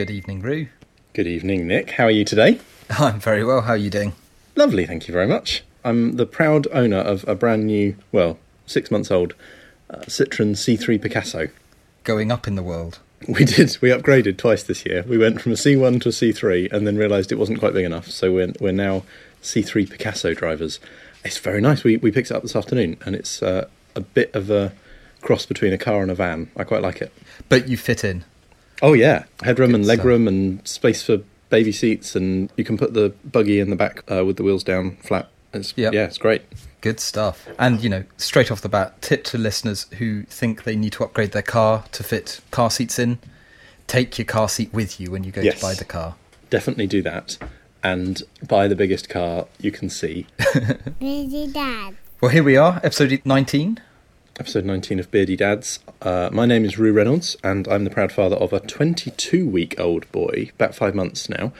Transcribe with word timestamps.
Good 0.00 0.08
evening, 0.10 0.40
Roo. 0.40 0.68
Good 1.12 1.26
evening, 1.26 1.66
Nick. 1.66 1.90
How 1.90 2.04
are 2.04 2.10
you 2.10 2.24
today? 2.24 2.58
I'm 2.98 3.20
very 3.20 3.44
well. 3.44 3.60
How 3.60 3.72
are 3.72 3.76
you 3.76 3.90
doing? 3.90 4.14
Lovely, 4.56 4.86
thank 4.86 5.06
you 5.06 5.12
very 5.12 5.26
much. 5.26 5.62
I'm 5.84 6.16
the 6.16 6.24
proud 6.24 6.66
owner 6.72 6.96
of 6.96 7.28
a 7.28 7.34
brand 7.34 7.66
new, 7.66 7.96
well, 8.10 8.38
six 8.64 8.90
months 8.90 9.10
old 9.10 9.34
uh, 9.90 9.98
Citroen 10.06 10.52
C3 10.52 11.02
Picasso. 11.02 11.48
Going 12.02 12.32
up 12.32 12.48
in 12.48 12.54
the 12.54 12.62
world. 12.62 13.00
We 13.28 13.44
did. 13.44 13.76
We 13.82 13.90
upgraded 13.90 14.38
twice 14.38 14.62
this 14.62 14.86
year. 14.86 15.04
We 15.06 15.18
went 15.18 15.42
from 15.42 15.52
a 15.52 15.56
C1 15.56 16.00
to 16.00 16.08
a 16.08 16.12
C3 16.12 16.72
and 16.72 16.86
then 16.86 16.96
realised 16.96 17.30
it 17.30 17.38
wasn't 17.38 17.58
quite 17.58 17.74
big 17.74 17.84
enough. 17.84 18.10
So 18.10 18.32
we're, 18.32 18.54
we're 18.58 18.72
now 18.72 19.02
C3 19.42 19.90
Picasso 19.90 20.32
drivers. 20.32 20.80
It's 21.26 21.36
very 21.36 21.60
nice. 21.60 21.84
We, 21.84 21.98
we 21.98 22.10
picked 22.10 22.30
it 22.30 22.34
up 22.34 22.42
this 22.42 22.56
afternoon 22.56 22.96
and 23.04 23.14
it's 23.14 23.42
uh, 23.42 23.68
a 23.94 24.00
bit 24.00 24.34
of 24.34 24.48
a 24.48 24.72
cross 25.20 25.44
between 25.44 25.74
a 25.74 25.78
car 25.78 26.00
and 26.00 26.10
a 26.10 26.14
van. 26.14 26.50
I 26.56 26.64
quite 26.64 26.80
like 26.80 27.02
it. 27.02 27.12
But 27.50 27.68
you 27.68 27.76
fit 27.76 28.02
in. 28.02 28.24
Oh, 28.82 28.92
yeah. 28.94 29.24
Headroom 29.42 29.74
and 29.74 29.84
Good 29.84 29.94
stuff. 29.94 30.06
legroom 30.06 30.28
and 30.28 30.66
space 30.68 31.02
for 31.02 31.18
baby 31.50 31.72
seats. 31.72 32.14
And 32.16 32.50
you 32.56 32.64
can 32.64 32.78
put 32.78 32.94
the 32.94 33.12
buggy 33.24 33.60
in 33.60 33.70
the 33.70 33.76
back 33.76 34.02
uh, 34.10 34.24
with 34.24 34.36
the 34.36 34.42
wheels 34.42 34.64
down 34.64 34.96
flat. 34.96 35.28
It's, 35.52 35.74
Yep. 35.76 35.92
Yeah, 35.92 36.04
it's 36.04 36.18
great. 36.18 36.42
Good 36.80 37.00
stuff. 37.00 37.46
And, 37.58 37.82
you 37.82 37.90
know, 37.90 38.04
straight 38.16 38.50
off 38.50 38.60
the 38.62 38.68
bat, 38.68 39.02
tip 39.02 39.24
to 39.24 39.38
listeners 39.38 39.86
who 39.98 40.22
think 40.24 40.62
they 40.64 40.76
need 40.76 40.92
to 40.94 41.04
upgrade 41.04 41.32
their 41.32 41.42
car 41.42 41.84
to 41.92 42.02
fit 42.02 42.40
car 42.50 42.70
seats 42.70 42.98
in 42.98 43.18
take 43.86 44.16
your 44.18 44.24
car 44.24 44.48
seat 44.48 44.72
with 44.72 45.00
you 45.00 45.10
when 45.10 45.24
you 45.24 45.32
go 45.32 45.40
Yes. 45.40 45.56
to 45.56 45.62
buy 45.62 45.74
the 45.74 45.84
car. 45.84 46.14
definitely 46.48 46.86
do 46.86 47.02
that 47.02 47.36
and 47.82 48.22
buy 48.46 48.68
the 48.68 48.76
biggest 48.76 49.08
car 49.08 49.46
you 49.58 49.72
can 49.72 49.90
see. 49.90 50.26
Busy 51.00 51.48
Dad. 51.48 51.96
Well, 52.20 52.30
here 52.30 52.42
we 52.44 52.56
are, 52.56 52.80
episode 52.84 53.20
19. 53.24 53.80
Episode 54.40 54.64
19 54.64 54.98
of 54.98 55.10
Beardy 55.10 55.36
Dads. 55.36 55.80
Uh, 56.00 56.30
my 56.32 56.46
name 56.46 56.64
is 56.64 56.78
Roo 56.78 56.94
Reynolds, 56.94 57.36
and 57.44 57.68
I'm 57.68 57.84
the 57.84 57.90
proud 57.90 58.10
father 58.10 58.36
of 58.36 58.54
a 58.54 58.60
22 58.60 59.46
week 59.46 59.78
old 59.78 60.10
boy, 60.12 60.50
about 60.54 60.74
five 60.74 60.94
months 60.94 61.28
now, 61.28 61.52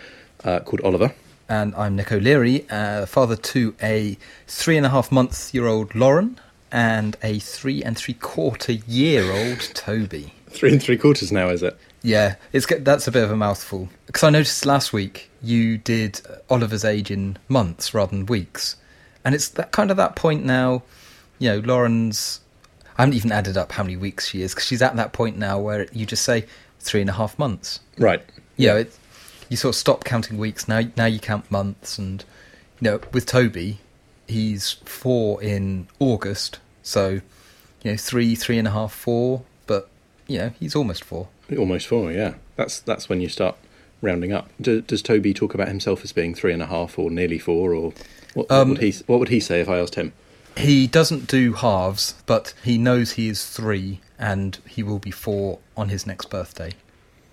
uh, 0.44 0.60
called 0.60 0.80
Oliver. 0.80 1.12
And 1.46 1.74
I'm 1.74 1.96
Nick 1.96 2.10
O'Leary, 2.10 2.64
uh, 2.70 3.04
father 3.04 3.36
to 3.36 3.74
a 3.82 4.16
three 4.46 4.78
and 4.78 4.86
a 4.86 4.88
half 4.88 5.12
month 5.12 5.52
year 5.52 5.66
old 5.66 5.94
Lauren 5.94 6.40
and 6.72 7.18
a 7.22 7.38
three 7.40 7.82
and 7.82 7.98
three 7.98 8.14
quarter 8.14 8.72
year 8.72 9.30
old 9.30 9.60
Toby. 9.74 10.32
Three 10.48 10.72
and 10.72 10.82
three 10.82 10.96
quarters 10.96 11.30
now, 11.30 11.50
is 11.50 11.62
it? 11.62 11.76
Yeah, 12.00 12.36
it's 12.50 12.64
that's 12.64 13.06
a 13.06 13.12
bit 13.12 13.24
of 13.24 13.30
a 13.30 13.36
mouthful 13.36 13.90
because 14.06 14.22
I 14.22 14.30
noticed 14.30 14.64
last 14.64 14.90
week 14.90 15.30
you 15.42 15.76
did 15.76 16.22
Oliver's 16.48 16.86
age 16.86 17.10
in 17.10 17.36
months 17.46 17.92
rather 17.92 18.12
than 18.16 18.24
weeks, 18.24 18.76
and 19.22 19.34
it's 19.34 19.48
that 19.48 19.70
kind 19.70 19.90
of 19.90 19.98
that 19.98 20.16
point 20.16 20.46
now. 20.46 20.82
You 21.38 21.50
know, 21.50 21.58
Lauren's. 21.58 22.40
I 23.00 23.04
haven't 23.04 23.16
even 23.16 23.32
added 23.32 23.56
up 23.56 23.72
how 23.72 23.82
many 23.82 23.96
weeks 23.96 24.28
she 24.28 24.42
is 24.42 24.52
because 24.52 24.66
she's 24.66 24.82
at 24.82 24.94
that 24.96 25.14
point 25.14 25.38
now 25.38 25.58
where 25.58 25.86
you 25.90 26.04
just 26.04 26.22
say 26.22 26.44
three 26.80 27.00
and 27.00 27.08
a 27.08 27.14
half 27.14 27.38
months. 27.38 27.80
Right. 27.96 28.22
You 28.58 28.66
know, 28.68 28.76
it, 28.76 28.94
you 29.48 29.56
sort 29.56 29.74
of 29.74 29.78
stop 29.78 30.04
counting 30.04 30.36
weeks 30.36 30.68
now. 30.68 30.82
Now 30.98 31.06
you 31.06 31.18
count 31.18 31.50
months, 31.50 31.96
and 31.96 32.22
you 32.78 32.90
know, 32.90 33.00
with 33.10 33.24
Toby, 33.24 33.78
he's 34.28 34.72
four 34.84 35.42
in 35.42 35.88
August, 35.98 36.58
so 36.82 37.22
you 37.82 37.92
know, 37.92 37.96
three, 37.96 38.34
three 38.34 38.58
and 38.58 38.68
a 38.68 38.72
half, 38.72 38.92
four, 38.92 39.44
but 39.66 39.88
you 40.26 40.36
know, 40.36 40.52
he's 40.60 40.76
almost 40.76 41.02
four. 41.02 41.28
Almost 41.56 41.86
four, 41.86 42.12
yeah. 42.12 42.34
That's 42.56 42.80
that's 42.80 43.08
when 43.08 43.22
you 43.22 43.30
start 43.30 43.56
rounding 44.02 44.30
up. 44.30 44.50
Do, 44.60 44.82
does 44.82 45.00
Toby 45.00 45.32
talk 45.32 45.54
about 45.54 45.68
himself 45.68 46.04
as 46.04 46.12
being 46.12 46.34
three 46.34 46.52
and 46.52 46.62
a 46.62 46.66
half 46.66 46.98
or 46.98 47.10
nearly 47.10 47.38
four, 47.38 47.72
or 47.72 47.94
what, 48.34 48.50
what 48.50 48.50
Um, 48.50 48.68
would 48.68 48.78
he 48.82 48.92
what 49.06 49.20
would 49.20 49.30
he 49.30 49.40
say 49.40 49.62
if 49.62 49.70
I 49.70 49.78
asked 49.78 49.94
him? 49.94 50.12
He 50.60 50.86
doesn't 50.86 51.26
do 51.26 51.54
halves, 51.54 52.14
but 52.26 52.54
he 52.62 52.78
knows 52.78 53.12
he 53.12 53.28
is 53.28 53.46
three 53.46 54.00
and 54.18 54.58
he 54.66 54.82
will 54.82 54.98
be 54.98 55.10
four 55.10 55.58
on 55.76 55.88
his 55.88 56.06
next 56.06 56.30
birthday. 56.30 56.72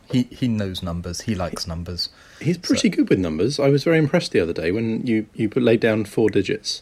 He 0.10 0.24
he 0.24 0.48
knows 0.48 0.82
numbers. 0.82 1.22
He 1.22 1.36
likes 1.36 1.68
numbers. 1.68 2.10
He's 2.40 2.58
pretty 2.58 2.90
good 2.90 3.10
with 3.10 3.20
numbers. 3.20 3.60
I 3.60 3.68
was 3.70 3.84
very 3.84 3.98
impressed 3.98 4.32
the 4.32 4.40
other 4.40 4.54
day 4.54 4.72
when 4.72 5.06
you 5.06 5.26
you 5.34 5.50
put, 5.50 5.64
laid 5.64 5.82
down 5.82 6.06
four 6.06 6.30
digits 6.30 6.82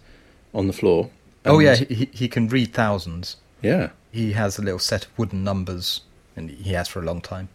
on 0.54 0.68
the 0.68 0.74
floor. 0.74 1.10
Oh 1.44 1.60
yeah, 1.60 1.76
he 1.76 2.10
he 2.12 2.28
can 2.28 2.48
read 2.48 2.74
thousands. 2.74 3.38
yeah. 3.62 3.90
He 4.12 4.32
has 4.32 4.58
a 4.58 4.62
little 4.62 4.80
set 4.80 5.06
of 5.06 5.18
wooden 5.18 5.44
numbers, 5.44 6.02
and 6.38 6.50
he 6.50 6.72
has 6.74 6.88
for 6.88 7.02
a 7.02 7.06
long 7.06 7.20
time. 7.20 7.50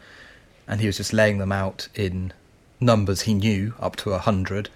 And 0.68 0.80
he 0.80 0.86
was 0.86 0.98
just 0.98 1.12
laying 1.14 1.38
them 1.38 1.52
out 1.52 1.88
in 1.94 2.34
numbers 2.80 3.22
he 3.22 3.32
knew 3.32 3.72
up 3.80 3.96
to 3.96 4.12
a 4.12 4.18
hundred. 4.18 4.68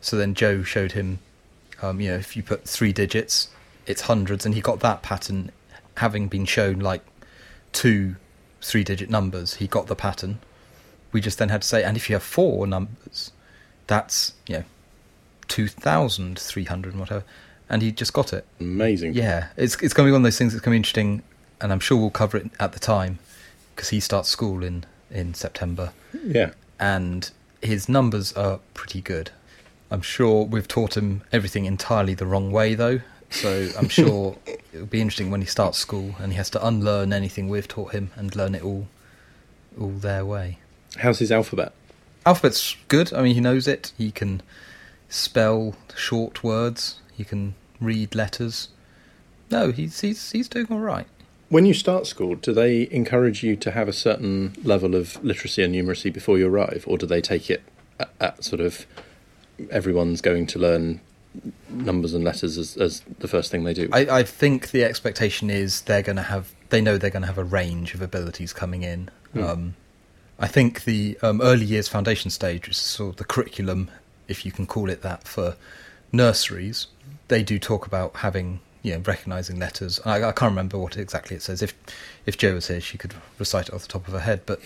So 0.00 0.16
then 0.16 0.32
Jo 0.34 0.62
showed 0.62 0.92
him, 0.92 1.18
um, 1.82 2.00
you 2.00 2.10
know, 2.10 2.16
if 2.16 2.36
you 2.36 2.42
put 2.42 2.64
three 2.64 2.92
digits, 2.92 3.48
it's 3.86 4.02
hundreds, 4.02 4.44
and 4.46 4.54
he 4.54 4.60
got 4.60 4.80
that 4.80 5.02
pattern, 5.02 5.50
having 5.96 6.28
been 6.28 6.44
shown 6.44 6.78
like 6.80 7.02
two 7.72 8.16
three-digit 8.60 9.08
numbers. 9.10 9.54
He 9.54 9.66
got 9.66 9.86
the 9.86 9.94
pattern. 9.96 10.40
We 11.12 11.20
just 11.20 11.38
then 11.38 11.48
had 11.48 11.62
to 11.62 11.68
say, 11.68 11.84
and 11.84 11.96
if 11.96 12.08
you 12.10 12.14
have 12.16 12.22
four 12.22 12.66
numbers, 12.66 13.32
that's 13.86 14.34
you 14.46 14.58
know, 14.58 14.64
two 15.46 15.68
thousand 15.68 16.38
three 16.38 16.64
hundred 16.64 16.92
and 16.92 17.00
whatever. 17.00 17.24
And 17.70 17.82
he 17.82 17.92
just 17.92 18.12
got 18.14 18.32
it. 18.32 18.46
Amazing. 18.60 19.14
Yeah, 19.14 19.48
it's 19.56 19.74
it's 19.82 19.92
going 19.94 20.06
to 20.06 20.08
be 20.08 20.12
one 20.12 20.22
of 20.22 20.24
those 20.24 20.38
things 20.38 20.52
that's 20.52 20.64
going 20.64 20.72
to 20.72 20.74
be 20.74 20.78
interesting, 20.78 21.22
and 21.60 21.70
I'm 21.72 21.80
sure 21.80 21.96
we'll 21.98 22.10
cover 22.10 22.36
it 22.38 22.50
at 22.58 22.72
the 22.72 22.78
time 22.78 23.18
because 23.74 23.90
he 23.90 24.00
starts 24.00 24.28
school 24.28 24.62
in 24.64 24.84
in 25.10 25.32
September, 25.34 25.92
Yeah. 26.24 26.50
and 26.78 27.30
his 27.62 27.88
numbers 27.88 28.32
are 28.34 28.60
pretty 28.74 29.00
good. 29.00 29.30
I'm 29.90 30.02
sure 30.02 30.44
we've 30.44 30.68
taught 30.68 30.96
him 30.96 31.22
everything 31.32 31.64
entirely 31.64 32.14
the 32.14 32.26
wrong 32.26 32.52
way 32.52 32.74
though, 32.74 33.00
so 33.30 33.70
I'm 33.78 33.88
sure 33.88 34.36
it'll 34.72 34.86
be 34.86 35.00
interesting 35.00 35.30
when 35.30 35.40
he 35.40 35.46
starts 35.46 35.78
school 35.78 36.14
and 36.18 36.32
he 36.32 36.36
has 36.36 36.50
to 36.50 36.66
unlearn 36.66 37.12
anything 37.12 37.48
we've 37.48 37.68
taught 37.68 37.92
him 37.92 38.10
and 38.16 38.34
learn 38.36 38.54
it 38.54 38.62
all 38.62 38.88
all 39.80 39.90
their 39.90 40.24
way. 40.24 40.58
How's 40.98 41.20
his 41.20 41.30
alphabet? 41.30 41.72
Alphabet's 42.26 42.76
good. 42.88 43.12
I 43.12 43.22
mean, 43.22 43.34
he 43.34 43.40
knows 43.40 43.68
it. 43.68 43.92
He 43.96 44.10
can 44.10 44.42
spell 45.08 45.74
short 45.96 46.42
words. 46.42 47.00
He 47.14 47.24
can 47.24 47.54
read 47.80 48.14
letters. 48.14 48.68
No, 49.50 49.70
he's 49.72 50.00
he's 50.00 50.30
he's 50.32 50.48
doing 50.48 50.66
all 50.70 50.80
right. 50.80 51.06
When 51.48 51.64
you 51.64 51.72
start 51.72 52.06
school, 52.06 52.34
do 52.34 52.52
they 52.52 52.88
encourage 52.90 53.42
you 53.42 53.56
to 53.56 53.70
have 53.70 53.88
a 53.88 53.92
certain 53.92 54.54
level 54.62 54.94
of 54.94 55.22
literacy 55.24 55.62
and 55.62 55.74
numeracy 55.74 56.12
before 56.12 56.36
you 56.36 56.46
arrive, 56.46 56.84
or 56.86 56.98
do 56.98 57.06
they 57.06 57.22
take 57.22 57.48
it 57.48 57.62
at, 57.98 58.10
at 58.20 58.44
sort 58.44 58.60
of 58.60 58.86
everyone's 59.70 60.20
going 60.20 60.46
to 60.48 60.58
learn 60.58 61.00
numbers 61.70 62.14
and 62.14 62.24
letters 62.24 62.58
as, 62.58 62.76
as 62.76 63.00
the 63.18 63.28
first 63.28 63.50
thing 63.50 63.64
they 63.64 63.74
do? 63.74 63.88
I, 63.92 64.18
I 64.18 64.22
think 64.22 64.70
the 64.70 64.84
expectation 64.84 65.50
is 65.50 65.82
they're 65.82 66.02
going 66.02 66.16
to 66.16 66.22
have 66.22 66.52
they 66.70 66.80
know 66.80 66.98
they're 66.98 67.10
going 67.10 67.22
to 67.22 67.28
have 67.28 67.38
a 67.38 67.44
range 67.44 67.94
of 67.94 68.02
abilities 68.02 68.52
coming 68.52 68.82
in. 68.82 69.10
Hmm. 69.32 69.42
Um, 69.42 69.74
I 70.38 70.46
think 70.46 70.84
the 70.84 71.18
um, 71.22 71.40
early 71.40 71.64
years 71.64 71.88
foundation 71.88 72.30
stage 72.30 72.68
is 72.68 72.76
sort 72.76 73.10
of 73.10 73.16
the 73.16 73.24
curriculum, 73.24 73.90
if 74.28 74.46
you 74.46 74.52
can 74.52 74.66
call 74.66 74.88
it 74.88 75.02
that, 75.02 75.26
for 75.26 75.56
nurseries. 76.12 76.86
They 77.28 77.42
do 77.42 77.58
talk 77.58 77.86
about 77.86 78.16
having 78.16 78.60
you 78.82 78.94
know 78.94 79.00
recognizing 79.00 79.58
letters. 79.58 80.00
I, 80.04 80.24
I 80.24 80.32
can't 80.32 80.50
remember 80.50 80.78
what 80.78 80.96
exactly 80.96 81.36
it 81.36 81.42
says. 81.42 81.62
If 81.62 81.74
if 82.26 82.38
Jo 82.38 82.54
was 82.54 82.68
here, 82.68 82.80
she 82.80 82.98
could 82.98 83.14
recite 83.38 83.68
it 83.68 83.74
off 83.74 83.82
the 83.82 83.88
top 83.88 84.06
of 84.06 84.14
her 84.14 84.20
head. 84.20 84.42
But 84.46 84.60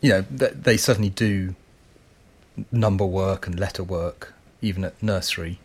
you 0.00 0.10
know 0.10 0.22
th- 0.22 0.52
they 0.54 0.76
certainly 0.76 1.10
do 1.10 1.54
number 2.70 3.04
work 3.06 3.46
and 3.46 3.58
letter 3.58 3.82
work 3.82 4.34
even 4.60 4.84
at 4.84 5.00
nursery. 5.02 5.58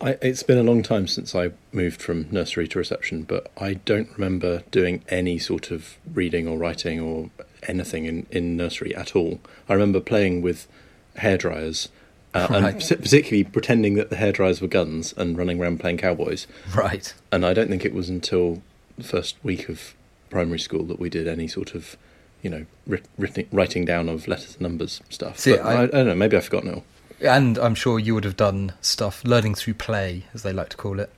I, 0.00 0.16
it's 0.22 0.42
been 0.44 0.58
a 0.58 0.62
long 0.62 0.82
time 0.82 1.08
since 1.08 1.34
I 1.34 1.50
moved 1.72 2.00
from 2.00 2.28
nursery 2.30 2.68
to 2.68 2.78
reception, 2.78 3.22
but 3.22 3.50
I 3.60 3.74
don't 3.74 4.08
remember 4.12 4.62
doing 4.70 5.02
any 5.08 5.38
sort 5.38 5.70
of 5.72 5.96
reading 6.14 6.46
or 6.46 6.56
writing 6.56 7.00
or 7.00 7.30
anything 7.64 8.04
in, 8.04 8.26
in 8.30 8.56
nursery 8.56 8.94
at 8.94 9.16
all. 9.16 9.40
I 9.68 9.72
remember 9.74 9.98
playing 10.00 10.40
with 10.42 10.68
hairdryers. 11.16 11.88
Uh, 12.34 12.46
Right. 12.50 12.64
and 12.64 12.76
partic- 12.76 13.02
particularly 13.02 13.42
pretending 13.44 13.94
that 13.94 14.10
the 14.10 14.16
hairdryers 14.16 14.60
were 14.60 14.68
guns 14.68 15.14
and 15.16 15.36
running 15.36 15.58
around 15.60 15.80
playing 15.80 15.96
cowboys. 15.96 16.46
Right. 16.76 17.12
And 17.32 17.44
I 17.44 17.54
don't 17.54 17.68
think 17.68 17.84
it 17.86 17.94
was 17.94 18.08
until 18.10 18.62
the 18.98 19.04
first 19.04 19.36
week 19.42 19.68
of 19.70 19.94
primary 20.30 20.58
school 20.58 20.84
that 20.84 21.00
we 21.00 21.08
did 21.08 21.26
any 21.26 21.48
sort 21.48 21.74
of, 21.74 21.96
you 22.42 22.50
know, 22.50 22.66
writ- 22.86 23.06
writing, 23.18 23.48
writing 23.52 23.84
down 23.84 24.08
of 24.08 24.26
letters 24.28 24.52
and 24.54 24.62
numbers 24.62 25.00
stuff. 25.10 25.38
See, 25.38 25.52
but 25.52 25.60
I- 25.66 25.72
I, 25.74 25.82
I 25.82 25.86
don't 25.86 26.06
know, 26.06 26.14
maybe 26.14 26.36
I've 26.36 26.44
forgotten 26.44 26.70
it 26.70 26.74
all. 26.76 26.84
And 27.20 27.58
I'm 27.58 27.74
sure 27.74 27.98
you 27.98 28.14
would 28.14 28.24
have 28.24 28.36
done 28.36 28.72
stuff 28.80 29.24
learning 29.24 29.56
through 29.56 29.74
play, 29.74 30.24
as 30.34 30.42
they 30.44 30.52
like 30.52 30.68
to 30.70 30.76
call 30.76 31.00
it. 31.00 31.12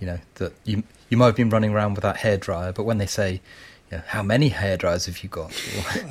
You 0.00 0.06
know 0.08 0.18
that 0.34 0.52
you 0.64 0.82
you 1.08 1.16
might 1.16 1.26
have 1.26 1.36
been 1.36 1.48
running 1.50 1.72
around 1.72 1.94
with 1.94 2.02
that 2.02 2.16
hairdryer, 2.18 2.74
but 2.74 2.82
when 2.84 2.98
they 2.98 3.06
say, 3.06 3.40
you 3.90 3.98
know, 3.98 4.02
"How 4.08 4.22
many 4.22 4.50
hairdryers 4.50 5.06
have 5.06 5.22
you 5.22 5.28
got?" 5.28 5.52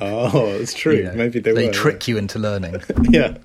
Oh, 0.34 0.46
it's 0.48 0.72
true. 0.74 0.94
you 0.96 1.02
know, 1.04 1.12
maybe 1.14 1.38
they, 1.40 1.52
they 1.52 1.66
were. 1.66 1.72
trick 1.72 2.08
you 2.08 2.16
into 2.18 2.38
learning. 2.38 2.76
Yeah. 3.10 3.36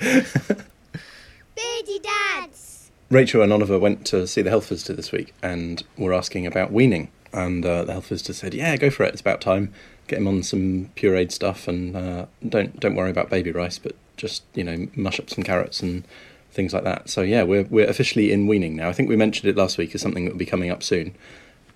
Beardy 0.00 1.98
Dads. 2.02 2.90
Rachel 3.10 3.42
and 3.42 3.52
Oliver 3.52 3.78
went 3.78 4.06
to 4.06 4.26
see 4.26 4.40
the 4.42 4.50
health 4.50 4.68
visitor 4.68 4.92
this 4.94 5.10
week 5.12 5.34
and 5.42 5.82
were 5.98 6.12
asking 6.14 6.46
about 6.46 6.72
weaning. 6.72 7.10
And 7.32 7.64
uh, 7.66 7.84
the 7.84 7.92
health 7.92 8.06
visitor 8.08 8.32
said, 8.32 8.54
"Yeah, 8.54 8.76
go 8.76 8.90
for 8.90 9.02
it. 9.04 9.08
It's 9.12 9.20
about 9.20 9.40
time. 9.40 9.72
Get 10.10 10.18
him 10.18 10.26
on 10.26 10.42
some 10.42 10.90
pureed 10.96 11.30
stuff, 11.30 11.68
and 11.68 11.96
uh, 11.96 12.26
don't 12.48 12.80
don't 12.80 12.96
worry 12.96 13.10
about 13.10 13.30
baby 13.30 13.52
rice, 13.52 13.78
but 13.78 13.94
just 14.16 14.42
you 14.54 14.64
know 14.64 14.88
mush 14.96 15.20
up 15.20 15.30
some 15.30 15.44
carrots 15.44 15.78
and 15.84 16.04
things 16.50 16.74
like 16.74 16.82
that." 16.82 17.08
So 17.08 17.20
yeah, 17.22 17.44
we're 17.44 17.62
we're 17.70 17.88
officially 17.88 18.32
in 18.32 18.48
weaning 18.48 18.74
now. 18.74 18.88
I 18.88 18.92
think 18.92 19.08
we 19.08 19.14
mentioned 19.14 19.48
it 19.48 19.56
last 19.56 19.78
week 19.78 19.94
as 19.94 20.00
something 20.00 20.24
that 20.24 20.32
will 20.32 20.38
be 20.38 20.46
coming 20.46 20.68
up 20.68 20.82
soon. 20.82 21.14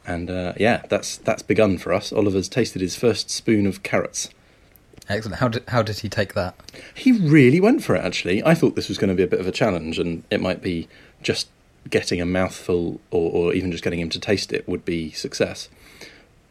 And 0.04 0.28
uh, 0.30 0.54
yeah, 0.56 0.82
that's 0.88 1.16
that's 1.18 1.42
begun 1.42 1.78
for 1.78 1.92
us. 1.92 2.12
Oliver's 2.12 2.48
tasted 2.48 2.82
his 2.82 2.96
first 2.96 3.30
spoon 3.30 3.68
of 3.68 3.84
carrots. 3.84 4.30
Excellent. 5.08 5.38
How 5.38 5.46
did 5.46 5.62
how 5.68 5.82
did 5.84 6.00
he 6.00 6.08
take 6.08 6.34
that? 6.34 6.56
He 6.92 7.12
really 7.12 7.60
went 7.60 7.84
for 7.84 7.94
it, 7.94 8.04
actually. 8.04 8.42
I 8.42 8.56
thought 8.56 8.74
this 8.74 8.88
was 8.88 8.98
going 8.98 9.10
to 9.10 9.14
be 9.14 9.22
a 9.22 9.28
bit 9.28 9.38
of 9.38 9.46
a 9.46 9.52
challenge, 9.52 10.00
and 10.00 10.24
it 10.28 10.40
might 10.40 10.60
be 10.60 10.88
just 11.22 11.46
getting 11.88 12.20
a 12.20 12.26
mouthful 12.26 13.00
or, 13.12 13.30
or 13.30 13.54
even 13.54 13.70
just 13.70 13.84
getting 13.84 14.00
him 14.00 14.08
to 14.08 14.18
taste 14.18 14.52
it 14.52 14.68
would 14.68 14.84
be 14.84 15.12
success. 15.12 15.68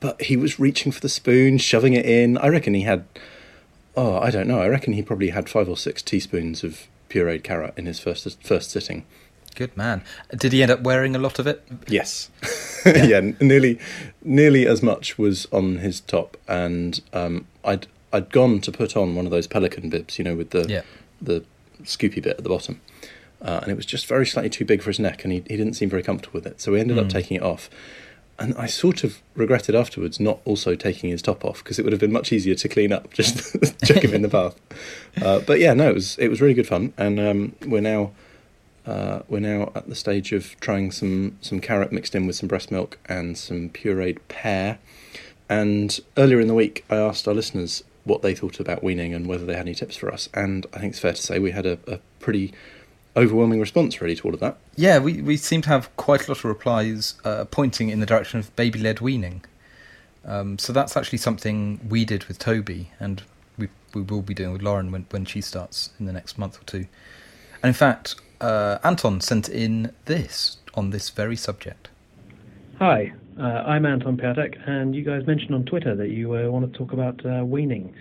But 0.04 0.22
he 0.24 0.36
was 0.36 0.60
reaching 0.60 0.92
for 0.92 1.00
the 1.00 1.08
spoon, 1.08 1.58
shoving 1.58 1.94
it 1.94 2.06
in. 2.06 2.38
I 2.40 2.50
reckon 2.50 2.74
he 2.74 2.82
had, 2.82 3.06
oh, 3.96 4.18
I 4.18 4.32
don't 4.32 4.48
know. 4.50 4.60
I 4.60 4.68
reckon 4.68 4.92
he 4.92 5.02
probably 5.02 5.30
had 5.30 5.48
five 5.48 5.70
or 5.70 5.78
six 5.78 6.02
teaspoons 6.02 6.62
of 6.62 6.88
pureed 7.10 7.42
carrot 7.42 7.74
in 7.78 7.86
his 7.86 8.00
first 8.00 8.44
first 8.44 8.70
sitting. 8.70 9.06
Good 9.56 9.78
man. 9.78 10.04
Did 10.36 10.52
he 10.52 10.62
end 10.62 10.72
up 10.72 10.82
wearing 10.82 11.16
a 11.16 11.20
lot 11.20 11.40
of 11.40 11.48
it? 11.48 11.64
Yes, 11.88 12.30
yeah, 12.86 13.22
nearly, 13.40 13.80
nearly 14.24 14.68
as 14.68 14.84
much 14.84 15.18
was 15.18 15.48
on 15.54 15.78
his 15.78 16.02
top, 16.02 16.36
and 16.50 17.00
um, 17.14 17.48
I'd 17.64 17.88
I'd 18.12 18.30
gone 18.32 18.60
to 18.60 18.74
put 18.74 18.98
on 18.98 19.16
one 19.16 19.24
of 19.26 19.32
those 19.32 19.48
pelican 19.48 19.90
bibs, 19.90 20.18
you 20.20 20.26
know, 20.26 20.36
with 20.36 20.50
the 20.50 20.66
Yeah. 20.68 20.82
the 21.22 21.46
scoopy 21.84 22.22
bit 22.22 22.38
at 22.38 22.44
the 22.44 22.50
bottom, 22.50 22.82
uh, 23.42 23.60
and 23.64 23.72
it 23.72 23.76
was 23.78 23.86
just 23.86 24.06
very 24.08 24.26
slightly 24.26 24.50
too 24.50 24.66
big 24.66 24.82
for 24.82 24.90
his 24.90 25.00
neck, 25.00 25.24
and 25.24 25.32
he 25.32 25.40
he 25.48 25.56
didn't 25.56 25.76
seem 25.76 25.90
very 25.90 26.04
comfortable 26.04 26.34
with 26.40 26.46
it, 26.48 26.60
so 26.60 26.74
we 26.74 26.82
ended 26.82 26.98
up 27.00 27.08
taking 27.08 27.38
it 27.38 27.44
off. 27.44 27.70
And 28.44 28.54
I 28.58 28.66
sort 28.66 29.06
of 29.06 29.22
regretted 29.36 29.74
afterwards 29.74 30.20
not 30.20 30.42
also 30.44 30.76
taking 30.76 31.10
his 31.10 31.22
top 31.22 31.46
off 31.46 31.64
because 31.64 31.80
it 31.80 31.84
would 31.84 31.94
have 31.94 32.02
been 32.02 32.12
much 32.12 32.34
easier 32.34 32.56
to 32.56 32.68
clean 32.68 32.92
up, 32.92 33.14
just 33.14 33.56
chuck 33.86 34.04
him 34.04 34.14
in 34.14 34.22
the 34.22 34.28
bath. 34.28 34.60
Uh, 35.22 35.40
but 35.40 35.62
yeah, 35.62 35.74
no, 35.74 35.92
it 35.92 35.94
was 35.94 36.18
it 36.18 36.28
was 36.28 36.42
really 36.42 36.54
good 36.54 36.68
fun, 36.68 36.92
and 36.98 37.22
um, 37.22 37.56
we're 37.66 37.80
now 37.80 38.12
uh, 38.86 39.22
we're 39.30 39.40
now 39.40 39.72
at 39.76 39.88
the 39.88 39.96
stage 39.96 40.34
of 40.34 40.60
trying 40.60 40.92
some 40.92 41.38
some 41.40 41.62
carrot 41.62 41.94
mixed 41.94 42.16
in 42.16 42.28
with 42.28 42.36
some 42.36 42.50
breast 42.50 42.70
milk 42.70 43.00
and 43.06 43.38
some 43.38 43.70
pureed 43.70 44.18
pear. 44.28 44.78
And 45.48 45.98
earlier 46.18 46.42
in 46.42 46.50
the 46.50 46.54
week, 46.54 46.84
I 46.90 46.98
asked 46.98 47.30
our 47.30 47.34
listeners 47.34 47.82
what 48.04 48.24
they 48.24 48.36
thought 48.36 48.60
about 48.60 48.84
weaning 48.84 49.14
and 49.14 49.26
whether 49.26 49.46
they 49.46 49.54
had 49.54 49.68
any 49.68 49.76
tips 49.76 49.96
for 49.96 50.12
us. 50.12 50.28
And 50.34 50.66
I 50.74 50.80
think 50.80 50.92
it's 50.92 51.00
fair 51.00 51.14
to 51.14 51.22
say 51.22 51.40
we 51.40 51.52
had 51.52 51.66
a, 51.66 51.80
a 51.88 52.00
pretty 52.20 52.54
overwhelming 53.16 53.60
response 53.60 54.02
really 54.02 54.16
to 54.16 54.28
all 54.28 54.34
of 54.34 54.40
that. 54.40 54.58
Yeah, 54.76 55.00
we, 55.00 55.22
we 55.22 55.38
seem 55.38 55.62
to 55.64 55.70
have 55.70 55.96
quite 55.98 56.28
a 56.28 56.32
lot 56.32 56.40
of 56.40 56.46
replies 56.46 57.16
uh, 57.24 57.46
pointing 57.46 57.90
in 57.90 58.00
the 58.00 58.06
direction 58.06 58.40
of 58.40 58.56
baby 58.56 58.80
led 58.80 59.02
weaning. 59.02 59.44
Um, 60.26 60.58
so 60.58 60.72
that's 60.74 60.96
actually 60.96 61.18
something 61.18 61.80
we 61.90 62.06
did 62.06 62.26
with 62.26 62.40
Toby, 62.40 62.92
and 63.00 63.24
we 63.58 63.68
we 63.94 64.02
will 64.02 64.22
be 64.22 64.34
doing 64.34 64.54
with 64.54 64.62
Lauren 64.62 64.92
when, 64.92 65.06
when 65.12 65.26
she 65.26 65.42
starts 65.42 65.92
in 66.00 66.06
the 66.06 66.14
next 66.14 66.38
month 66.38 66.60
or 66.60 66.64
two. 66.64 66.88
And 67.62 67.70
in 67.70 67.74
fact, 67.74 68.16
uh, 68.40 68.78
Anton 68.84 69.22
sent 69.22 69.50
in 69.50 69.92
this 70.06 70.58
on 70.74 70.90
this 70.92 71.10
very 71.10 71.36
subject. 71.36 71.90
Hi, 72.80 73.14
uh, 73.38 73.44
I'm 73.44 73.86
Anton 73.86 74.18
Piatek, 74.18 74.68
and 74.68 74.96
you 74.96 75.04
guys 75.04 75.28
mentioned 75.28 75.54
on 75.54 75.66
Twitter 75.66 75.96
that 75.96 76.10
you 76.10 76.36
uh, 76.36 76.50
want 76.50 76.72
to 76.72 76.78
talk 76.78 76.94
about 76.94 77.26
uh, 77.26 77.44
weaning. 77.44 77.94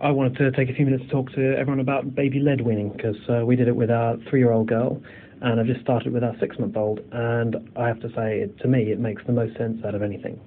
I 0.00 0.12
wanted 0.12 0.36
to 0.38 0.52
take 0.52 0.70
a 0.70 0.74
few 0.74 0.84
minutes 0.84 1.02
to 1.06 1.10
talk 1.10 1.32
to 1.32 1.56
everyone 1.58 1.80
about 1.80 2.14
baby 2.14 2.38
led 2.38 2.60
weaning 2.60 2.90
because 2.90 3.16
uh, 3.28 3.44
we 3.44 3.56
did 3.56 3.66
it 3.66 3.74
with 3.74 3.90
our 3.90 4.16
three 4.30 4.38
year 4.38 4.52
old 4.52 4.68
girl, 4.68 5.02
and 5.40 5.58
I've 5.58 5.66
just 5.66 5.80
started 5.80 6.12
with 6.12 6.22
our 6.22 6.36
six 6.38 6.56
month 6.56 6.76
old, 6.76 7.00
and 7.10 7.56
I 7.74 7.88
have 7.88 7.98
to 8.02 8.08
say, 8.10 8.38
it, 8.38 8.56
to 8.60 8.68
me, 8.68 8.92
it 8.92 9.00
makes 9.00 9.22
the 9.26 9.32
most 9.32 9.56
sense 9.56 9.84
out 9.84 9.96
of 9.96 10.02
anything. 10.02 10.38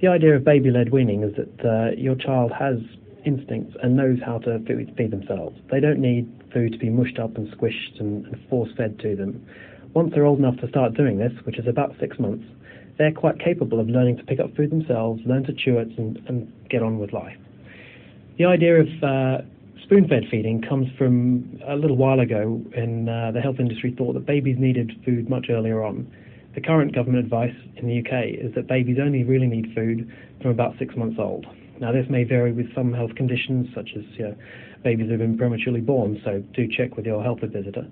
The 0.00 0.08
idea 0.08 0.34
of 0.34 0.44
baby 0.44 0.72
led 0.72 0.90
weaning 0.90 1.22
is 1.22 1.36
that 1.36 1.64
uh, 1.64 1.94
your 1.96 2.16
child 2.16 2.50
has 2.58 2.78
instincts 3.24 3.76
and 3.80 3.96
knows 3.96 4.18
how 4.26 4.38
to 4.38 4.58
feed 4.66 5.12
themselves. 5.12 5.56
They 5.70 5.78
don't 5.78 6.00
need 6.00 6.26
food 6.52 6.72
to 6.72 6.78
be 6.78 6.90
mushed 6.90 7.20
up 7.20 7.36
and 7.36 7.46
squished 7.56 8.00
and, 8.00 8.26
and 8.26 8.48
force 8.48 8.70
fed 8.76 8.98
to 9.00 9.14
them. 9.14 9.46
Once 9.94 10.10
they're 10.12 10.26
old 10.26 10.40
enough 10.40 10.56
to 10.62 10.68
start 10.68 10.94
doing 10.94 11.18
this, 11.18 11.32
which 11.44 11.60
is 11.60 11.68
about 11.68 11.94
six 12.00 12.18
months, 12.18 12.44
they're 12.98 13.12
quite 13.12 13.38
capable 13.38 13.78
of 13.78 13.88
learning 13.88 14.16
to 14.16 14.24
pick 14.24 14.40
up 14.40 14.56
food 14.56 14.70
themselves, 14.70 15.22
learn 15.26 15.44
to 15.44 15.52
chew 15.52 15.78
it, 15.78 15.96
and, 15.96 16.20
and 16.26 16.52
get 16.68 16.82
on 16.82 16.98
with 16.98 17.12
life. 17.12 17.36
The 18.40 18.46
idea 18.46 18.80
of 18.80 18.88
uh, 19.02 19.42
spoon 19.82 20.08
fed 20.08 20.22
feeding 20.30 20.62
comes 20.62 20.88
from 20.96 21.60
a 21.68 21.76
little 21.76 21.98
while 21.98 22.20
ago 22.20 22.62
when 22.72 23.06
uh, 23.06 23.32
the 23.32 23.40
health 23.42 23.56
industry 23.60 23.94
thought 23.98 24.14
that 24.14 24.24
babies 24.24 24.56
needed 24.58 24.92
food 25.04 25.28
much 25.28 25.48
earlier 25.50 25.84
on. 25.84 26.10
The 26.54 26.62
current 26.62 26.94
government 26.94 27.22
advice 27.22 27.54
in 27.76 27.86
the 27.86 27.98
UK 27.98 28.40
is 28.40 28.54
that 28.54 28.66
babies 28.66 28.96
only 28.98 29.24
really 29.24 29.46
need 29.46 29.74
food 29.74 30.10
from 30.40 30.52
about 30.52 30.72
six 30.78 30.96
months 30.96 31.18
old. 31.18 31.44
Now, 31.80 31.92
this 31.92 32.06
may 32.08 32.24
vary 32.24 32.50
with 32.50 32.74
some 32.74 32.94
health 32.94 33.14
conditions, 33.14 33.68
such 33.74 33.90
as 33.94 34.04
you 34.16 34.28
know, 34.28 34.36
babies 34.82 35.08
who 35.08 35.10
have 35.10 35.20
been 35.20 35.36
prematurely 35.36 35.82
born, 35.82 36.18
so 36.24 36.42
do 36.54 36.66
check 36.66 36.96
with 36.96 37.04
your 37.04 37.22
health 37.22 37.40
visitor. 37.42 37.86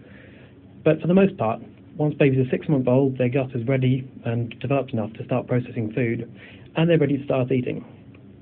But 0.82 1.02
for 1.02 1.08
the 1.08 1.14
most 1.14 1.36
part, 1.36 1.60
once 1.98 2.14
babies 2.14 2.46
are 2.46 2.50
six 2.50 2.70
months 2.70 2.88
old, 2.88 3.18
their 3.18 3.28
gut 3.28 3.54
is 3.54 3.68
ready 3.68 4.10
and 4.24 4.58
developed 4.60 4.94
enough 4.94 5.12
to 5.18 5.24
start 5.26 5.46
processing 5.46 5.92
food, 5.92 6.26
and 6.74 6.88
they're 6.88 6.96
ready 6.96 7.18
to 7.18 7.24
start 7.26 7.52
eating. 7.52 7.84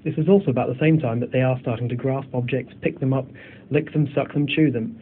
This 0.07 0.15
is 0.19 0.29
also 0.29 0.53
about 0.53 0.69
the 0.69 0.79
same 0.79 1.01
time 1.01 1.19
that 1.19 1.33
they 1.33 1.41
are 1.41 1.59
starting 1.59 1.89
to 1.89 1.97
grasp 1.97 2.29
objects, 2.33 2.73
pick 2.81 3.01
them 3.01 3.13
up, 3.13 3.27
lick 3.71 3.93
them, 3.93 4.09
suck 4.15 4.33
them, 4.35 4.47
chew 4.47 4.71
them. 4.71 4.97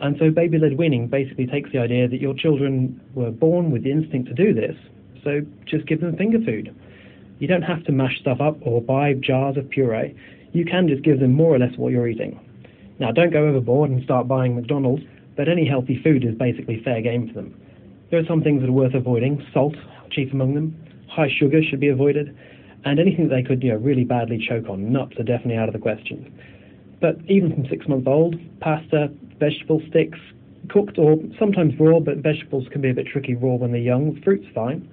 And 0.00 0.16
so 0.18 0.30
baby 0.30 0.56
led 0.56 0.78
weaning 0.78 1.06
basically 1.06 1.46
takes 1.46 1.70
the 1.70 1.80
idea 1.80 2.08
that 2.08 2.18
your 2.18 2.32
children 2.32 2.98
were 3.14 3.30
born 3.30 3.70
with 3.70 3.84
the 3.84 3.90
instinct 3.90 4.26
to 4.30 4.34
do 4.34 4.54
this, 4.54 4.74
so 5.22 5.42
just 5.66 5.86
give 5.86 6.00
them 6.00 6.16
finger 6.16 6.38
food. 6.42 6.74
You 7.40 7.46
don't 7.46 7.60
have 7.60 7.84
to 7.84 7.92
mash 7.92 8.18
stuff 8.20 8.40
up 8.40 8.56
or 8.62 8.80
buy 8.80 9.12
jars 9.12 9.58
of 9.58 9.68
puree. 9.68 10.16
You 10.52 10.64
can 10.64 10.88
just 10.88 11.02
give 11.02 11.20
them 11.20 11.34
more 11.34 11.54
or 11.54 11.58
less 11.58 11.76
what 11.76 11.92
you're 11.92 12.08
eating. 12.08 12.40
Now, 12.98 13.12
don't 13.12 13.30
go 13.30 13.48
overboard 13.48 13.90
and 13.90 14.02
start 14.02 14.28
buying 14.28 14.56
McDonald's, 14.56 15.02
but 15.36 15.50
any 15.50 15.68
healthy 15.68 16.00
food 16.02 16.24
is 16.24 16.34
basically 16.34 16.82
fair 16.82 17.02
game 17.02 17.28
for 17.28 17.34
them. 17.34 17.54
There 18.10 18.18
are 18.18 18.26
some 18.26 18.42
things 18.42 18.62
that 18.62 18.70
are 18.70 18.72
worth 18.72 18.94
avoiding. 18.94 19.46
Salt, 19.52 19.76
chief 20.10 20.32
among 20.32 20.54
them. 20.54 20.74
High 21.10 21.28
sugar 21.38 21.60
should 21.62 21.80
be 21.80 21.88
avoided. 21.88 22.34
And 22.84 22.98
anything 22.98 23.28
they 23.28 23.42
could, 23.42 23.62
you 23.62 23.72
know, 23.72 23.78
really 23.78 24.04
badly 24.04 24.38
choke 24.38 24.68
on. 24.68 24.92
Nuts 24.92 25.18
are 25.18 25.24
definitely 25.24 25.56
out 25.56 25.68
of 25.68 25.72
the 25.72 25.80
question. 25.80 26.32
But 27.00 27.16
even 27.28 27.52
from 27.52 27.66
six 27.68 27.86
months 27.88 28.06
old, 28.06 28.36
pasta, 28.60 29.10
vegetable 29.38 29.82
sticks, 29.88 30.18
cooked 30.68 30.98
or 30.98 31.18
sometimes 31.38 31.74
raw, 31.78 32.00
but 32.00 32.18
vegetables 32.18 32.66
can 32.70 32.80
be 32.80 32.90
a 32.90 32.94
bit 32.94 33.06
tricky 33.06 33.34
raw 33.34 33.54
when 33.54 33.72
they're 33.72 33.80
young. 33.80 34.20
Fruit's 34.22 34.46
fine. 34.54 34.88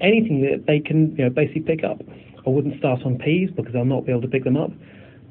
Anything 0.00 0.42
that 0.42 0.66
they 0.66 0.80
can, 0.80 1.16
you 1.16 1.24
know, 1.24 1.30
basically 1.30 1.62
pick 1.62 1.84
up. 1.84 2.00
I 2.46 2.50
wouldn't 2.50 2.78
start 2.78 3.02
on 3.04 3.18
peas 3.18 3.50
because 3.54 3.74
I'll 3.74 3.84
not 3.84 4.06
be 4.06 4.12
able 4.12 4.22
to 4.22 4.28
pick 4.28 4.44
them 4.44 4.56
up. 4.56 4.70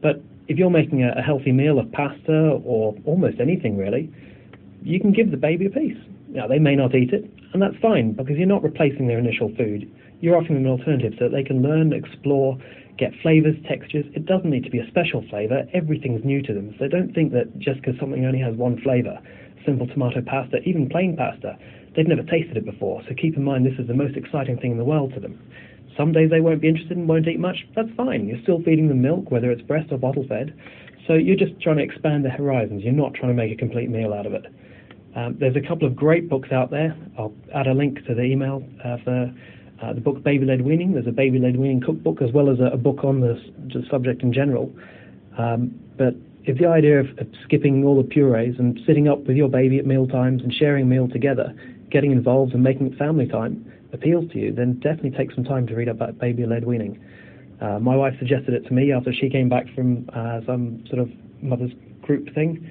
But 0.01 0.21
if 0.47 0.57
you're 0.57 0.69
making 0.69 1.03
a, 1.03 1.13
a 1.17 1.21
healthy 1.21 1.51
meal 1.51 1.79
of 1.79 1.91
pasta 1.91 2.59
or 2.63 2.95
almost 3.05 3.39
anything 3.39 3.77
really, 3.77 4.11
you 4.83 4.99
can 4.99 5.11
give 5.11 5.31
the 5.31 5.37
baby 5.37 5.65
a 5.65 5.69
piece. 5.69 5.97
Now, 6.29 6.47
they 6.47 6.59
may 6.59 6.75
not 6.75 6.93
eat 6.93 7.11
it, 7.11 7.25
and 7.53 7.61
that's 7.61 7.75
fine 7.81 8.13
because 8.13 8.37
you're 8.37 8.47
not 8.47 8.63
replacing 8.63 9.07
their 9.07 9.17
initial 9.17 9.49
food. 9.57 9.89
You're 10.21 10.37
offering 10.37 10.55
them 10.55 10.65
an 10.65 10.79
alternative 10.79 11.13
so 11.17 11.25
that 11.25 11.31
they 11.31 11.43
can 11.43 11.61
learn, 11.61 11.91
explore, 11.91 12.57
get 12.97 13.13
flavors, 13.21 13.55
textures. 13.67 14.05
It 14.13 14.25
doesn't 14.25 14.49
need 14.49 14.63
to 14.65 14.69
be 14.69 14.79
a 14.79 14.87
special 14.87 15.25
flavor. 15.29 15.63
Everything's 15.73 16.23
new 16.23 16.41
to 16.43 16.53
them. 16.53 16.75
So 16.77 16.87
don't 16.87 17.13
think 17.15 17.31
that 17.31 17.57
just 17.57 17.81
because 17.81 17.99
something 17.99 18.25
only 18.25 18.39
has 18.39 18.55
one 18.55 18.79
flavor, 18.81 19.17
simple 19.65 19.87
tomato 19.87 20.21
pasta, 20.21 20.59
even 20.65 20.89
plain 20.89 21.15
pasta, 21.15 21.57
they've 21.95 22.07
never 22.07 22.23
tasted 22.23 22.57
it 22.57 22.65
before. 22.65 23.01
So 23.07 23.15
keep 23.15 23.35
in 23.35 23.43
mind 23.43 23.65
this 23.65 23.79
is 23.79 23.87
the 23.87 23.93
most 23.93 24.15
exciting 24.15 24.57
thing 24.57 24.71
in 24.71 24.77
the 24.77 24.83
world 24.83 25.13
to 25.15 25.19
them. 25.19 25.39
Some 25.97 26.11
days 26.11 26.29
they 26.29 26.41
won't 26.41 26.61
be 26.61 26.67
interested 26.67 26.97
and 26.97 27.07
won't 27.07 27.27
eat 27.27 27.39
much. 27.39 27.65
That's 27.75 27.89
fine. 27.97 28.27
You're 28.27 28.41
still 28.43 28.61
feeding 28.61 28.87
them 28.89 29.01
milk, 29.01 29.31
whether 29.31 29.49
it's 29.49 29.61
breast 29.61 29.91
or 29.91 29.97
bottle 29.97 30.25
fed. 30.27 30.53
So 31.07 31.13
you're 31.13 31.35
just 31.35 31.59
trying 31.61 31.77
to 31.77 31.83
expand 31.83 32.23
their 32.23 32.31
horizons. 32.31 32.83
You're 32.83 32.93
not 32.93 33.15
trying 33.15 33.31
to 33.31 33.33
make 33.33 33.51
a 33.51 33.55
complete 33.55 33.89
meal 33.89 34.13
out 34.13 34.25
of 34.25 34.33
it. 34.33 34.45
Um, 35.15 35.37
there's 35.39 35.55
a 35.55 35.61
couple 35.67 35.87
of 35.87 35.95
great 35.95 36.29
books 36.29 36.51
out 36.51 36.69
there. 36.69 36.95
I'll 37.17 37.33
add 37.53 37.67
a 37.67 37.73
link 37.73 38.05
to 38.05 38.13
the 38.13 38.23
email 38.23 38.63
uh, 38.83 38.97
for 39.03 39.33
uh, 39.81 39.93
the 39.93 40.01
book 40.01 40.23
Baby 40.23 40.45
Led 40.45 40.61
Weaning. 40.61 40.93
There's 40.93 41.07
a 41.07 41.11
Baby 41.11 41.39
Led 41.39 41.57
Weaning 41.57 41.81
cookbook 41.81 42.21
as 42.21 42.31
well 42.31 42.49
as 42.49 42.59
a, 42.59 42.73
a 42.73 42.77
book 42.77 43.03
on 43.03 43.21
the, 43.21 43.41
subject 43.89 44.21
in 44.21 44.33
general. 44.33 44.71
Um, 45.37 45.79
but 45.97 46.15
if 46.43 46.57
the 46.57 46.67
idea 46.67 46.99
of, 46.99 47.07
of 47.17 47.27
skipping 47.43 47.83
all 47.85 48.01
the 48.01 48.07
purees 48.07 48.55
and 48.59 48.79
sitting 48.85 49.07
up 49.07 49.25
with 49.25 49.35
your 49.37 49.49
baby 49.49 49.79
at 49.79 49.85
meal 49.85 50.07
times 50.07 50.41
and 50.41 50.53
sharing 50.53 50.83
a 50.83 50.87
meal 50.87 51.07
together, 51.07 51.53
getting 51.89 52.11
involved 52.11 52.53
and 52.53 52.63
making 52.63 52.91
it 52.91 52.97
family 52.97 53.27
time 53.27 53.71
appeals 53.93 54.31
to 54.31 54.39
you, 54.39 54.53
then 54.53 54.73
definitely 54.79 55.11
take 55.11 55.31
some 55.31 55.43
time 55.43 55.65
to 55.67 55.75
read 55.75 55.87
about 55.87 56.17
Baby 56.19 56.45
Led 56.45 56.65
Weaning. 56.65 56.99
Uh, 57.61 57.79
my 57.79 57.95
wife 57.95 58.13
suggested 58.19 58.53
it 58.53 58.65
to 58.67 58.73
me 58.73 58.91
after 58.93 59.11
she 59.11 59.29
came 59.29 59.49
back 59.49 59.65
from 59.75 60.09
uh, 60.13 60.39
some 60.45 60.83
sort 60.87 60.99
of 60.99 61.09
mother's 61.41 61.71
group 62.01 62.33
thing, 62.33 62.69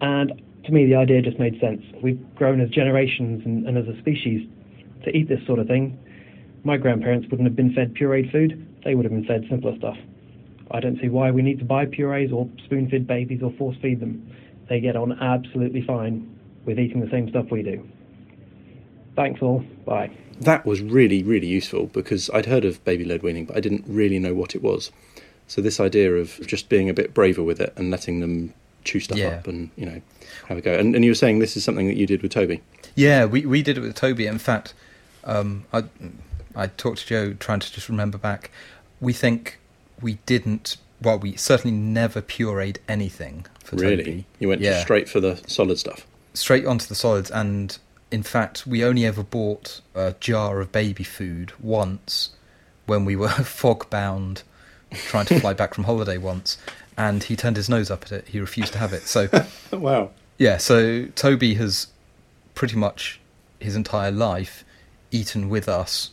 and 0.00 0.40
to 0.68 0.74
me 0.74 0.86
the 0.86 0.94
idea 0.94 1.22
just 1.22 1.38
made 1.38 1.58
sense. 1.60 1.82
We've 2.02 2.20
grown 2.34 2.60
as 2.60 2.68
generations 2.68 3.42
and, 3.44 3.66
and 3.66 3.76
as 3.76 3.88
a 3.88 3.98
species 3.98 4.46
to 5.04 5.16
eat 5.16 5.28
this 5.28 5.44
sort 5.46 5.58
of 5.58 5.66
thing. 5.66 5.98
My 6.62 6.76
grandparents 6.76 7.26
wouldn't 7.30 7.48
have 7.48 7.56
been 7.56 7.72
fed 7.72 7.94
pureed 7.94 8.30
food; 8.30 8.66
they 8.84 8.94
would 8.94 9.04
have 9.04 9.12
been 9.12 9.24
fed 9.24 9.46
simpler 9.48 9.76
stuff. 9.78 9.96
I 10.70 10.80
don't 10.80 11.00
see 11.00 11.08
why 11.08 11.30
we 11.30 11.40
need 11.40 11.58
to 11.60 11.64
buy 11.64 11.86
purees 11.86 12.30
or 12.32 12.48
spoon 12.64 12.90
feed 12.90 13.06
babies 13.06 13.42
or 13.42 13.50
force 13.52 13.76
feed 13.80 14.00
them. 14.00 14.30
They 14.68 14.80
get 14.80 14.94
on 14.94 15.12
absolutely 15.12 15.82
fine 15.82 16.38
with 16.66 16.78
eating 16.78 17.00
the 17.00 17.10
same 17.10 17.30
stuff 17.30 17.46
we 17.50 17.62
do. 17.62 17.88
Thanks 19.16 19.40
all. 19.40 19.64
Bye. 19.86 20.10
That 20.40 20.66
was 20.66 20.82
really, 20.82 21.22
really 21.22 21.46
useful 21.46 21.86
because 21.86 22.28
I'd 22.34 22.46
heard 22.46 22.66
of 22.66 22.84
baby 22.84 23.04
led 23.04 23.22
weaning, 23.22 23.46
but 23.46 23.56
I 23.56 23.60
didn't 23.60 23.84
really 23.88 24.18
know 24.18 24.34
what 24.34 24.54
it 24.54 24.62
was. 24.62 24.92
So 25.46 25.62
this 25.62 25.80
idea 25.80 26.14
of 26.16 26.38
just 26.46 26.68
being 26.68 26.90
a 26.90 26.94
bit 26.94 27.14
braver 27.14 27.42
with 27.42 27.58
it 27.58 27.72
and 27.76 27.90
letting 27.90 28.20
them 28.20 28.52
chew 28.88 29.00
stuff 29.00 29.18
Yeah. 29.18 29.28
up 29.28 29.46
and 29.46 29.70
you 29.76 29.86
know 29.86 30.00
have 30.48 30.58
a 30.58 30.60
go. 30.60 30.72
And, 30.74 30.94
and 30.94 31.04
you 31.04 31.10
were 31.10 31.14
saying 31.14 31.38
this 31.38 31.56
is 31.56 31.64
something 31.64 31.86
that 31.88 31.96
you 31.96 32.06
did 32.06 32.22
with 32.22 32.32
Toby. 32.32 32.60
Yeah, 32.94 33.24
we 33.26 33.44
we 33.46 33.62
did 33.62 33.76
it 33.78 33.80
with 33.82 33.94
Toby. 33.94 34.26
In 34.26 34.38
fact, 34.38 34.74
um, 35.24 35.64
I 35.72 35.84
I 36.56 36.66
talked 36.68 37.00
to 37.00 37.06
Jo 37.06 37.32
trying 37.34 37.60
to 37.60 37.72
just 37.72 37.88
remember 37.88 38.18
back. 38.18 38.50
We 39.00 39.12
think 39.12 39.58
we 40.00 40.14
didn't 40.26 40.76
well, 41.00 41.18
we 41.18 41.36
certainly 41.36 41.76
never 41.76 42.20
pureed 42.20 42.78
anything 42.88 43.46
for 43.62 43.76
Really? 43.76 43.96
Toby. 44.04 44.26
You 44.40 44.48
went 44.48 44.60
yeah, 44.62 44.80
straight 44.82 45.08
for 45.08 45.20
the 45.20 45.40
solid 45.46 45.78
stuff. 45.78 46.04
straight 46.34 46.66
onto 46.66 46.86
the 46.86 46.96
solids, 46.96 47.30
and 47.30 47.78
in 48.10 48.22
fact, 48.24 48.66
we 48.66 48.82
only 48.84 49.04
ever 49.06 49.22
bought 49.22 49.80
a 49.94 50.14
jar 50.18 50.60
of 50.60 50.72
baby 50.72 51.04
food 51.04 51.52
once 51.60 52.30
when 52.86 53.04
we 53.04 53.14
were 53.14 53.28
fog 53.60 53.88
bound, 53.90 54.42
trying 54.92 55.26
to 55.26 55.38
fly 55.38 55.52
back 55.52 55.74
from 55.74 55.84
holiday 55.84 56.16
once, 56.18 56.58
and 56.98 57.22
he 57.22 57.36
turned 57.36 57.56
his 57.56 57.68
nose 57.68 57.90
up 57.90 58.02
at 58.02 58.12
it. 58.12 58.28
He 58.28 58.40
refused 58.40 58.72
to 58.72 58.78
have 58.78 58.92
it. 58.92 59.02
So. 59.02 59.28
wow. 59.72 60.10
Yeah, 60.36 60.56
so 60.56 61.06
Toby 61.14 61.54
has 61.54 61.86
pretty 62.54 62.76
much 62.76 63.20
his 63.60 63.76
entire 63.76 64.10
life 64.10 64.64
eaten 65.12 65.48
with 65.48 65.68
us 65.68 66.10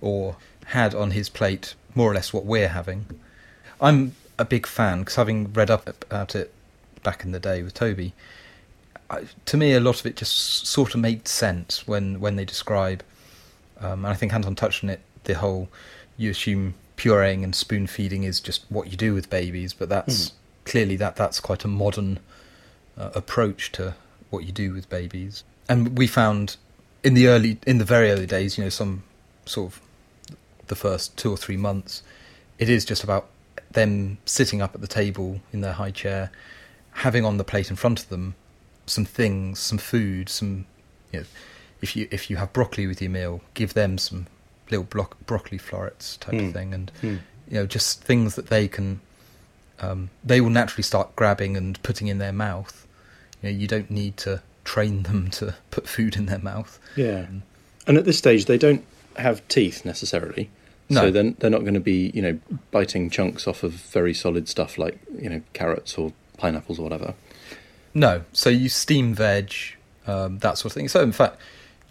or 0.00 0.36
had 0.66 0.94
on 0.94 1.10
his 1.10 1.28
plate 1.28 1.74
more 1.94 2.10
or 2.10 2.14
less 2.14 2.32
what 2.32 2.46
we're 2.46 2.68
having. 2.68 3.06
I'm 3.78 4.14
a 4.38 4.44
big 4.46 4.66
fan 4.66 5.00
because 5.00 5.16
having 5.16 5.52
read 5.52 5.70
up 5.70 5.86
about 6.02 6.34
it 6.34 6.50
back 7.02 7.24
in 7.24 7.32
the 7.32 7.40
day 7.40 7.62
with 7.62 7.74
Toby, 7.74 8.14
I, 9.10 9.24
to 9.44 9.56
me 9.58 9.74
a 9.74 9.80
lot 9.80 10.00
of 10.00 10.06
it 10.06 10.16
just 10.16 10.66
sort 10.66 10.94
of 10.94 11.00
made 11.00 11.28
sense 11.28 11.86
when, 11.86 12.20
when 12.20 12.36
they 12.36 12.46
describe, 12.46 13.04
um, 13.80 14.04
and 14.04 14.08
I 14.08 14.14
think 14.14 14.32
Anton 14.32 14.54
touched 14.54 14.82
on 14.82 14.88
it, 14.88 15.00
the 15.24 15.34
whole 15.34 15.68
you 16.16 16.30
assume 16.30 16.74
pureeing 17.02 17.42
and 17.42 17.52
spoon 17.52 17.88
feeding 17.88 18.22
is 18.22 18.40
just 18.40 18.64
what 18.68 18.88
you 18.88 18.96
do 18.96 19.12
with 19.12 19.28
babies, 19.28 19.72
but 19.74 19.88
that's 19.88 20.32
clearly 20.64 20.94
that 20.94 21.16
that's 21.16 21.40
quite 21.40 21.64
a 21.64 21.68
modern 21.68 22.20
uh, 22.96 23.10
approach 23.14 23.72
to 23.72 23.94
what 24.30 24.44
you 24.44 24.52
do 24.52 24.72
with 24.72 24.88
babies. 24.88 25.42
And 25.68 25.98
we 25.98 26.06
found 26.06 26.56
in 27.02 27.14
the 27.14 27.26
early, 27.26 27.58
in 27.66 27.78
the 27.78 27.84
very 27.84 28.12
early 28.12 28.26
days, 28.26 28.56
you 28.56 28.62
know, 28.62 28.70
some 28.70 29.02
sort 29.46 29.72
of 29.72 29.80
the 30.68 30.76
first 30.76 31.16
two 31.16 31.32
or 31.32 31.36
three 31.36 31.56
months, 31.56 32.04
it 32.60 32.68
is 32.68 32.84
just 32.84 33.02
about 33.02 33.26
them 33.72 34.18
sitting 34.24 34.62
up 34.62 34.72
at 34.72 34.80
the 34.80 34.86
table 34.86 35.40
in 35.52 35.60
their 35.60 35.72
high 35.72 35.90
chair, 35.90 36.30
having 36.92 37.24
on 37.24 37.36
the 37.36 37.44
plate 37.44 37.68
in 37.68 37.74
front 37.74 37.98
of 37.98 38.08
them 38.10 38.36
some 38.86 39.04
things, 39.04 39.58
some 39.58 39.78
food, 39.78 40.28
some, 40.28 40.66
you 41.10 41.20
know, 41.20 41.26
if 41.80 41.96
you 41.96 42.06
if 42.12 42.30
you 42.30 42.36
have 42.36 42.52
broccoli 42.52 42.86
with 42.86 43.02
your 43.02 43.10
meal, 43.10 43.40
give 43.54 43.74
them 43.74 43.98
some 43.98 44.28
little 44.72 44.84
blo- 44.86 45.10
broccoli 45.26 45.58
florets 45.58 46.16
type 46.16 46.34
Hmm. 46.34 46.46
of 46.46 46.52
thing, 46.52 46.74
and 46.74 46.90
Hmm. 47.00 47.16
you 47.48 47.54
know, 47.60 47.66
just 47.66 48.02
things 48.02 48.34
that 48.34 48.48
they 48.48 48.66
can, 48.66 49.00
um, 49.80 50.10
they 50.24 50.40
will 50.40 50.50
naturally 50.50 50.82
start 50.82 51.14
grabbing 51.16 51.56
and 51.56 51.80
putting 51.82 52.08
in 52.08 52.18
their 52.18 52.32
mouth. 52.32 52.86
You 53.42 53.50
know, 53.50 53.56
you 53.58 53.66
don't 53.68 53.90
need 53.90 54.16
to 54.18 54.42
train 54.64 55.02
them 55.04 55.30
to 55.38 55.54
put 55.70 55.88
food 55.88 56.16
in 56.16 56.26
their 56.26 56.38
mouth. 56.38 56.78
Yeah. 56.96 57.26
And 57.86 57.96
at 57.98 58.04
this 58.04 58.18
stage, 58.18 58.46
they 58.46 58.58
don't 58.58 58.84
have 59.16 59.46
teeth 59.48 59.84
necessarily. 59.84 60.48
No. 60.88 61.02
So 61.02 61.10
then 61.10 61.36
they're 61.38 61.50
not 61.50 61.62
going 61.62 61.74
to 61.74 61.80
be, 61.80 62.10
you 62.14 62.22
know, 62.22 62.38
biting 62.70 63.10
chunks 63.10 63.46
off 63.46 63.62
of 63.62 63.72
very 63.72 64.14
solid 64.14 64.48
stuff 64.48 64.78
like, 64.78 64.98
you 65.20 65.28
know, 65.30 65.42
carrots 65.52 65.96
or 65.98 66.12
pineapples 66.38 66.78
or 66.78 66.82
whatever. 66.82 67.14
No, 67.94 68.22
so 68.32 68.48
you 68.50 68.68
steam 68.68 69.14
veg, 69.14 69.52
um, 70.06 70.38
that 70.38 70.58
sort 70.58 70.66
of 70.72 70.74
thing. 70.74 70.88
So 70.88 71.02
in 71.02 71.12
fact, 71.12 71.36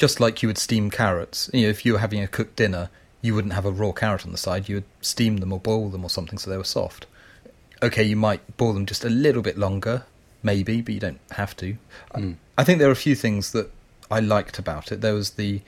just 0.01 0.19
like 0.19 0.41
you 0.41 0.49
would 0.49 0.57
steam 0.57 0.89
carrots, 0.89 1.47
you 1.53 1.61
know, 1.61 1.69
if 1.69 1.85
you 1.85 1.93
were 1.93 1.99
having 1.99 2.23
a 2.23 2.27
cooked 2.27 2.55
dinner, 2.55 2.89
you 3.21 3.35
wouldn't 3.35 3.53
have 3.53 3.65
a 3.65 3.71
raw 3.71 3.91
carrot 3.91 4.25
on 4.25 4.31
the 4.31 4.37
side. 4.37 4.67
You 4.67 4.77
would 4.77 4.83
steam 4.99 5.37
them 5.37 5.53
or 5.53 5.59
boil 5.59 5.89
them 5.89 6.03
or 6.03 6.09
something 6.09 6.39
so 6.39 6.49
they 6.49 6.57
were 6.57 6.63
soft. 6.63 7.05
Okay, 7.83 8.01
you 8.01 8.15
might 8.15 8.57
boil 8.57 8.73
them 8.73 8.87
just 8.87 9.05
a 9.05 9.11
little 9.11 9.43
bit 9.43 9.59
longer, 9.59 10.05
maybe, 10.41 10.81
but 10.81 10.95
you 10.95 10.99
don't 10.99 11.19
have 11.33 11.55
to. 11.57 11.77
Mm. 12.15 12.37
I 12.57 12.63
think 12.63 12.79
there 12.79 12.87
are 12.89 12.91
a 12.91 12.95
few 12.95 13.13
things 13.13 13.51
that 13.51 13.71
I 14.09 14.21
liked 14.21 14.57
about 14.57 14.91
it. 14.91 15.01
There 15.01 15.13
was 15.13 15.31
the 15.31 15.61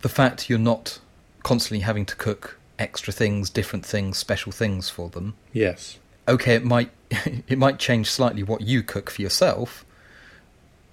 the 0.00 0.08
fact 0.08 0.48
you're 0.48 0.58
not 0.58 1.00
constantly 1.42 1.80
having 1.80 2.06
to 2.06 2.16
cook 2.16 2.58
extra 2.78 3.12
things, 3.12 3.50
different 3.50 3.84
things, 3.84 4.16
special 4.16 4.52
things 4.52 4.88
for 4.88 5.10
them. 5.10 5.34
Yes. 5.52 5.98
Okay, 6.26 6.54
it 6.54 6.64
might 6.64 6.92
it 7.10 7.58
might 7.58 7.78
change 7.78 8.10
slightly 8.10 8.42
what 8.42 8.62
you 8.62 8.82
cook 8.82 9.10
for 9.10 9.20
yourself, 9.20 9.84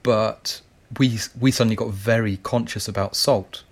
but 0.03 0.60
we 1.00 1.20
we 1.40 1.52
suddenly 1.52 1.76
got 1.76 1.90
very 1.90 2.38
conscious 2.38 2.88
about 2.88 3.16
salt. 3.16 3.64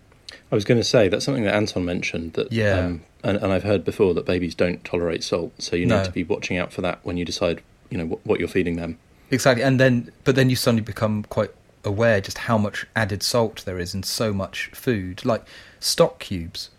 I 0.51 0.55
was 0.55 0.65
going 0.65 0.79
to 0.79 0.83
say 0.83 1.07
that's 1.09 1.25
something 1.25 1.43
that 1.43 1.53
Anton 1.55 1.85
mentioned 1.85 2.33
that, 2.33 2.51
Yeah. 2.51 2.79
um, 2.79 3.01
and, 3.23 3.37
and 3.37 3.51
I've 3.53 3.63
heard 3.63 3.85
before 3.85 4.13
that 4.15 4.25
babies 4.25 4.55
don't 4.55 4.83
tolerate 4.83 5.23
salt, 5.23 5.53
so 5.59 5.75
you 5.75 5.85
No. 5.85 5.97
need 5.97 6.05
to 6.05 6.11
be 6.11 6.23
watching 6.23 6.57
out 6.57 6.73
for 6.73 6.81
that 6.81 6.99
when 7.03 7.17
you 7.17 7.25
decide, 7.25 7.61
you 7.91 7.97
know, 7.99 8.05
what, 8.05 8.19
what 8.25 8.39
you're 8.39 8.47
feeding 8.49 8.75
them. 8.75 8.97
Exactly, 9.31 9.63
and 9.63 9.79
then 9.79 10.11
but 10.23 10.35
then 10.35 10.49
you 10.49 10.55
suddenly 10.55 10.81
become 10.81 11.23
quite 11.29 11.51
aware 11.85 12.19
just 12.19 12.39
how 12.39 12.57
much 12.57 12.85
added 12.95 13.21
salt 13.23 13.63
there 13.65 13.77
is 13.79 13.93
in 13.93 14.01
so 14.03 14.33
much 14.33 14.69
food, 14.73 15.23
like 15.23 15.43
stock 15.79 16.19
cubes. 16.19 16.69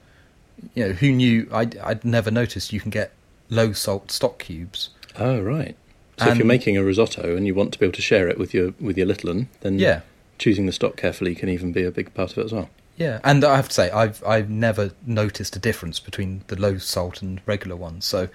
You 0.75 0.89
know, 0.89 0.93
who 0.93 1.13
knew? 1.13 1.49
I'd, 1.53 1.77
I'd 1.79 2.05
never 2.05 2.31
noticed 2.31 2.73
you 2.73 2.81
can 2.81 2.91
get 2.91 3.13
low 3.49 3.73
salt 3.73 4.11
stock 4.11 4.41
cubes. 4.41 4.91
Oh, 5.17 5.41
right. 5.41 5.77
So 6.19 6.29
if 6.29 6.37
you're 6.37 6.47
making 6.47 6.77
a 6.77 6.83
risotto 6.85 7.35
and 7.35 7.47
you 7.47 7.55
want 7.55 7.73
to 7.73 7.79
be 7.79 7.87
able 7.87 7.95
to 7.95 8.03
share 8.03 8.29
it 8.29 8.37
with 8.37 8.53
your 8.53 8.75
with 8.81 8.99
your 8.99 9.07
little 9.07 9.33
one, 9.33 9.49
then 9.63 9.79
Yeah, 9.79 10.01
choosing 10.41 10.67
the 10.67 10.73
stock 10.73 10.97
carefully 10.97 11.35
can 11.37 11.49
even 11.49 11.71
be 11.71 11.85
a 11.85 11.91
big 11.93 12.13
part 12.15 12.33
of 12.33 12.39
it 12.39 12.47
as 12.47 12.53
well. 12.53 12.69
yeah, 12.97 13.21
and 13.23 13.45
I 13.45 13.55
have 13.55 13.69
to 13.69 13.75
say 13.75 13.91
I've 13.91 14.25
I've 14.25 14.51
never 14.51 14.91
noticed 15.07 15.55
a 15.55 15.61
difference 15.61 16.01
between 16.01 16.43
the 16.49 16.61
low 16.61 16.79
salt 16.79 17.23
and 17.23 17.41
regular 17.47 17.77
ones. 17.77 18.05
So, 18.05 18.29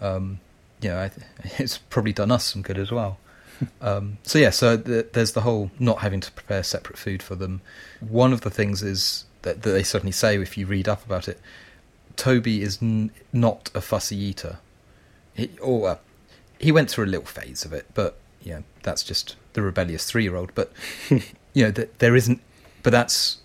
um, 0.00 0.40
you 0.80 0.88
know, 0.88 0.98
I, 0.98 1.10
it's 1.58 1.78
probably 1.78 2.12
done 2.12 2.32
us 2.32 2.44
some 2.44 2.62
good 2.62 2.78
as 2.78 2.90
well. 2.90 3.18
um, 3.80 4.18
so 4.24 4.38
yeah, 4.38 4.50
so 4.50 4.76
the, 4.76 5.06
there's 5.12 5.32
the 5.32 5.42
whole 5.42 5.70
not 5.78 5.98
having 5.98 6.20
to 6.20 6.32
prepare 6.32 6.62
separate 6.64 6.98
food 6.98 7.22
for 7.22 7.36
them. 7.36 7.60
One 8.00 8.32
of 8.32 8.40
the 8.40 8.50
things 8.50 8.82
is 8.82 9.26
that, 9.42 9.62
that 9.62 9.70
they 9.70 9.82
certainly 9.82 10.12
say 10.12 10.36
if 10.40 10.58
you 10.58 10.66
read 10.66 10.88
up 10.88 11.04
about 11.04 11.28
it, 11.28 11.40
Toby 12.16 12.62
is 12.62 12.78
n- 12.82 13.10
not 13.32 13.70
a 13.74 13.80
fussy 13.80 14.16
eater. 14.16 14.58
He, 15.34 15.50
or 15.60 15.88
uh, 15.88 15.96
he 16.58 16.72
went 16.72 16.90
through 16.90 17.04
a 17.04 17.06
little 17.06 17.26
phase 17.26 17.64
of 17.64 17.72
it, 17.72 17.86
but 17.94 18.18
know 18.52 18.64
that's 18.82 19.02
just 19.02 19.36
the 19.54 19.62
rebellious 19.62 20.04
three-year-old. 20.10 20.52
But 20.54 20.72
you 21.10 21.64
know 21.64 21.70
th- 21.72 21.90
there 21.98 22.14
isn't. 22.16 22.40
But 22.82 22.90
that's 22.90 23.38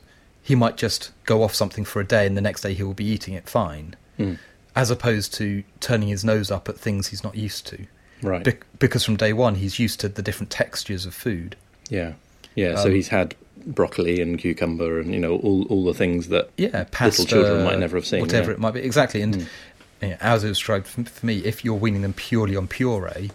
he 0.43 0.55
might 0.55 0.77
just 0.77 1.11
go 1.25 1.43
off 1.43 1.53
something 1.55 1.85
for 1.85 1.99
a 2.01 2.05
day, 2.05 2.25
and 2.27 2.35
the 2.35 2.41
next 2.41 2.61
day 2.61 2.73
he 2.73 2.83
will 2.83 2.93
be 2.93 3.05
eating 3.05 3.33
it 3.35 3.47
fine, 3.49 3.95
Mm. 4.17 4.37
as 4.75 4.89
opposed 4.91 5.33
to 5.35 5.63
turning 5.79 6.07
his 6.09 6.23
nose 6.25 6.49
up 6.51 6.67
at 6.67 6.77
things 6.77 7.07
he's 7.07 7.23
not 7.23 7.35
used 7.35 7.65
to. 7.67 7.85
Right. 8.21 8.43
Bec- 8.43 8.65
because 8.79 9.05
from 9.05 9.15
day 9.15 9.31
one 9.31 9.55
he's 9.55 9.79
used 9.79 9.99
to 10.01 10.09
the 10.09 10.21
different 10.21 10.49
textures 10.49 11.05
of 11.05 11.13
food. 11.13 11.55
yeah. 11.89 12.13
Yeah. 12.55 12.75
so 12.75 12.89
Um, 12.89 12.95
he's 12.95 13.07
had 13.09 13.35
broccoli 13.65 14.19
and 14.21 14.37
cucumber 14.39 14.99
and 14.99 15.13
you 15.13 15.19
know 15.19 15.35
all 15.37 15.63
all 15.69 15.85
the 15.85 15.93
things 15.93 16.27
that 16.29 16.49
Yeah, 16.57 16.83
pasta, 16.91 17.21
little 17.21 17.43
children 17.43 17.63
might 17.63 17.79
never 17.79 17.95
have 17.95 18.05
seen. 18.05 18.19
whatever 18.21 18.49
yeah. 18.51 18.55
it 18.55 18.59
might 18.59 18.73
be. 18.73 18.81
Exactly, 18.81 19.21
and 19.21 19.35
Mm. 19.35 19.45
you 20.01 20.07
know, 20.09 20.17
as 20.19 20.43
it 20.43 20.49
was 20.49 20.57
described 20.57 20.87
for 20.87 21.25
me, 21.25 21.37
if 21.45 21.63
you're 21.63 21.75
weaning 21.75 22.01
them 22.01 22.13
purely 22.13 22.55
on 22.57 22.67
puree, 22.67 23.31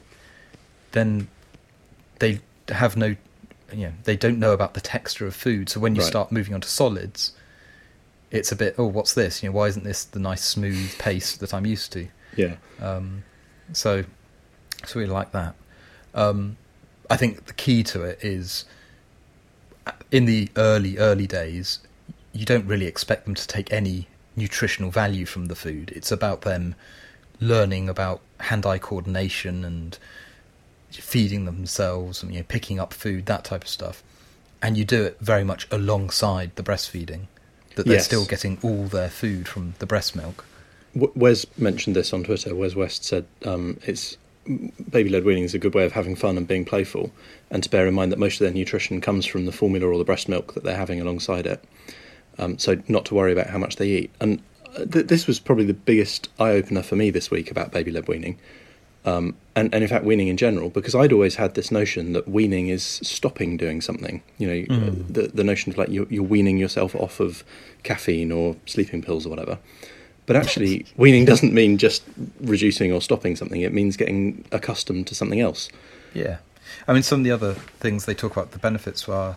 then 0.93 1.29
they 2.25 2.41
have 2.73 2.97
no, 2.97 3.09
you 3.73 3.87
know, 3.87 3.93
they 4.05 4.17
don't 4.17 4.39
know 4.39 4.53
about 4.53 4.73
the 4.75 4.81
texture 4.81 5.27
of 5.27 5.35
food. 5.35 5.69
So 5.69 5.79
when 5.81 5.95
you 5.95 6.01
Right. 6.01 6.09
start 6.09 6.33
moving 6.33 6.55
on 6.55 6.63
to 6.63 6.69
solids, 6.69 7.33
it's 8.31 8.51
a 8.51 8.57
bit, 8.57 8.75
oh, 8.79 8.87
what's 8.87 9.13
this? 9.13 9.43
You 9.43 9.51
know, 9.51 9.57
why 9.57 9.67
isn't 9.69 9.85
this 9.85 10.05
the 10.05 10.19
nice 10.19 10.43
smooth 10.43 10.97
paste 10.99 11.41
that 11.41 11.53
I'm 11.53 11.67
used 11.67 11.93
to? 11.93 12.09
Yeah. 12.35 12.57
Um, 12.81 13.25
so, 13.73 14.05
so 14.87 15.01
we 15.01 15.07
like 15.07 15.33
that. 15.33 15.55
Um, 16.15 16.57
I 17.11 17.17
think 17.17 17.45
the 17.45 17.53
key 17.53 17.83
to 17.85 18.03
it 18.03 18.19
is 18.23 18.65
uh, 19.87 19.93
in 20.11 20.25
the 20.25 20.49
early 20.57 20.97
early 20.97 21.27
days, 21.27 21.81
you 22.33 22.45
don't 22.47 22.67
really 22.67 22.87
expect 22.87 23.27
them 23.27 23.35
to 23.35 23.47
take 23.47 23.71
any 23.73 24.09
nutritional 24.35 24.91
value 24.91 25.27
from 25.27 25.47
the 25.47 25.55
food. 25.55 25.93
It's 25.95 26.11
about 26.11 26.41
them 26.43 26.75
learning 27.41 27.89
about 27.89 28.21
hand-eye 28.41 28.79
coordination 28.79 29.65
and 29.65 29.99
feeding 31.01 31.45
themselves 31.45 32.23
and 32.23 32.33
you 32.33 32.41
know, 32.41 32.47
picking 32.49 32.79
up 32.81 32.93
food, 32.93 33.27
that 33.27 33.45
type 33.45 33.63
of 33.63 33.69
stuff. 33.69 34.03
And 34.63 34.77
you 34.79 34.85
do 34.85 35.03
it 35.05 35.19
very 35.21 35.45
much 35.45 35.67
alongside 35.71 36.53
the 36.57 36.63
breastfeeding. 36.63 37.27
That 37.77 37.87
they're 37.87 37.95
Yes. 37.97 38.05
still 38.05 38.25
getting 38.25 38.59
all 38.63 38.85
their 38.85 39.11
food 39.11 39.49
from 39.49 39.75
the 39.81 39.87
breast 39.87 40.15
milk. 40.15 40.45
Wes 40.95 41.45
mentioned 41.59 41.97
this 41.97 42.13
on 42.13 42.23
Twitter. 42.23 42.55
Wes 42.55 42.75
West 42.77 43.05
said 43.05 43.27
um, 43.45 43.79
it's 43.85 44.17
baby 44.91 45.09
led 45.11 45.25
weaning 45.25 45.43
is 45.43 45.55
a 45.55 45.59
good 45.59 45.75
way 45.75 45.85
of 45.85 45.93
having 45.93 46.15
fun 46.15 46.37
and 46.37 46.47
being 46.47 46.65
playful, 46.65 47.11
and 47.51 47.63
to 47.65 47.69
bear 47.71 47.87
in 47.89 47.95
mind 47.95 48.13
that 48.13 48.19
most 48.19 48.35
of 48.41 48.45
their 48.45 48.53
nutrition 48.53 49.01
comes 49.01 49.27
from 49.27 49.45
the 49.47 49.53
formula 49.53 49.87
or 49.87 49.99
the 49.99 50.05
breast 50.05 50.29
milk 50.29 50.55
that 50.55 50.63
they're 50.63 50.77
having 50.77 51.01
alongside 51.01 51.47
it. 51.47 51.65
Um, 52.39 52.59
so 52.59 52.81
not 52.87 53.05
to 53.07 53.15
worry 53.15 53.33
about 53.33 53.49
how 53.49 53.59
much 53.59 53.77
they 53.77 53.89
eat. 53.89 54.11
And 54.21 54.41
uh, 54.77 54.85
th- 54.85 55.07
this 55.07 55.27
was 55.27 55.41
probably 55.41 55.65
the 55.65 55.75
biggest 55.75 56.29
eye 56.39 56.51
opener 56.51 56.83
for 56.83 56.95
me 56.95 57.11
this 57.11 57.31
week 57.31 57.51
about 57.51 57.73
baby 57.73 57.91
led 57.91 58.07
weaning. 58.07 58.39
Um, 59.07 59.37
and, 59.55 59.73
and 59.75 59.83
in 59.85 59.89
fact, 59.89 60.05
weaning 60.05 60.29
in 60.29 60.37
general, 60.37 60.71
because 60.71 60.95
I'd 60.95 61.13
always 61.13 61.35
had 61.37 61.55
this 61.55 61.71
notion 61.71 62.13
that 62.15 62.27
weaning 62.27 62.69
is 62.69 62.83
stopping 63.03 63.57
doing 63.59 63.81
something. 63.83 64.23
You 64.39 64.47
know, 64.49 64.55
Mm. 64.77 65.13
the 65.13 65.23
the 65.29 65.45
notion 65.45 65.71
of 65.73 65.79
like 65.79 65.91
you're, 65.91 66.07
you're 66.09 66.23
weaning 66.23 66.57
yourself 66.59 66.95
off 66.95 67.21
of 67.21 67.45
caffeine 67.83 68.33
or 68.33 68.57
sleeping 68.67 69.03
pills 69.03 69.27
or 69.27 69.29
whatever. 69.31 69.59
But 70.27 70.37
actually, 70.37 70.87
weaning 70.97 71.27
doesn't 71.27 71.53
mean 71.53 71.77
just 71.77 72.03
reducing 72.41 72.93
or 72.93 73.03
stopping 73.03 73.37
something. 73.37 73.61
It 73.61 73.75
means 73.75 73.97
getting 73.99 74.45
accustomed 74.53 75.07
to 75.09 75.15
something 75.15 75.39
else. 75.41 75.69
Yeah. 76.15 76.39
I 76.89 76.95
mean, 76.95 77.03
some 77.03 77.21
of 77.21 77.25
the 77.25 77.31
other 77.31 77.53
things 77.79 78.07
they 78.07 78.15
talk 78.15 78.33
about, 78.33 78.53
the 78.53 78.59
benefits 78.59 79.07
are 79.09 79.37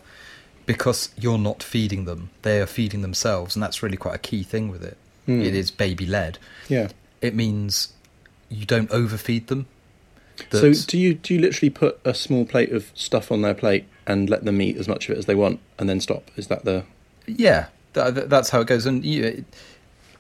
because 0.66 1.10
you're 1.18 1.38
not 1.38 1.62
feeding 1.62 2.06
them, 2.06 2.30
they 2.44 2.62
are 2.62 2.66
feeding 2.66 3.02
themselves, 3.02 3.56
and 3.56 3.62
that's 3.64 3.84
really 3.84 3.98
quite 3.98 4.16
a 4.16 4.20
key 4.20 4.44
thing 4.44 4.70
with 4.70 4.84
it. 4.84 4.98
Mm. 5.28 5.44
It 5.46 5.56
is 5.56 5.72
baby 5.72 6.06
led. 6.06 6.38
Yeah. 6.70 6.88
It 7.22 7.36
means 7.36 7.94
you 8.50 8.66
don't 8.66 8.90
overfeed 8.92 9.48
them. 9.48 9.68
So 10.52 10.72
do 10.74 10.98
you 11.00 11.16
do 11.16 11.34
you 11.34 11.40
literally 11.40 11.70
put 11.72 12.00
a 12.06 12.14
small 12.14 12.46
plate 12.46 12.72
of 12.72 12.92
stuff 12.94 13.32
on 13.32 13.42
their 13.42 13.56
plate 13.56 13.86
and 14.06 14.30
let 14.30 14.46
them 14.46 14.62
eat 14.62 14.78
as 14.78 14.88
much 14.88 15.10
of 15.10 15.16
it 15.16 15.18
as 15.18 15.26
they 15.26 15.34
want 15.36 15.60
and 15.80 15.90
then 15.90 16.00
stop? 16.00 16.30
Is 16.36 16.48
that 16.48 16.64
the 16.64 16.86
Yeah, 17.26 17.68
that, 17.94 18.14
that- 18.16 18.30
that's 18.30 18.52
how 18.52 18.62
it 18.62 18.68
goes. 18.68 18.86
And 18.86 19.04
you, 19.04 19.44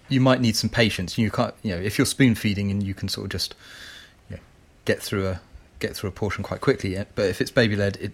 you 0.09 0.19
might 0.19 0.41
need 0.41 0.55
some 0.55 0.69
patience. 0.71 1.17
You 1.19 1.29
can't, 1.29 1.53
you 1.61 1.75
know, 1.75 1.79
if 1.81 1.97
you're 1.99 2.05
spoon 2.07 2.33
feeding 2.33 2.71
and 2.71 2.81
you 2.81 2.93
can 2.95 3.09
sort 3.09 3.25
of 3.25 3.31
just 3.31 3.53
you 4.29 4.37
know, 4.37 4.41
get 4.85 5.01
through 5.03 5.27
a 5.27 5.41
get 5.79 5.95
through 5.95 6.09
a 6.09 6.13
portion 6.13 6.43
quite 6.43 6.61
quickly. 6.61 6.97
But 7.13 7.25
if 7.29 7.39
it's 7.39 7.51
baby 7.51 7.75
led, 7.75 7.97
it 7.97 8.13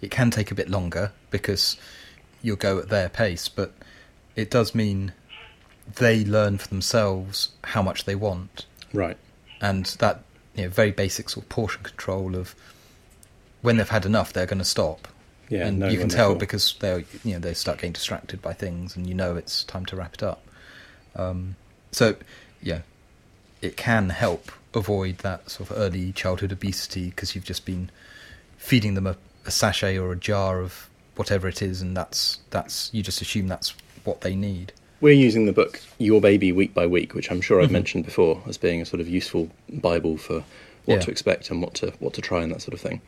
it 0.00 0.10
can 0.10 0.30
take 0.30 0.50
a 0.50 0.54
bit 0.54 0.70
longer 0.70 1.12
because 1.30 1.76
you'll 2.40 2.56
go 2.56 2.78
at 2.78 2.88
their 2.88 3.10
pace. 3.10 3.48
But 3.50 3.74
it 4.36 4.50
does 4.50 4.74
mean 4.74 5.12
they 5.96 6.24
learn 6.24 6.56
for 6.56 6.68
themselves 6.68 7.50
how 7.64 7.82
much 7.82 8.04
they 8.06 8.14
want, 8.14 8.64
right? 8.94 9.18
And 9.62 9.86
that 10.00 10.24
you 10.54 10.64
know 10.64 10.68
very 10.68 10.90
basic 10.90 11.30
sort 11.30 11.44
of 11.44 11.48
portion 11.48 11.82
control 11.82 12.36
of 12.36 12.54
when 13.62 13.76
they've 13.76 13.88
had 13.88 14.04
enough, 14.04 14.32
they're 14.32 14.44
going 14.44 14.58
to 14.58 14.64
stop 14.64 15.08
Yeah, 15.48 15.68
and 15.68 15.78
knowing 15.78 15.92
you 15.92 15.98
can 15.98 16.08
tell 16.08 16.34
because 16.34 16.74
they 16.80 17.04
you 17.24 17.34
know 17.34 17.38
they 17.38 17.54
start 17.54 17.78
getting 17.78 17.92
distracted 17.92 18.42
by 18.42 18.52
things, 18.52 18.96
and 18.96 19.06
you 19.06 19.14
know 19.14 19.36
it's 19.36 19.64
time 19.64 19.86
to 19.86 19.96
wrap 19.96 20.14
it 20.14 20.22
up. 20.22 20.44
Um, 21.16 21.56
so 21.92 22.16
yeah, 22.60 22.80
it 23.62 23.76
can 23.76 24.10
help 24.10 24.50
avoid 24.74 25.18
that 25.18 25.50
sort 25.50 25.70
of 25.70 25.78
early 25.78 26.12
childhood 26.12 26.52
obesity 26.52 27.10
because 27.10 27.34
you've 27.34 27.44
just 27.44 27.64
been 27.64 27.90
feeding 28.56 28.94
them 28.94 29.06
a, 29.06 29.16
a 29.46 29.50
sachet 29.50 29.98
or 29.98 30.12
a 30.12 30.16
jar 30.16 30.60
of 30.60 30.88
whatever 31.14 31.46
it 31.46 31.62
is, 31.62 31.80
and 31.80 31.96
that's 31.96 32.40
that's 32.50 32.90
you 32.92 33.02
just 33.02 33.20
assume 33.20 33.46
that's 33.46 33.74
what 34.04 34.22
they 34.22 34.34
need. 34.34 34.72
We're 35.02 35.12
using 35.14 35.46
the 35.46 35.52
book 35.52 35.80
Your 35.98 36.20
Baby 36.20 36.52
Week 36.52 36.72
by 36.72 36.86
Week, 36.86 37.12
which 37.12 37.28
I'm 37.30 37.40
sure 37.40 37.60
I've 37.60 37.70
Mhm. 37.70 37.72
mentioned 37.72 38.04
before 38.04 38.40
as 38.46 38.56
being 38.56 38.80
a 38.80 38.86
sort 38.86 39.00
of 39.00 39.08
useful 39.08 39.50
bible 39.68 40.16
for 40.16 40.44
what 40.84 40.94
Yeah. 40.94 41.00
to 41.00 41.10
expect 41.10 41.50
and 41.50 41.60
what 41.60 41.74
to 41.74 41.92
what 41.98 42.12
to 42.14 42.20
try 42.20 42.42
and 42.44 42.52
that 42.52 42.62
sort 42.62 42.72
of 42.72 42.80
thing. 42.80 43.00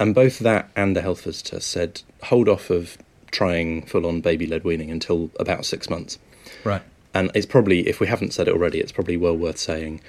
And 0.00 0.12
both 0.12 0.40
that 0.40 0.70
and 0.74 0.96
the 0.96 1.02
health 1.02 1.22
visitor 1.22 1.60
said 1.60 2.02
hold 2.24 2.48
off 2.48 2.68
of 2.68 2.98
trying 3.30 3.82
full 3.82 4.06
on 4.06 4.20
baby 4.20 4.44
led 4.44 4.64
weaning 4.64 4.90
until 4.90 5.30
about 5.38 5.64
six 5.64 5.88
months. 5.88 6.18
Right. 6.64 6.82
And 7.14 7.30
it's 7.32 7.46
probably, 7.46 7.88
if 7.88 8.00
we 8.00 8.08
haven't 8.08 8.32
said 8.32 8.48
it 8.48 8.52
already, 8.52 8.80
it's 8.80 8.90
probably 8.92 9.16
well 9.16 9.36
worth 9.36 9.58
saying 9.58 10.00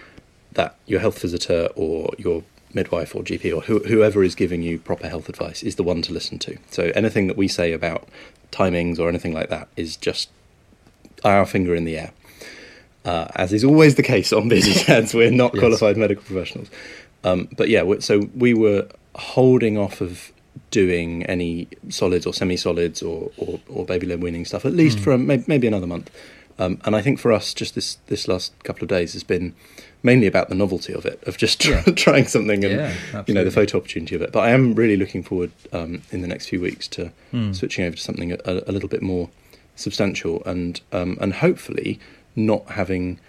that 0.53 0.75
your 0.87 1.01
health 1.01 1.19
visitor 1.19 1.69
or 1.75 2.13
your 2.17 2.43
midwife 2.73 3.15
or 3.15 3.21
GP 3.21 3.51
or 3.51 3.61
who, 3.61 3.77
whoever 3.79 4.23
is 4.23 4.33
giving 4.33 4.63
you 4.63 4.79
proper 4.79 5.07
health 5.07 5.29
advice 5.29 5.61
is 5.61 5.75
the 5.75 5.83
one 5.83 6.01
to 6.01 6.13
listen 6.13 6.39
to. 6.39 6.57
So 6.71 6.91
anything 6.95 7.27
that 7.27 7.37
we 7.37 7.47
say 7.47 7.73
about 7.73 8.07
timings 8.51 8.97
or 8.97 9.07
anything 9.07 9.33
like 9.33 9.49
that 9.49 9.67
is 9.77 9.95
just 9.95 10.29
our 11.23 11.45
finger 11.45 11.75
in 11.75 11.85
the 11.85 11.97
air. 11.97 12.11
Uh, 13.03 13.27
as 13.35 13.51
is 13.51 13.63
always 13.63 13.95
the 13.95 14.03
case 14.03 14.31
on 14.31 14.47
busy 14.47 14.83
dads, 14.85 15.13
we're 15.13 15.31
not 15.31 15.53
Yes. 15.53 15.59
qualified 15.61 15.97
medical 15.97 16.23
professionals. 16.23 16.69
Um, 17.23 17.47
but 17.57 17.67
yeah, 17.69 17.83
so 17.99 18.29
we 18.35 18.53
were 18.53 18.87
holding 19.15 19.77
off 19.77 20.01
of 20.01 20.31
doing 20.69 21.23
any 21.25 21.67
solids 21.89 22.25
or 22.25 22.33
semi-solids 22.33 23.01
or, 23.01 23.31
or, 23.37 23.59
or 23.69 23.85
baby 23.85 24.05
led 24.07 24.21
weaning 24.21 24.45
stuff 24.45 24.65
at 24.65 24.73
least 24.73 24.97
Mm. 24.99 25.03
for 25.03 25.17
maybe, 25.17 25.43
maybe 25.47 25.67
another 25.67 25.87
month. 25.87 26.09
Um, 26.59 26.79
and 26.85 26.95
I 26.95 27.01
think 27.01 27.17
for 27.19 27.31
us, 27.31 27.53
just 27.55 27.73
this 27.73 27.97
this 28.07 28.27
last 28.27 28.53
couple 28.63 28.83
of 28.83 28.89
days 28.89 29.13
has 29.13 29.23
been 29.23 29.55
mainly 30.03 30.27
about 30.27 30.49
the 30.49 30.55
novelty 30.55 30.93
of 30.93 31.05
it, 31.05 31.21
of 31.25 31.37
just 31.37 31.65
Yeah. 31.65 31.81
trying 31.95 32.27
something 32.27 32.63
and 32.63 32.73
Yeah, 32.75 33.23
you 33.25 33.33
know 33.33 33.43
the 33.43 33.51
photo 33.51 33.77
opportunity 33.79 34.15
of 34.15 34.21
it. 34.21 34.31
But 34.31 34.41
I 34.41 34.51
am 34.51 34.75
really 34.75 34.95
looking 34.97 35.23
forward 35.23 35.51
um, 35.73 36.03
in 36.11 36.21
the 36.21 36.27
next 36.27 36.49
few 36.49 36.59
weeks 36.61 36.87
to 36.89 37.11
Mm. 37.33 37.55
switching 37.55 37.85
over 37.85 37.95
to 37.95 38.01
something 38.01 38.31
a, 38.33 38.37
a 38.45 38.71
little 38.71 38.89
bit 38.89 39.01
more 39.01 39.29
substantial 39.81 40.41
and 40.45 40.81
um, 40.91 41.17
and 41.21 41.33
hopefully 41.33 41.99
not 42.35 42.65
having 42.71 43.19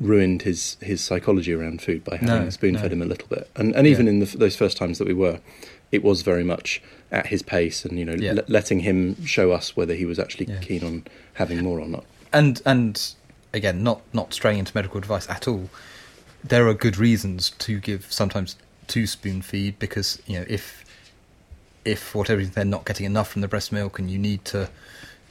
ruined 0.00 0.42
his 0.42 0.76
his 0.80 1.00
psychology 1.00 1.52
around 1.52 1.80
food 1.82 2.04
by 2.04 2.16
having 2.16 2.44
No, 2.44 2.50
spoon 2.50 2.74
fed 2.76 2.90
no. 2.90 2.96
him 2.96 3.02
a 3.02 3.06
little 3.06 3.28
bit. 3.28 3.48
And 3.56 3.74
and 3.74 3.86
even 3.86 4.06
Yeah. 4.06 4.12
in 4.12 4.18
the, 4.20 4.26
those 4.36 4.56
first 4.56 4.76
times 4.76 4.98
that 4.98 5.06
we 5.08 5.14
were, 5.14 5.40
it 5.92 6.02
was 6.02 6.22
very 6.22 6.44
much 6.44 6.82
at 7.12 7.26
his 7.28 7.42
pace 7.42 7.84
and 7.84 7.98
you 7.98 8.04
know 8.04 8.14
Yeah. 8.18 8.32
le- 8.34 8.44
letting 8.48 8.80
him 8.80 9.24
show 9.24 9.52
us 9.52 9.76
whether 9.76 9.94
he 9.94 10.04
was 10.04 10.18
actually 10.18 10.46
Yeah. 10.46 10.58
keen 10.58 10.84
on 10.84 11.04
having 11.34 11.62
more 11.62 11.78
or 11.80 11.86
not. 11.88 12.04
and 12.32 12.60
and 12.66 13.14
again 13.52 13.82
not 13.84 14.00
not 14.12 14.34
straying 14.34 14.58
into 14.58 14.72
medical 14.74 14.98
advice 14.98 15.28
at 15.30 15.46
all 15.46 15.70
there 16.42 16.66
are 16.66 16.74
good 16.74 16.96
reasons 16.96 17.50
to 17.58 17.78
give 17.78 18.12
sometimes 18.12 18.56
two 18.88 19.06
spoon 19.06 19.40
feed 19.42 19.78
because 19.78 20.20
you 20.26 20.38
know 20.40 20.44
if 20.48 20.84
if 21.84 22.00
for 22.00 22.18
whatever 22.18 22.38
reason 22.38 22.52
they're 22.54 22.64
not 22.64 22.84
getting 22.84 23.06
enough 23.06 23.28
from 23.30 23.42
the 23.42 23.48
breast 23.48 23.70
milk 23.70 23.98
and 24.00 24.10
you 24.10 24.18
need 24.18 24.44
to 24.44 24.68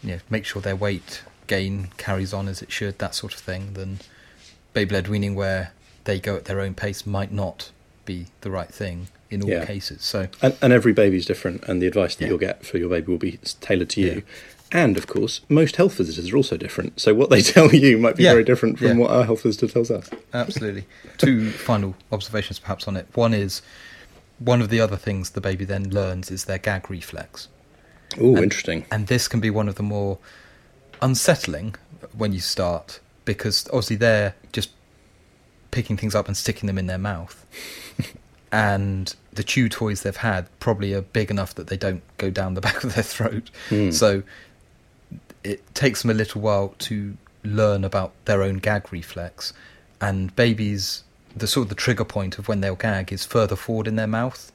you 0.04 0.12
know 0.12 0.20
make 0.30 0.46
sure 0.46 0.62
their 0.62 0.76
weight 0.76 1.24
gain 1.48 1.89
carries 1.98 2.34
on 2.34 2.48
as 2.48 2.62
it 2.62 2.72
should 2.72 3.00
that 3.00 3.13
sort 3.16 3.34
of 3.34 3.39
thing 3.39 3.74
then 3.74 4.00
baby 4.74 4.94
led 4.96 5.08
weaning 5.08 5.36
where 5.36 5.72
they 6.06 6.20
go 6.20 6.36
at 6.36 6.46
their 6.46 6.60
own 6.60 6.74
pace 6.74 7.06
might 7.06 7.32
not 7.32 7.72
be 8.06 8.28
the 8.42 8.52
right 8.52 8.70
thing 8.70 9.08
in 9.30 9.42
all 9.44 9.50
Yeah. 9.50 9.66
cases 9.66 10.04
so 10.04 10.28
And, 10.42 10.56
and 10.62 10.74
every 10.74 10.94
baby's 10.94 11.26
different, 11.26 11.63
and 11.63 11.82
the 11.82 11.88
advice 11.88 12.16
that 12.16 12.24
Yeah. 12.26 12.30
you'll 12.30 12.38
get 12.39 12.66
for 12.66 12.78
your 12.78 12.89
baby 12.89 13.12
will 13.12 13.18
be 13.18 13.39
tailored 13.62 13.89
to 13.92 14.02
you. 14.02 14.12
Yeah. 14.16 14.22
And 14.84 14.98
of 14.98 15.06
course, 15.08 15.42
most 15.50 15.76
health 15.78 15.94
visitors 15.96 16.32
are 16.34 16.36
also 16.38 16.58
different. 16.58 17.00
So 17.00 17.13
what 17.13 17.30
they 17.30 17.42
tell 17.56 17.74
you 17.74 17.98
might 17.98 18.16
be 18.16 18.24
very 18.24 18.44
different 18.44 18.80
from 18.80 18.98
what 18.98 19.12
our 19.12 19.24
health 19.24 19.44
visitor 19.44 19.68
tells 19.68 19.89
us. 19.92 20.10
Absolutely. 20.34 20.86
Two 21.18 21.52
final 21.70 21.96
observations 22.12 22.60
perhaps 22.60 22.88
on 22.88 22.98
it. 22.98 23.08
One 23.13 23.34
is 23.34 23.62
one 24.39 24.62
of 24.62 24.70
the 24.70 24.80
other 24.82 24.98
things 24.98 25.30
the 25.32 25.42
baby 25.42 25.63
then 25.66 25.89
learns 25.92 26.30
is 26.32 26.46
their 26.46 26.58
gag 26.58 26.89
reflex. 26.89 27.48
Oh, 28.19 28.38
interesting. 28.38 28.86
And 28.91 29.08
this 29.08 29.28
can 29.28 29.39
be 29.39 29.49
one 29.49 29.67
of 29.67 29.76
the 29.76 29.84
more 29.84 30.17
unsettling 31.02 31.76
when 32.15 32.34
you 32.34 32.39
start 32.39 32.99
because 33.26 33.67
obviously 33.67 33.95
they're 33.95 34.36
just 34.52 34.69
picking 35.71 35.97
things 35.97 36.13
up 36.15 36.28
and 36.28 36.38
sticking 36.38 36.67
them 36.67 36.78
in 36.78 36.88
their 36.88 36.97
mouth. 36.97 37.45
and 38.52 39.15
the 39.34 39.43
chew 39.43 39.67
toys 39.67 40.04
they've 40.04 40.17
had 40.17 40.47
probably 40.60 40.93
are 40.93 41.02
big 41.02 41.32
enough 41.32 41.56
that 41.56 41.67
they 41.67 41.78
don't 41.78 42.04
go 42.17 42.30
down 42.30 42.54
the 42.54 42.62
back 42.67 42.84
of 42.84 42.93
their 42.95 43.04
throat. 43.04 43.49
Hmm. 43.69 43.91
So 43.91 44.23
it 45.43 45.73
takes 45.73 46.02
them 46.02 46.12
a 46.12 46.13
little 46.13 46.41
while 46.41 46.76
to 46.80 47.17
learn 47.43 47.84
about 47.84 48.13
their 48.26 48.43
own 48.43 48.58
gag 48.58 48.91
reflex. 48.91 49.54
And 49.99 50.36
babies, 50.36 51.04
the 51.36 51.47
sort 51.47 51.65
of 51.65 51.69
the 51.69 51.76
trigger 51.76 52.06
point 52.06 52.38
of 52.38 52.47
when 52.47 52.62
they'll 52.62 52.76
gag 52.76 53.12
is 53.12 53.26
further 53.26 53.56
forward 53.56 53.88
in 53.88 53.95
their 53.95 54.08
mouth. 54.08 54.52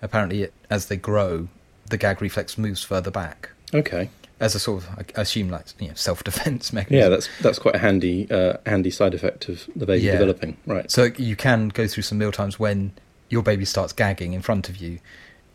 Apparently, 0.00 0.42
it, 0.42 0.54
as 0.68 0.86
they 0.86 0.96
grow, 0.96 1.48
the 1.92 1.96
gag 1.96 2.20
reflex 2.20 2.58
moves 2.58 2.82
further 2.82 3.10
back 3.12 3.50
Okay. 3.72 4.10
as 4.40 4.54
a 4.56 4.58
sort 4.58 4.82
of, 4.82 4.88
I 5.16 5.20
assume, 5.22 5.48
like 5.50 5.66
you 5.78 5.88
know, 5.88 5.94
self-defense 5.94 6.72
mechanism. 6.78 7.00
Yeah, 7.04 7.08
that's 7.08 7.28
that's 7.40 7.58
quite 7.60 7.76
a 7.76 7.78
handy 7.78 8.28
uh, 8.30 8.54
handy 8.66 8.90
side 8.90 9.14
effect 9.14 9.48
of 9.48 9.68
the 9.76 9.86
baby 9.86 10.04
Yeah. 10.06 10.12
developing. 10.12 10.56
Right. 10.66 10.90
So 10.90 11.04
you 11.16 11.36
can 11.36 11.68
go 11.68 11.86
through 11.86 12.02
some 12.02 12.18
meal 12.18 12.32
times 12.32 12.58
when 12.58 12.92
your 13.28 13.42
baby 13.44 13.64
starts 13.64 13.92
gagging 13.92 14.32
in 14.32 14.42
front 14.42 14.68
of 14.68 14.76
you, 14.78 14.98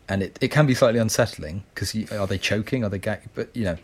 and 0.08 0.22
it, 0.22 0.38
it 0.40 0.48
can 0.50 0.64
be 0.66 0.74
slightly 0.74 0.98
unsettling 0.98 1.64
because 1.74 1.94
are 2.10 2.26
they 2.26 2.38
choking? 2.38 2.82
Are 2.84 2.88
they 2.90 2.98
gagging? 2.98 3.28
But 3.34 3.54
you 3.54 3.64
know, 3.64 3.76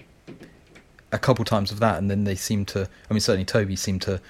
a 1.12 1.18
couple 1.18 1.44
times 1.44 1.70
of 1.70 1.80
that, 1.80 1.98
and 1.98 2.10
then 2.10 2.24
they 2.24 2.34
seem 2.34 2.64
to. 2.66 2.88
I 3.10 3.14
mean, 3.14 3.20
certainly 3.20 3.44
Toby 3.44 3.76
seemed 3.76 4.02
to 4.02 4.20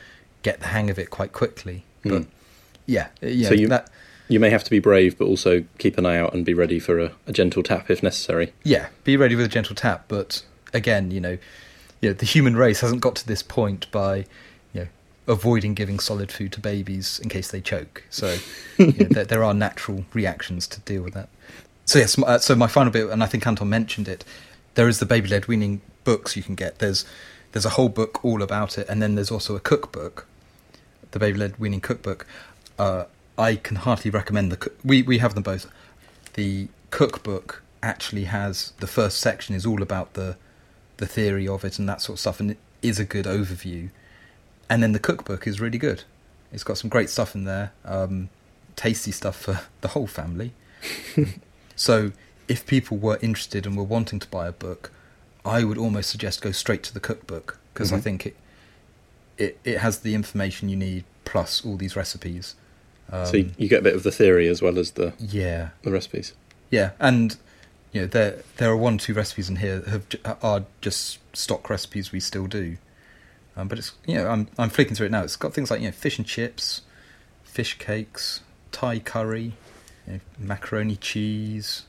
get 0.43 0.61
the 0.61 0.67
hang 0.69 0.91
of 0.91 0.99
it 0.99 1.09
quite 1.11 1.33
quickly. 1.33 1.85
But 2.03 2.23
Hmm. 2.25 2.29
yeah, 2.87 3.09
yeah, 3.23 3.49
So 3.49 3.55
you- 3.55 3.69
that 3.69 3.89
You 4.29 4.41
may 4.41 4.51
have 4.51 4.65
to 4.65 4.71
be 4.71 4.79
brave, 4.79 5.19
but 5.19 5.27
also 5.27 5.65
keep 5.79 5.99
an 5.99 6.07
eye 6.07 6.17
out 6.17 6.33
and 6.33 6.45
be 6.45 6.55
ready 6.55 6.79
for 6.79 6.99
a, 6.99 7.13
a 7.27 7.33
gentle 7.33 7.63
tap 7.63 7.91
if 7.91 8.03
necessary. 8.03 8.53
yeah, 8.63 8.89
be 9.05 9.17
ready 9.17 9.35
with 9.35 9.47
a 9.47 9.49
gentle 9.49 9.75
tap. 9.75 10.07
But 10.09 10.45
again, 10.73 11.11
you 11.11 11.21
know, 11.21 11.39
you 12.01 12.11
know, 12.11 12.15
the 12.15 12.27
human 12.27 12.57
race 12.57 12.81
hasn't 12.81 13.01
got 13.01 13.17
to 13.17 13.27
this 13.27 13.43
point 13.43 13.91
by 13.91 14.27
you 14.73 14.83
know 14.83 14.87
avoiding 15.27 15.75
giving 15.75 15.99
solid 15.99 16.33
food 16.33 16.53
to 16.53 16.61
babies 16.61 17.19
in 17.23 17.29
case 17.29 17.51
they 17.51 17.61
choke. 17.61 18.05
So 18.11 18.37
you 18.79 18.87
know, 18.87 19.09
there, 19.11 19.25
there 19.25 19.45
are 19.45 19.55
natural 19.55 20.05
reactions 20.13 20.67
to 20.69 20.81
deal 20.81 21.03
with 21.03 21.15
that. 21.15 21.29
So 21.87 21.99
yes, 21.99 22.19
uh, 22.19 22.39
so 22.39 22.55
my 22.55 22.67
final 22.67 22.93
bit, 22.93 23.11
and 23.11 23.23
I 23.23 23.27
think 23.27 23.47
Anton 23.47 23.69
mentioned 23.69 24.09
it. 24.09 24.25
There 24.75 24.89
is 24.89 24.99
the 24.99 25.07
baby 25.07 25.29
led 25.29 25.47
weaning 25.47 25.81
books 26.05 26.37
you 26.37 26.43
can 26.43 26.55
get. 26.55 26.79
There's 26.79 27.05
there's 27.53 27.65
a 27.65 27.71
whole 27.71 27.89
book 27.89 28.25
all 28.25 28.43
about 28.43 28.79
it, 28.79 28.89
and 28.89 29.01
then 29.01 29.15
there's 29.15 29.31
also 29.31 29.55
a 29.55 29.61
cookbook, 29.61 30.27
the 31.13 31.19
baby 31.19 31.39
led 31.39 31.59
weaning 31.59 31.81
cookbook. 31.81 32.27
Uh, 32.79 33.05
I 33.37 33.57
can 33.57 33.77
heartily 33.77 34.11
recommend 34.11 34.53
the. 34.53 34.71
We 34.85 35.03
we 35.03 35.19
have 35.19 35.35
them 35.35 35.43
both. 35.43 35.67
The 36.35 36.69
cookbook 36.91 37.63
actually 37.83 38.25
has 38.25 38.73
the 38.81 38.87
first 38.87 39.19
section 39.19 39.55
is 39.55 39.67
all 39.67 39.83
about 39.83 40.15
the 40.15 40.37
the 40.97 41.07
theory 41.07 41.49
of 41.49 41.65
it 41.65 41.79
and 41.79 41.89
that 41.89 42.01
sort 42.01 42.17
of 42.17 42.21
stuff, 42.21 42.41
and 42.41 42.53
it 42.53 42.59
is 42.83 42.99
a 42.99 43.05
good 43.05 43.25
overview. 43.27 43.91
And 44.71 44.83
then 44.83 44.93
the 44.93 44.99
cookbook 44.99 45.47
is 45.47 45.61
really 45.61 45.79
good. 45.79 46.05
It's 46.53 46.65
got 46.65 46.79
some 46.79 46.89
great 46.89 47.11
stuff 47.11 47.35
in 47.35 47.45
there, 47.45 47.73
um, 47.85 48.31
tasty 48.77 49.11
stuff 49.11 49.37
for 49.37 49.61
the 49.81 49.89
whole 49.89 50.07
family. 50.07 50.53
so, 51.77 52.13
if 52.49 52.67
people 52.67 52.97
were 52.97 53.19
interested 53.21 53.67
and 53.67 53.77
were 53.77 53.83
wanting 53.83 54.21
to 54.21 54.29
buy 54.29 54.47
a 54.47 54.53
book, 54.53 54.93
I 55.45 55.65
would 55.65 55.79
almost 55.79 56.11
suggest 56.11 56.41
go 56.43 56.53
straight 56.53 56.83
to 56.85 56.95
the 56.95 57.01
cookbook 57.01 57.59
because 57.73 57.93
I 57.93 57.97
Mhm. 57.99 58.03
think 58.03 58.27
it, 58.27 58.37
it 59.39 59.59
it 59.65 59.79
has 59.79 59.99
the 60.01 60.15
information 60.15 60.69
you 60.69 60.77
need 60.77 61.05
plus 61.25 61.65
all 61.65 61.77
these 61.77 61.97
recipes. 61.97 62.55
Um, 63.13 63.27
so 63.27 63.37
you, 63.37 63.69
get 63.69 63.81
a 63.81 63.83
bit 63.83 63.95
of 63.95 64.03
the 64.03 64.11
theory 64.11 64.49
as 64.49 64.61
well 64.63 64.79
as 64.79 64.93
the, 64.93 65.13
yeah, 65.19 65.71
the 65.83 65.91
recipes. 65.93 66.33
yeah, 66.71 66.93
and 66.99 67.37
you 67.93 68.01
know 68.03 68.07
there 68.07 68.39
there 68.57 68.71
are 68.71 68.77
one 68.77 68.95
or 68.95 68.99
two 68.99 69.15
recipes 69.15 69.49
in 69.49 69.57
here 69.57 69.79
that 69.79 70.17
have 70.25 70.39
are 70.43 70.65
just 70.81 71.19
stock 71.37 71.69
recipes 71.71 72.11
we 72.13 72.19
still 72.21 72.47
do, 72.47 72.77
um, 73.57 73.69
but 73.69 73.79
it's 73.79 73.93
you 74.07 74.15
know 74.17 74.29
I'm 74.29 74.49
I'm 74.59 74.71
flicking 74.71 74.95
through 74.97 75.07
it 75.07 75.13
now. 75.13 75.23
It's 75.23 75.37
got 75.37 75.53
things 75.55 75.71
like 75.71 75.81
you 75.81 75.89
know 75.89 75.93
fish 75.93 76.19
and 76.19 76.27
chips, 76.27 76.81
fish 77.45 77.79
cakes, 77.79 78.41
Thai 78.73 78.99
curry, 79.01 79.53
you 80.07 80.15
know, 80.15 80.21
macaroni 80.39 80.97
cheese, 80.97 81.83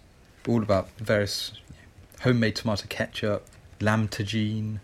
all 0.48 0.62
about 0.62 0.90
various 0.98 1.54
you 1.70 1.76
know, 1.76 2.24
homemade 2.24 2.56
tomato 2.58 2.86
ketchup, 2.90 3.46
lamb 3.82 4.08
tagine. 4.10 4.80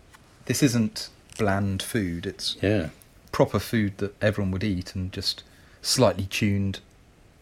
This 0.46 0.62
isn't 0.62 1.08
bland 1.38 1.82
food. 1.82 2.26
It's 2.26 2.56
Yeah. 2.60 2.88
proper 3.30 3.58
food 3.60 3.98
that 3.98 4.14
everyone 4.20 4.50
would 4.50 4.64
eat 4.64 4.94
and 4.96 5.12
just 5.12 5.44
slightly 5.82 6.26
tuned 6.26 6.80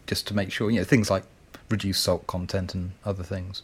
just 0.07 0.27
to 0.27 0.35
make 0.35 0.51
sure, 0.51 0.69
you 0.69 0.79
know, 0.79 0.83
things 0.83 1.09
like 1.09 1.23
reduced 1.69 2.03
salt 2.03 2.27
content 2.27 2.75
and 2.75 2.91
other 3.05 3.23
things. 3.23 3.61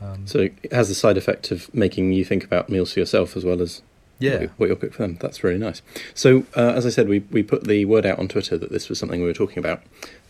Um, 0.00 0.26
So 0.26 0.48
it 0.62 0.72
has 0.72 0.88
the 0.88 0.94
side 0.94 1.16
effect 1.16 1.50
of 1.50 1.72
making 1.74 2.12
you 2.12 2.24
think 2.24 2.44
about 2.44 2.68
meals 2.68 2.92
for 2.92 3.00
yourself 3.00 3.36
as 3.36 3.44
well 3.44 3.60
as 3.62 3.82
yeah. 4.18 4.46
what 4.56 4.66
you'll 4.66 4.76
cook 4.76 4.92
for 4.94 5.02
them. 5.02 5.16
That's 5.20 5.44
really 5.44 5.58
nice. 5.58 5.82
So, 6.14 6.44
uh, 6.56 6.72
as 6.72 6.86
I 6.86 6.90
said, 6.90 7.08
we, 7.08 7.20
we 7.30 7.42
put 7.42 7.64
the 7.64 7.84
word 7.84 8.04
out 8.04 8.18
on 8.18 8.26
Twitter 8.28 8.58
that 8.58 8.72
this 8.72 8.88
was 8.88 8.98
something 8.98 9.20
we 9.20 9.26
were 9.26 9.32
talking 9.32 9.58
about. 9.58 9.82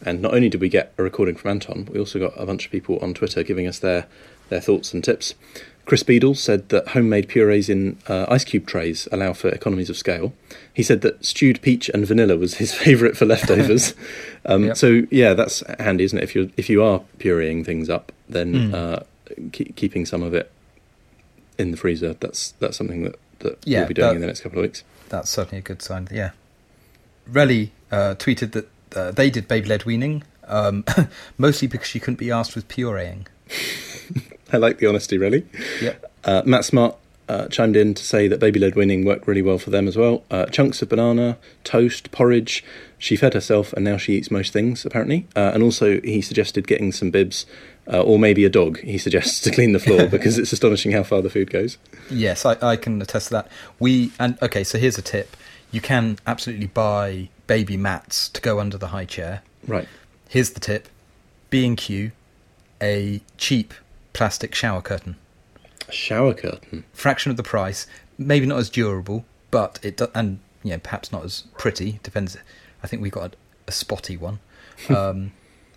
And 0.04 0.20
not 0.20 0.34
only 0.34 0.48
did 0.48 0.60
we 0.60 0.68
get 0.68 0.92
a 0.98 1.02
recording 1.02 1.36
from 1.36 1.52
Anton, 1.52 1.88
we 1.90 1.98
also 1.98 2.18
got 2.18 2.34
a 2.36 2.44
bunch 2.44 2.66
of 2.66 2.72
people 2.72 2.98
on 3.00 3.14
Twitter 3.14 3.42
giving 3.42 3.66
us 3.66 3.78
their, 3.78 4.06
their 4.50 4.60
thoughts 4.60 4.92
and 4.92 5.02
tips. 5.02 5.34
Chris 5.88 6.02
Beadle 6.02 6.34
said 6.34 6.68
that 6.68 6.88
homemade 6.88 7.28
purees 7.28 7.70
in 7.70 7.96
uh, 8.08 8.26
ice 8.28 8.44
cube 8.44 8.66
trays 8.66 9.08
allow 9.10 9.32
for 9.32 9.48
economies 9.48 9.88
of 9.88 9.96
scale. 9.96 10.34
He 10.74 10.82
said 10.82 11.00
that 11.00 11.24
stewed 11.24 11.62
peach 11.62 11.88
and 11.88 12.06
vanilla 12.06 12.36
was 12.36 12.56
his 12.58 12.74
favourite 12.84 13.16
for 13.16 13.24
leftovers. 13.24 13.94
um, 14.44 14.64
Yep. 14.66 14.76
So 14.76 15.02
yeah, 15.10 15.32
that's 15.32 15.62
handy, 15.80 16.04
isn't 16.04 16.18
it? 16.18 16.24
If 16.24 16.34
you 16.34 16.52
if 16.58 16.68
you 16.68 16.82
are 16.82 17.00
pureeing 17.18 17.64
things 17.64 17.88
up, 17.88 18.12
then 18.28 18.52
Mm. 18.52 18.74
uh, 18.74 19.00
keep, 19.52 19.76
keeping 19.76 20.04
some 20.04 20.22
of 20.22 20.34
it 20.34 20.52
in 21.58 21.70
the 21.70 21.78
freezer. 21.78 22.12
That's 22.12 22.50
that's 22.60 22.76
something 22.76 23.04
that, 23.04 23.18
that 23.38 23.58
Yeah, 23.64 23.78
we'll 23.80 23.88
be 23.88 23.94
doing 23.94 24.08
that- 24.08 24.14
in 24.16 24.20
the 24.20 24.26
next 24.26 24.40
couple 24.42 24.58
of 24.58 24.64
weeks. 24.64 24.84
That's 25.08 25.30
certainly 25.30 25.60
a 25.60 25.62
good 25.62 25.80
sign. 25.80 26.06
Yeah. 26.12 26.32
Relly 27.32 27.70
uh, 27.90 28.14
tweeted 28.18 28.52
that 28.52 28.68
uh, 28.94 29.10
they 29.12 29.30
did 29.30 29.48
baby 29.48 29.68
led 29.68 29.84
weaning, 29.86 30.22
um, 30.46 30.84
mostly 31.38 31.66
because 31.66 31.86
she 31.88 31.98
couldn't 31.98 32.18
be 32.18 32.30
asked 32.30 32.54
with 32.54 32.68
pureeing. 32.68 33.26
I 34.52 34.56
like 34.56 34.78
the 34.78 34.86
honesty, 34.86 35.18
really. 35.18 35.46
Yep. 35.80 36.12
Uh, 36.24 36.42
Matt 36.44 36.64
Smart 36.64 36.96
uh, 37.28 37.46
chimed 37.48 37.76
in 37.76 37.94
to 37.94 38.02
say 38.02 38.26
that 38.28 38.40
baby 38.40 38.58
led 38.58 38.74
winning 38.74 39.04
worked 39.04 39.26
really 39.26 39.42
well 39.42 39.58
for 39.58 39.70
them 39.70 39.86
as 39.86 39.96
well. 39.96 40.24
Uh, 40.30 40.46
chunks 40.46 40.80
of 40.82 40.88
banana, 40.88 41.36
toast, 41.64 42.10
porridge. 42.10 42.64
She 42.96 43.16
fed 43.16 43.34
herself 43.34 43.72
and 43.74 43.84
now 43.84 43.96
she 43.96 44.14
eats 44.14 44.30
most 44.30 44.52
things, 44.52 44.84
apparently. 44.84 45.26
Uh, 45.36 45.50
and 45.54 45.62
also, 45.62 46.00
he 46.00 46.22
suggested 46.22 46.66
getting 46.66 46.90
some 46.90 47.10
bibs 47.10 47.44
uh, 47.92 48.02
or 48.02 48.18
maybe 48.18 48.44
a 48.44 48.50
dog, 48.50 48.80
he 48.80 48.98
suggests, 48.98 49.40
to 49.40 49.50
clean 49.50 49.72
the 49.72 49.78
floor 49.78 50.06
because 50.10 50.38
it's 50.38 50.52
astonishing 50.52 50.92
how 50.92 51.02
far 51.02 51.22
the 51.22 51.30
food 51.30 51.50
goes. 51.50 51.78
Yes, 52.10 52.44
I, 52.44 52.56
I 52.62 52.76
can 52.76 53.00
attest 53.00 53.28
to 53.28 53.34
that. 53.34 53.50
We 53.78 54.12
and 54.18 54.40
okay, 54.42 54.64
so 54.64 54.78
here's 54.78 54.98
a 54.98 55.02
tip: 55.02 55.36
you 55.70 55.80
can 55.80 56.18
absolutely 56.26 56.66
buy 56.66 57.28
baby 57.46 57.76
mats 57.76 58.28
to 58.30 58.40
go 58.40 58.60
under 58.60 58.76
the 58.76 58.88
high 58.88 59.06
chair. 59.06 59.42
Right. 59.66 59.88
Here's 60.28 60.50
the 60.50 60.60
tip: 60.60 60.88
B 61.50 61.66
and 61.66 61.76
Q, 61.76 62.12
a 62.82 63.22
cheap 63.38 63.72
plastic 64.18 64.52
shower 64.54 64.82
curtain, 64.82 65.14
A 65.88 65.92
shower 65.92 66.34
curtain. 66.34 66.84
fraction 66.92 67.30
of 67.30 67.36
the 67.36 67.42
price, 67.44 67.86
maybe 68.18 68.46
not 68.46 68.58
as 68.58 68.68
durable, 68.68 69.24
but 69.52 69.78
it 69.82 69.96
do, 69.96 70.08
and 70.14 70.40
you 70.64 70.72
know 70.72 70.78
perhaps 70.78 71.12
not 71.12 71.24
as 71.24 71.44
pretty. 71.56 72.00
Depends. 72.02 72.36
I 72.82 72.86
think 72.88 73.00
we 73.00 73.10
got 73.10 73.32
a, 73.32 73.36
a 73.68 73.72
spotty 73.72 74.16
one. 74.16 74.40
Um, 74.90 75.32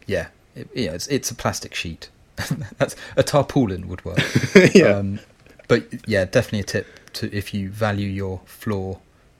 yeah, 0.07 0.27
it, 0.55 0.67
yeah, 0.75 0.91
it's 0.93 1.07
it's 1.07 1.31
a 1.31 1.35
plastic 1.35 1.73
sheet. 1.75 2.09
That's 2.77 2.95
a 3.15 3.23
tarpaulin 3.23 3.87
would 3.87 4.03
work. 4.05 4.19
yeah. 4.75 4.97
Um, 4.97 5.19
but 5.67 5.81
yeah, 6.07 6.25
definitely 6.25 6.59
a 6.59 6.63
tip 6.63 6.87
to 7.13 7.35
if 7.35 7.53
you 7.53 7.69
value 7.69 8.07
your 8.09 8.41
floor, 8.45 8.99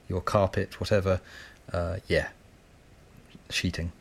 your 0.10 0.22
carpet, 0.22 0.80
whatever. 0.80 1.22
Uh, 1.74 1.98
yeah, 2.08 2.30
sheeting. 3.50 3.92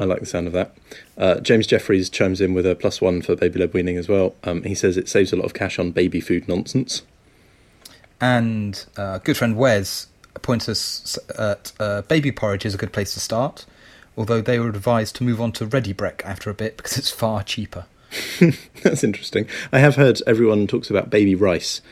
I 0.00 0.04
like 0.04 0.20
the 0.20 0.26
sound 0.26 0.46
of 0.46 0.54
that. 0.54 0.74
Uh, 1.18 1.40
James 1.40 1.66
Jeffries 1.66 2.08
chimes 2.08 2.40
in 2.40 2.54
with 2.54 2.64
a 2.64 2.74
plus 2.74 3.02
one 3.02 3.20
for 3.20 3.36
baby 3.36 3.60
led 3.60 3.74
weaning 3.74 3.98
as 3.98 4.08
well. 4.08 4.34
Um, 4.44 4.62
he 4.62 4.74
says 4.74 4.96
it 4.96 5.08
saves 5.10 5.30
a 5.32 5.36
lot 5.36 5.44
of 5.44 5.52
cash 5.52 5.78
on 5.78 5.90
baby 5.90 6.20
food 6.20 6.48
nonsense. 6.48 7.02
And 8.18 8.84
uh, 8.96 9.18
good 9.18 9.36
friend 9.36 9.56
Wes 9.56 10.06
points 10.40 10.68
us 10.70 11.18
at 11.38 11.72
uh, 11.78 12.02
baby 12.02 12.32
porridge 12.32 12.64
is 12.64 12.74
a 12.74 12.78
good 12.78 12.92
place 12.92 13.12
to 13.14 13.20
start. 13.20 13.66
Although 14.16 14.40
they 14.40 14.58
were 14.58 14.70
advised 14.70 15.16
to 15.16 15.24
move 15.24 15.40
on 15.40 15.52
to 15.52 15.66
Ready 15.66 15.92
Brek 15.92 16.22
after 16.24 16.48
a 16.48 16.54
bit 16.54 16.78
because 16.78 16.96
it's 16.96 17.10
far 17.10 17.42
cheaper. 17.42 17.84
That's 18.82 19.04
interesting. 19.04 19.46
I 19.70 19.78
have 19.80 19.96
heard 19.96 20.20
everyone 20.26 20.66
talks 20.66 20.90
about 20.90 21.10
baby 21.10 21.34
rice. 21.34 21.82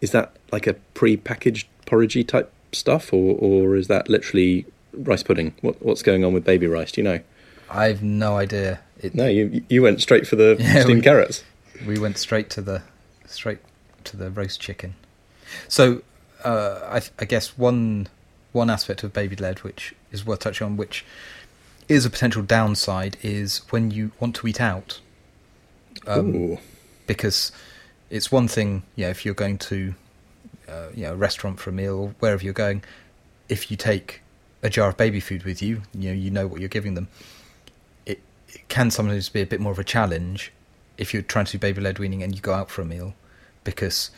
Is 0.00 0.10
that 0.10 0.32
like 0.50 0.66
a 0.66 0.74
pre-packaged 0.74 1.68
porridgey 1.86 2.26
type 2.26 2.52
stuff, 2.72 3.12
or 3.12 3.36
or 3.38 3.76
is 3.76 3.86
that 3.86 4.08
literally 4.08 4.66
rice 4.92 5.22
pudding? 5.22 5.54
What 5.60 5.80
what's 5.80 6.02
going 6.02 6.24
on 6.24 6.34
with 6.34 6.44
baby 6.44 6.66
rice? 6.66 6.92
Do 6.92 7.00
you 7.00 7.04
know? 7.04 7.20
I've 7.74 8.02
no 8.02 8.36
idea. 8.36 8.80
It, 9.00 9.14
No, 9.14 9.26
you 9.26 9.62
you 9.68 9.82
went 9.82 10.00
straight 10.00 10.26
for 10.26 10.36
the 10.36 10.56
Yeah, 10.60 10.82
steamed 10.82 10.98
we- 11.00 11.02
carrots. 11.02 11.42
we 11.86 11.98
went 11.98 12.18
straight 12.18 12.50
to 12.50 12.60
the 12.60 12.82
straight 13.26 13.58
to 14.04 14.16
the 14.16 14.30
roast 14.30 14.60
chicken. 14.60 14.94
So 15.68 16.02
uh, 16.44 16.80
I, 17.00 17.02
I 17.18 17.24
guess 17.24 17.56
one 17.58 18.08
one 18.52 18.68
aspect 18.70 19.02
of 19.02 19.12
baby 19.12 19.36
led 19.36 19.60
which 19.60 19.94
is 20.10 20.24
worth 20.26 20.40
touching 20.40 20.66
on, 20.66 20.76
which 20.76 21.04
is 21.88 22.04
a 22.06 22.10
potential 22.10 22.42
downside, 22.42 23.16
is 23.22 23.62
when 23.70 23.90
you 23.90 24.12
want 24.20 24.36
to 24.36 24.46
eat 24.46 24.60
out, 24.60 25.00
um, 26.06 26.58
because 27.06 27.52
it's 28.10 28.30
one 28.30 28.48
thing, 28.48 28.82
you 28.96 29.04
know, 29.04 29.10
if 29.10 29.24
you're 29.24 29.34
going 29.34 29.58
to 29.58 29.94
uh, 30.68 30.88
you 30.94 31.04
know 31.04 31.12
a 31.12 31.16
restaurant 31.16 31.58
for 31.60 31.70
a 31.70 31.72
meal 31.72 31.98
or 31.98 32.14
wherever 32.20 32.42
you're 32.44 32.52
going, 32.52 32.82
if 33.48 33.70
you 33.70 33.76
take 33.76 34.20
a 34.62 34.70
jar 34.70 34.90
of 34.90 34.96
baby 34.96 35.20
food 35.20 35.44
with 35.44 35.62
you, 35.62 35.82
you 35.94 36.08
know 36.10 36.14
you 36.14 36.30
know 36.30 36.46
what 36.46 36.60
you're 36.60 36.68
giving 36.68 36.94
them. 36.94 37.08
It, 38.52 38.68
can 38.68 38.90
sometimes 38.90 39.28
be 39.28 39.40
a 39.42 39.46
bit 39.46 39.60
more 39.60 39.72
of 39.72 39.78
a 39.78 39.84
challenge 39.84 40.52
if 40.98 41.12
you're 41.12 41.22
trying 41.22 41.46
to 41.46 41.52
do 41.52 41.58
baby 41.58 41.80
led 41.80 41.98
weaning 41.98 42.22
and 42.22 42.34
you 42.34 42.40
go 42.40 42.54
out 42.54 42.70
for 42.70 42.82
a 42.82 42.84
meal, 42.84 43.14
because 43.64 44.10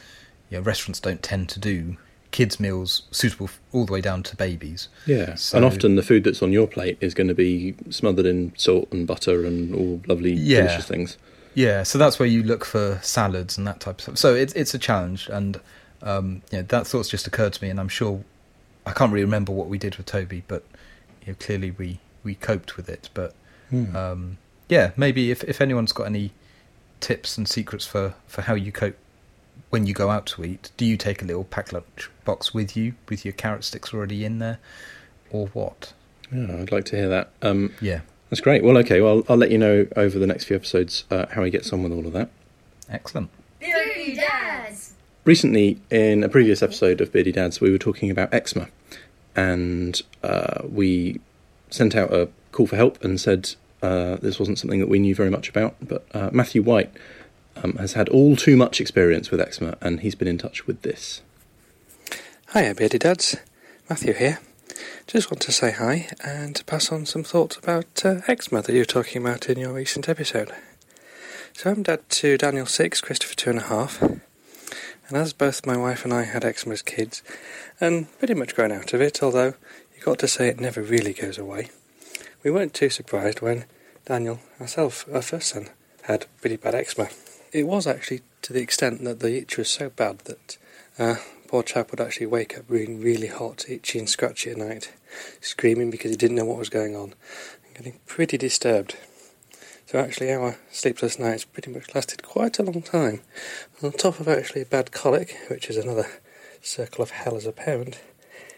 you 0.51 0.59
know 0.59 0.63
restaurants 0.63 1.01
don't 1.01 1.23
tend 1.23 1.49
to 1.51 1.61
do 1.61 1.97
kids 2.31 2.59
meals 2.59 3.03
suitable 3.13 3.49
all 3.73 3.85
the 3.87 3.93
way 3.93 4.01
down 4.01 4.23
to 4.25 4.35
babies. 4.37 4.89
Yeah, 5.07 5.37
So- 5.37 5.57
and 5.57 5.65
often 5.65 5.95
the 5.95 6.03
food 6.03 6.25
that's 6.25 6.43
on 6.43 6.51
your 6.53 6.67
plate 6.67 6.99
is 7.01 7.15
going 7.15 7.29
to 7.29 7.35
be 7.35 7.77
smothered 7.91 8.27
in 8.27 8.53
salt 8.57 8.89
and 8.93 9.07
butter 9.07 9.47
and 9.47 9.73
all 9.73 10.03
lovely 10.09 10.33
Yeah. 10.33 10.63
delicious 10.63 10.87
things. 10.87 11.17
Yeah, 11.55 11.85
so 11.85 11.97
that's 11.97 12.19
where 12.19 12.27
you 12.29 12.43
look 12.43 12.65
for 12.65 12.99
salads 13.03 13.57
and 13.57 13.65
that 13.69 13.79
type 13.79 13.97
of 13.99 14.01
stuff. 14.03 14.19
So 14.19 14.35
it's 14.35 14.53
it's 14.55 14.75
a 14.75 14.79
challenge, 14.79 15.29
and 15.29 15.61
um, 16.03 16.43
you 16.51 16.59
know, 16.59 16.63
that 16.65 16.87
thought's 16.89 17.09
just 17.09 17.27
occurred 17.29 17.53
to 17.53 17.63
me, 17.65 17.71
and 17.71 17.79
I'm 17.79 17.89
sure 17.89 18.25
I 18.85 18.91
can't 18.93 19.13
really 19.13 19.25
remember 19.25 19.53
what 19.53 19.69
we 19.69 19.79
did 19.79 19.95
with 19.97 20.07
Toby, 20.07 20.43
but 20.49 20.65
you 21.25 21.33
know, 21.33 21.37
clearly 21.39 21.71
we 21.71 22.01
we 22.25 22.35
coped 22.35 22.77
with 22.77 22.89
it. 22.89 23.09
But 23.15 23.33
Hmm. 23.75 23.97
um, 23.97 24.39
yeah, 24.69 24.93
maybe 24.97 25.31
if 25.31 25.45
if 25.45 25.61
anyone's 25.61 25.93
got 25.93 26.05
any 26.05 26.33
tips 27.01 27.37
and 27.37 27.49
secrets 27.49 27.87
for 27.87 28.15
for 28.27 28.43
how 28.43 28.55
you 28.55 28.73
cope 28.73 28.97
when 29.71 29.87
you 29.87 29.95
go 29.95 30.11
out 30.11 30.27
to 30.27 30.45
eat, 30.45 30.71
do 30.77 30.85
you 30.85 30.97
take 30.97 31.21
a 31.23 31.25
little 31.25 31.45
pack 31.45 31.73
lunch 31.73 32.11
box 32.25 32.55
with 32.55 32.77
you 32.77 32.95
with 33.09 33.25
your 33.25 33.33
carrot 33.33 33.65
sticks 33.65 33.93
already 33.93 34.25
in 34.25 34.39
there, 34.39 34.59
or 35.31 35.49
what? 35.49 35.93
Yeah, 36.33 36.61
I'd 36.61 36.73
like 36.73 36.85
to 36.87 36.97
hear 36.97 37.09
that. 37.09 37.31
Um, 37.43 37.75
Yeah, 37.81 38.01
that's 38.31 38.41
great. 38.41 38.63
Well, 38.65 38.79
okay. 38.79 39.01
Well, 39.01 39.23
I'll 39.29 39.37
let 39.37 39.51
you 39.51 39.59
know 39.59 39.87
over 39.97 40.19
the 40.19 40.27
next 40.27 40.45
few 40.45 40.57
episodes 40.57 41.05
uh, 41.11 41.27
how 41.31 41.45
he 41.45 41.51
gets 41.51 41.73
on 41.73 41.83
with 41.83 41.93
all 41.93 42.07
of 42.07 42.13
that. 42.13 42.31
excellent. 42.89 43.31
Beardy 43.61 44.15
Dads. 44.15 44.93
Recently, 45.25 45.81
in 45.91 46.23
a 46.23 46.29
previous 46.29 46.63
episode 46.63 47.01
of 47.01 47.11
Beardy 47.13 47.33
Dads, 47.33 47.61
we 47.61 47.71
were 47.71 47.79
talking 47.79 48.11
about 48.11 48.33
eczema, 48.33 48.69
and 49.35 50.01
uh, 50.23 50.63
we 50.69 51.21
sent 51.71 51.97
out 51.97 52.13
a 52.13 52.29
call 52.53 52.67
for 52.67 52.77
help 52.77 53.03
and 53.03 53.21
said 53.21 53.55
uh, 53.85 54.17
this 54.17 54.39
wasn't 54.41 54.59
something 54.59 54.81
that 54.81 54.89
we 54.89 54.99
knew 54.99 55.15
very 55.15 55.31
much 55.31 55.49
about. 55.49 55.73
But 55.81 56.03
uh, 56.19 56.31
Matthew 56.33 56.63
White 56.63 56.91
um, 57.61 57.73
has 57.77 57.93
had 57.93 58.09
all 58.09 58.37
too 58.37 58.57
much 58.57 58.81
experience 58.81 59.31
with 59.31 59.41
eczema, 59.41 59.77
and 59.81 60.01
he's 60.01 60.15
been 60.15 60.29
in 60.29 60.39
touch 60.39 60.67
with 60.67 60.83
this. 60.83 61.23
Hiya, 62.53 62.75
Beardy 62.75 62.99
Dads. 62.99 63.37
Matthew 63.89 64.15
here. 64.15 64.39
Just 65.07 65.31
want 65.31 65.43
to 65.43 65.53
say 65.53 65.71
hi 65.73 66.09
and 66.25 66.65
pass 66.67 66.91
on 66.91 67.05
some 67.05 67.23
thoughts 67.23 67.57
about 67.59 68.05
uh, 68.05 68.21
eczema 68.27 68.63
that 68.63 68.73
you 68.73 68.81
were 68.81 68.97
talking 68.97 69.21
about 69.21 69.51
in 69.51 69.59
your 69.59 69.75
recent 69.75 70.09
episode. 70.09 70.51
So 71.53 71.71
I'm 71.71 71.83
dad 71.83 72.09
to 72.09 72.39
Daniel 72.39 72.67
six, 72.67 73.03
Christopher 73.03 73.37
two 73.37 73.51
and 73.51 73.59
a 73.59 73.65
half, 73.65 74.01
and 74.03 74.23
as 75.13 75.35
both 75.35 75.67
my 75.67 75.77
wife 75.77 76.05
and 76.05 76.15
I 76.15 76.23
had 76.25 76.45
eczema 76.45 76.73
as 76.73 76.83
kids, 76.83 77.23
and 77.81 78.09
pretty 78.19 78.35
much 78.35 78.55
grown 78.55 78.73
out 78.73 78.95
of 78.95 79.03
it, 79.03 79.23
although 79.23 79.55
you've 79.95 80.05
got 80.05 80.19
to 80.21 80.29
say 80.29 80.49
it 80.49 80.59
never 80.59 80.83
really 80.83 81.13
goes 81.13 81.39
away, 81.39 81.69
we 82.43 82.51
weren't 82.51 82.75
too 82.75 82.91
surprised 82.91 83.43
when 83.43 83.67
Daniel, 84.05 84.39
ourselves, 84.61 85.07
our 85.11 85.23
first 85.23 85.49
son, 85.49 85.69
had 86.03 86.27
pretty 86.43 86.57
bad 86.57 86.75
eczema. 86.75 87.09
It 87.53 87.67
was 87.67 87.87
actually 87.87 88.21
to 88.43 88.53
the 88.53 88.61
extent 88.61 89.03
that 89.05 89.21
the 89.21 89.39
itch 89.39 89.57
was 89.57 89.71
so 89.71 89.89
bad 89.89 90.19
that 90.21 90.59
uh, 90.99 91.15
poor 91.49 91.63
chap 91.63 91.91
would 91.91 92.03
actually 92.03 92.27
wake 92.27 92.59
up 92.59 92.69
being 92.69 93.01
really 93.01 93.29
hot, 93.29 93.65
itchy 93.67 93.99
and 93.99 94.09
scratchy 94.09 94.51
at 94.51 94.59
night, 94.59 94.93
screaming 95.41 95.91
because 95.91 96.11
he 96.11 96.19
didn't 96.19 96.37
know 96.37 96.45
what 96.45 96.59
was 96.59 96.69
going 96.69 96.95
on, 96.95 97.15
and 97.65 97.75
getting 97.75 97.99
pretty 98.05 98.37
disturbed. 98.37 98.97
So 99.87 99.99
actually 99.99 100.31
our 100.33 100.59
sleepless 100.71 101.19
nights 101.19 101.47
pretty 101.47 101.71
much 101.71 101.95
lasted 101.95 102.23
quite 102.23 102.59
a 102.59 102.63
long 102.63 102.83
time. 102.83 103.23
On 103.83 103.91
top 103.93 104.21
of 104.21 104.29
actually 104.29 104.61
a 104.63 104.67
bad 104.67 104.93
colic, 104.93 105.35
which 105.49 105.71
is 105.71 105.79
another 105.79 106.09
circle 106.61 107.03
of 107.03 107.11
hell 107.11 107.37
as 107.37 107.47
a 107.47 107.53
parent, 107.53 108.01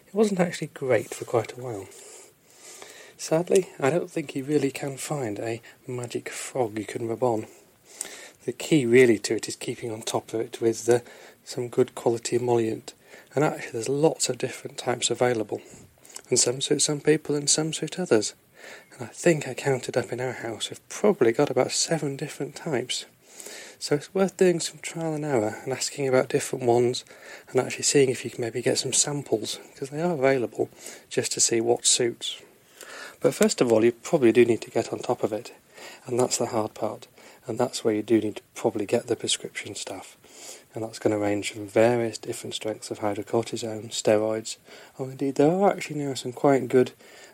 it 0.08 0.14
wasn't 0.14 0.40
actually 0.40 0.70
great 0.74 1.14
for 1.14 1.24
quite 1.24 1.52
a 1.52 1.60
while. 1.60 1.86
Sadly, 3.18 3.70
I 3.80 3.88
don't 3.88 4.10
think 4.10 4.36
you 4.36 4.44
really 4.44 4.70
can 4.70 4.98
find 4.98 5.38
a 5.38 5.62
magic 5.86 6.28
frog 6.28 6.78
you 6.78 6.84
can 6.84 7.08
rub 7.08 7.22
on. 7.22 7.46
The 8.44 8.52
key 8.52 8.84
really 8.84 9.18
to 9.20 9.34
it 9.34 9.48
is 9.48 9.56
keeping 9.56 9.90
on 9.90 10.02
top 10.02 10.34
of 10.34 10.40
it 10.40 10.60
with 10.60 10.86
uh, 10.88 11.00
some 11.42 11.68
good 11.68 11.94
quality 11.94 12.36
emollient. 12.36 12.92
And 13.34 13.42
actually, 13.42 13.72
there's 13.72 13.88
lots 13.88 14.28
of 14.28 14.36
different 14.36 14.76
types 14.76 15.10
available. 15.10 15.62
And 16.28 16.38
some 16.38 16.60
suit 16.60 16.82
some 16.82 17.00
people 17.00 17.34
and 17.34 17.48
some 17.48 17.72
suit 17.72 17.98
others. 17.98 18.34
And 18.92 19.08
I 19.08 19.10
think 19.10 19.48
I 19.48 19.54
counted 19.54 19.96
up 19.96 20.12
in 20.12 20.20
our 20.20 20.32
house, 20.32 20.68
we've 20.70 20.88
probably 20.88 21.32
got 21.32 21.50
about 21.50 21.72
seven 21.72 22.16
different 22.16 22.54
types. 22.54 23.06
So 23.78 23.96
it's 23.96 24.14
worth 24.14 24.36
doing 24.36 24.60
some 24.60 24.78
trial 24.82 25.14
and 25.14 25.24
error 25.24 25.58
and 25.64 25.72
asking 25.72 26.06
about 26.06 26.28
different 26.28 26.64
ones 26.64 27.04
and 27.50 27.60
actually 27.60 27.84
seeing 27.84 28.10
if 28.10 28.24
you 28.24 28.30
can 28.30 28.42
maybe 28.42 28.62
get 28.62 28.78
some 28.78 28.92
samples, 28.92 29.58
because 29.72 29.90
they 29.90 30.02
are 30.02 30.12
available, 30.12 30.68
just 31.08 31.32
to 31.32 31.40
see 31.40 31.60
what 31.60 31.86
suits. 31.86 32.42
But 33.20 33.34
first 33.34 33.60
of 33.60 33.72
all, 33.72 33.84
you 33.84 33.92
probably 33.92 34.32
do 34.32 34.44
need 34.44 34.60
to 34.62 34.70
get 34.70 34.92
on 34.92 34.98
top 34.98 35.22
of 35.22 35.32
it, 35.32 35.52
and 36.06 36.18
that's 36.18 36.38
the 36.38 36.46
hard 36.46 36.74
part. 36.74 37.08
And 37.46 37.58
that's 37.58 37.84
where 37.84 37.94
you 37.94 38.02
do 38.02 38.20
need 38.20 38.36
to 38.36 38.42
probably 38.54 38.86
get 38.86 39.06
the 39.06 39.14
prescription 39.14 39.76
stuff. 39.76 40.16
And 40.74 40.82
that's 40.82 40.98
going 40.98 41.12
to 41.12 41.18
range 41.18 41.52
from 41.52 41.66
various 41.66 42.18
different 42.18 42.54
strengths 42.54 42.90
of 42.90 42.98
hydrocortisone, 42.98 43.90
steroids, 43.90 44.56
or 44.98 45.10
indeed 45.10 45.36
there 45.36 45.50
are 45.50 45.70
actually 45.70 46.00
now 46.02 46.14
some 46.14 46.32
quite 46.32 46.68
good 46.68 46.92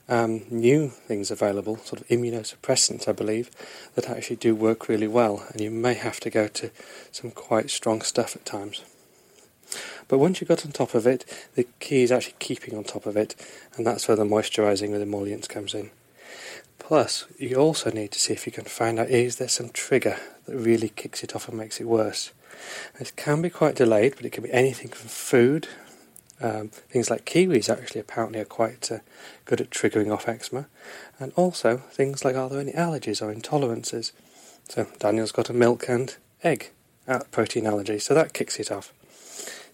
um, 0.09 0.43
new 0.51 0.89
things 0.89 1.31
available, 1.31 1.79
sort 1.79 2.03
of 2.03 2.09
immunosuppressants, 2.09 3.09
I 3.09 3.13
believe, 3.13 3.51
that 3.95 4.09
actually 4.09 4.37
do 4.37 4.55
work 4.55 4.89
really 4.89 5.09
well. 5.09 5.45
And 5.51 5.61
you 5.61 5.71
may 5.71 5.95
have 5.95 6.21
to 6.21 6.31
go 6.31 6.47
to 6.47 6.71
some 7.11 7.31
quite 7.31 7.71
strong 7.71 8.03
stuff 8.03 8.37
at 8.37 8.45
times. 8.45 8.83
But 10.09 10.19
once 10.19 10.41
you've 10.41 10.49
got 10.49 10.65
on 10.65 10.73
top 10.73 10.95
of 10.95 11.07
it, 11.07 11.25
the 11.55 11.67
key 11.81 12.03
is 12.03 12.13
actually 12.13 12.37
keeping 12.39 12.77
on 12.77 12.85
top 12.85 13.07
of 13.07 13.17
it, 13.17 13.35
and 13.77 13.87
that's 13.87 14.09
where 14.09 14.17
the 14.17 14.25
moisturising 14.25 14.91
with 14.91 15.03
emollients 15.03 15.49
comes 15.49 15.75
in. 15.75 15.91
Plus, 16.79 17.27
you 17.39 17.57
also 17.57 17.91
need 17.91 18.11
to 18.13 18.19
see 18.19 18.33
if 18.33 18.45
you 18.45 18.53
can 18.53 18.65
find 18.65 18.99
out 18.99 19.09
is 19.09 19.37
there 19.37 19.49
some 19.49 19.71
trigger 19.71 20.19
that 20.47 20.57
really 20.57 20.89
kicks 20.89 21.23
it 21.23 21.35
off 21.35 21.49
and 21.49 21.57
makes 21.57 21.81
it 21.81 21.87
worse. 21.87 22.33
It 22.99 23.15
can 23.17 23.41
be 23.41 23.51
quite 23.51 23.77
delayed, 23.77 24.15
but 24.17 24.25
it 24.25 24.33
can 24.33 24.43
be 24.43 24.53
anything 24.53 24.89
from 24.89 25.09
food. 25.09 25.69
Um, 26.41 26.69
things 26.69 27.09
like 27.09 27.25
kiwis 27.25 27.71
actually 27.71 28.01
apparently 28.01 28.41
are 28.41 28.45
quite 28.45 28.91
uh, 28.91 28.99
good 29.45 29.61
at 29.61 29.71
triggering 29.71 30.13
off 30.13 30.29
eczema, 30.29 30.67
and 31.21 31.33
also 31.37 31.79
things 31.93 32.25
like 32.25 32.35
are 32.35 32.49
there 32.49 32.61
any 32.61 32.73
allergies 32.73 33.23
or 33.23 33.33
intolerances. 33.33 34.13
So 34.69 34.87
Daniel's 34.99 35.33
got 35.33 35.51
a 35.51 35.55
milk 35.55 35.89
and 35.89 36.17
egg 36.43 36.71
protein 37.31 37.67
allergy, 37.67 37.99
so 37.99 38.15
that 38.15 38.33
kicks 38.33 38.59
it 38.59 38.73
off. 38.73 38.93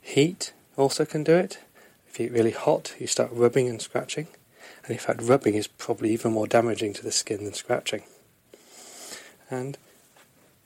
Heat 0.09 0.55
also 0.79 1.05
can 1.05 1.23
do 1.23 1.35
it. 1.35 1.59
If 2.09 2.19
you 2.19 2.29
get 2.29 2.33
really 2.33 2.53
hot, 2.53 2.95
you 2.99 3.07
start 3.07 3.29
rubbing 3.31 3.69
and 3.69 3.81
scratching. 3.83 4.27
And 4.83 4.93
in 4.93 4.99
fact, 4.99 5.21
rubbing 5.21 5.53
is 5.53 5.67
probably 5.67 6.15
even 6.15 6.33
more 6.33 6.47
damaging 6.47 6.95
to 6.95 7.03
the 7.03 7.13
skin 7.13 7.45
than 7.45 7.53
scratching. 7.53 8.05
And 9.51 9.77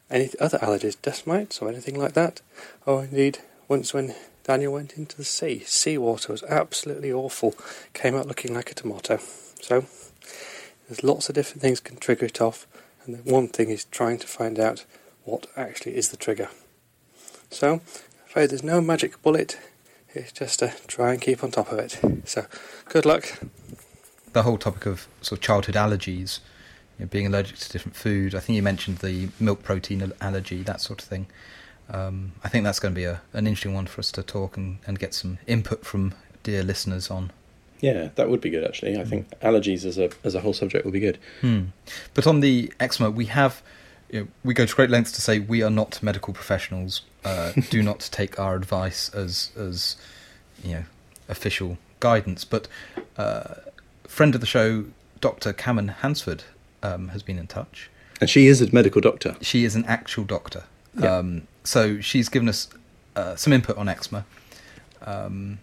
any 0.08 0.30
other 0.38 0.58
allergies, 0.58 0.96
dust 1.02 1.26
mites 1.26 1.60
or 1.60 1.68
anything 1.68 1.98
like 1.98 2.12
that. 2.12 2.40
Or 2.86 3.02
indeed, 3.02 3.40
once 3.66 3.92
when 3.92 4.14
Daniel 4.44 4.74
went 4.74 4.92
into 4.92 5.16
the 5.16 5.24
sea, 5.24 5.64
seawater 5.66 6.30
was 6.30 6.44
absolutely 6.44 7.12
awful. 7.12 7.56
Came 7.94 8.14
out 8.14 8.28
looking 8.28 8.54
like 8.54 8.70
a 8.70 8.74
tomato. 8.74 9.18
So, 9.60 9.86
there's 10.86 11.02
lots 11.02 11.28
of 11.28 11.34
different 11.34 11.62
things 11.62 11.80
can 11.80 11.96
trigger 11.96 12.26
it 12.26 12.40
off. 12.40 12.68
And 13.04 13.16
the 13.16 13.28
one 13.28 13.48
thing 13.48 13.70
is 13.70 13.86
trying 13.86 14.18
to 14.18 14.28
find 14.28 14.60
out 14.60 14.84
what 15.24 15.48
actually 15.56 15.96
is 15.96 16.10
the 16.10 16.16
trigger. 16.16 16.48
So, 17.50 17.80
afraid 18.32 18.48
there's 18.48 18.62
no 18.62 18.80
magic 18.80 19.20
bullet. 19.20 19.58
It's 20.14 20.32
just 20.32 20.60
to 20.60 20.72
try 20.86 21.12
and 21.12 21.20
keep 21.20 21.44
on 21.44 21.50
top 21.50 21.70
of 21.70 21.78
it. 21.78 22.00
So, 22.24 22.46
good 22.86 23.04
luck. 23.04 23.40
The 24.32 24.42
whole 24.42 24.56
topic 24.56 24.86
of 24.86 25.06
sort 25.20 25.38
of 25.38 25.42
childhood 25.42 25.74
allergies, 25.74 26.40
you 26.98 27.04
know, 27.04 27.08
being 27.10 27.26
allergic 27.26 27.58
to 27.58 27.68
different 27.68 27.94
food. 27.94 28.34
I 28.34 28.40
think 28.40 28.56
you 28.56 28.62
mentioned 28.62 28.98
the 28.98 29.28
milk 29.38 29.62
protein 29.62 30.14
allergy, 30.22 30.62
that 30.62 30.80
sort 30.80 31.02
of 31.02 31.08
thing. 31.08 31.26
Um, 31.90 32.32
I 32.42 32.48
think 32.48 32.64
that's 32.64 32.80
going 32.80 32.94
to 32.94 32.98
be 32.98 33.04
a, 33.04 33.20
an 33.34 33.46
interesting 33.46 33.74
one 33.74 33.84
for 33.84 34.00
us 34.00 34.10
to 34.12 34.22
talk 34.22 34.56
and, 34.56 34.78
and 34.86 34.98
get 34.98 35.12
some 35.12 35.36
input 35.46 35.84
from 35.84 36.14
dear 36.42 36.62
listeners 36.62 37.10
on. 37.10 37.32
Yeah, 37.82 38.08
that 38.14 38.30
would 38.30 38.40
be 38.40 38.48
good 38.48 38.64
actually. 38.64 38.98
I 38.98 39.04
think 39.04 39.28
allergies 39.40 39.84
as 39.84 39.98
a 39.98 40.08
as 40.24 40.34
a 40.34 40.40
whole 40.40 40.54
subject 40.54 40.86
would 40.86 40.94
be 40.94 41.00
good. 41.00 41.18
Hmm. 41.42 41.64
But 42.14 42.26
on 42.26 42.40
the 42.40 42.72
eczema, 42.80 43.10
we 43.10 43.26
have 43.26 43.60
you 44.08 44.20
know, 44.20 44.28
we 44.42 44.54
go 44.54 44.64
to 44.64 44.74
great 44.74 44.88
lengths 44.88 45.12
to 45.12 45.20
say 45.20 45.38
we 45.38 45.62
are 45.62 45.70
not 45.70 46.02
medical 46.02 46.32
professionals. 46.32 47.02
Uh, 47.24 47.52
do 47.70 47.82
not 47.82 48.00
take 48.12 48.38
our 48.38 48.56
advice 48.56 49.08
as 49.10 49.52
as 49.56 49.96
you 50.62 50.74
know 50.74 50.84
official 51.28 51.78
guidance. 52.00 52.44
But 52.44 52.68
uh, 53.16 53.54
friend 54.04 54.34
of 54.34 54.40
the 54.40 54.46
show, 54.46 54.86
Dr. 55.20 55.52
Cameron 55.52 55.88
Hansford, 55.88 56.44
um, 56.82 57.08
has 57.08 57.22
been 57.22 57.38
in 57.38 57.46
touch. 57.46 57.90
And 58.20 58.28
she 58.28 58.46
is 58.46 58.60
a 58.60 58.72
medical 58.72 59.00
doctor. 59.00 59.36
She 59.40 59.64
is 59.64 59.74
an 59.74 59.84
actual 59.86 60.24
doctor. 60.24 60.64
Yeah. 60.98 61.16
Um, 61.16 61.48
so 61.64 62.00
she's 62.00 62.28
given 62.28 62.48
us 62.48 62.68
uh, 63.16 63.36
some 63.36 63.52
input 63.52 63.76
on 63.76 63.88
eczema. 63.88 64.24
Um, 65.04 65.58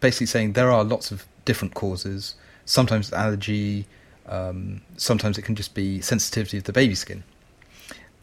basically 0.00 0.26
saying 0.26 0.52
there 0.52 0.70
are 0.70 0.84
lots 0.84 1.10
of 1.10 1.26
different 1.44 1.74
causes. 1.74 2.34
Sometimes 2.64 3.08
it's 3.08 3.16
allergy. 3.16 3.86
Um, 4.26 4.82
sometimes 4.96 5.38
it 5.38 5.42
can 5.42 5.54
just 5.54 5.74
be 5.74 6.00
sensitivity 6.00 6.58
of 6.58 6.64
the 6.64 6.72
baby 6.72 6.94
skin. 6.94 7.24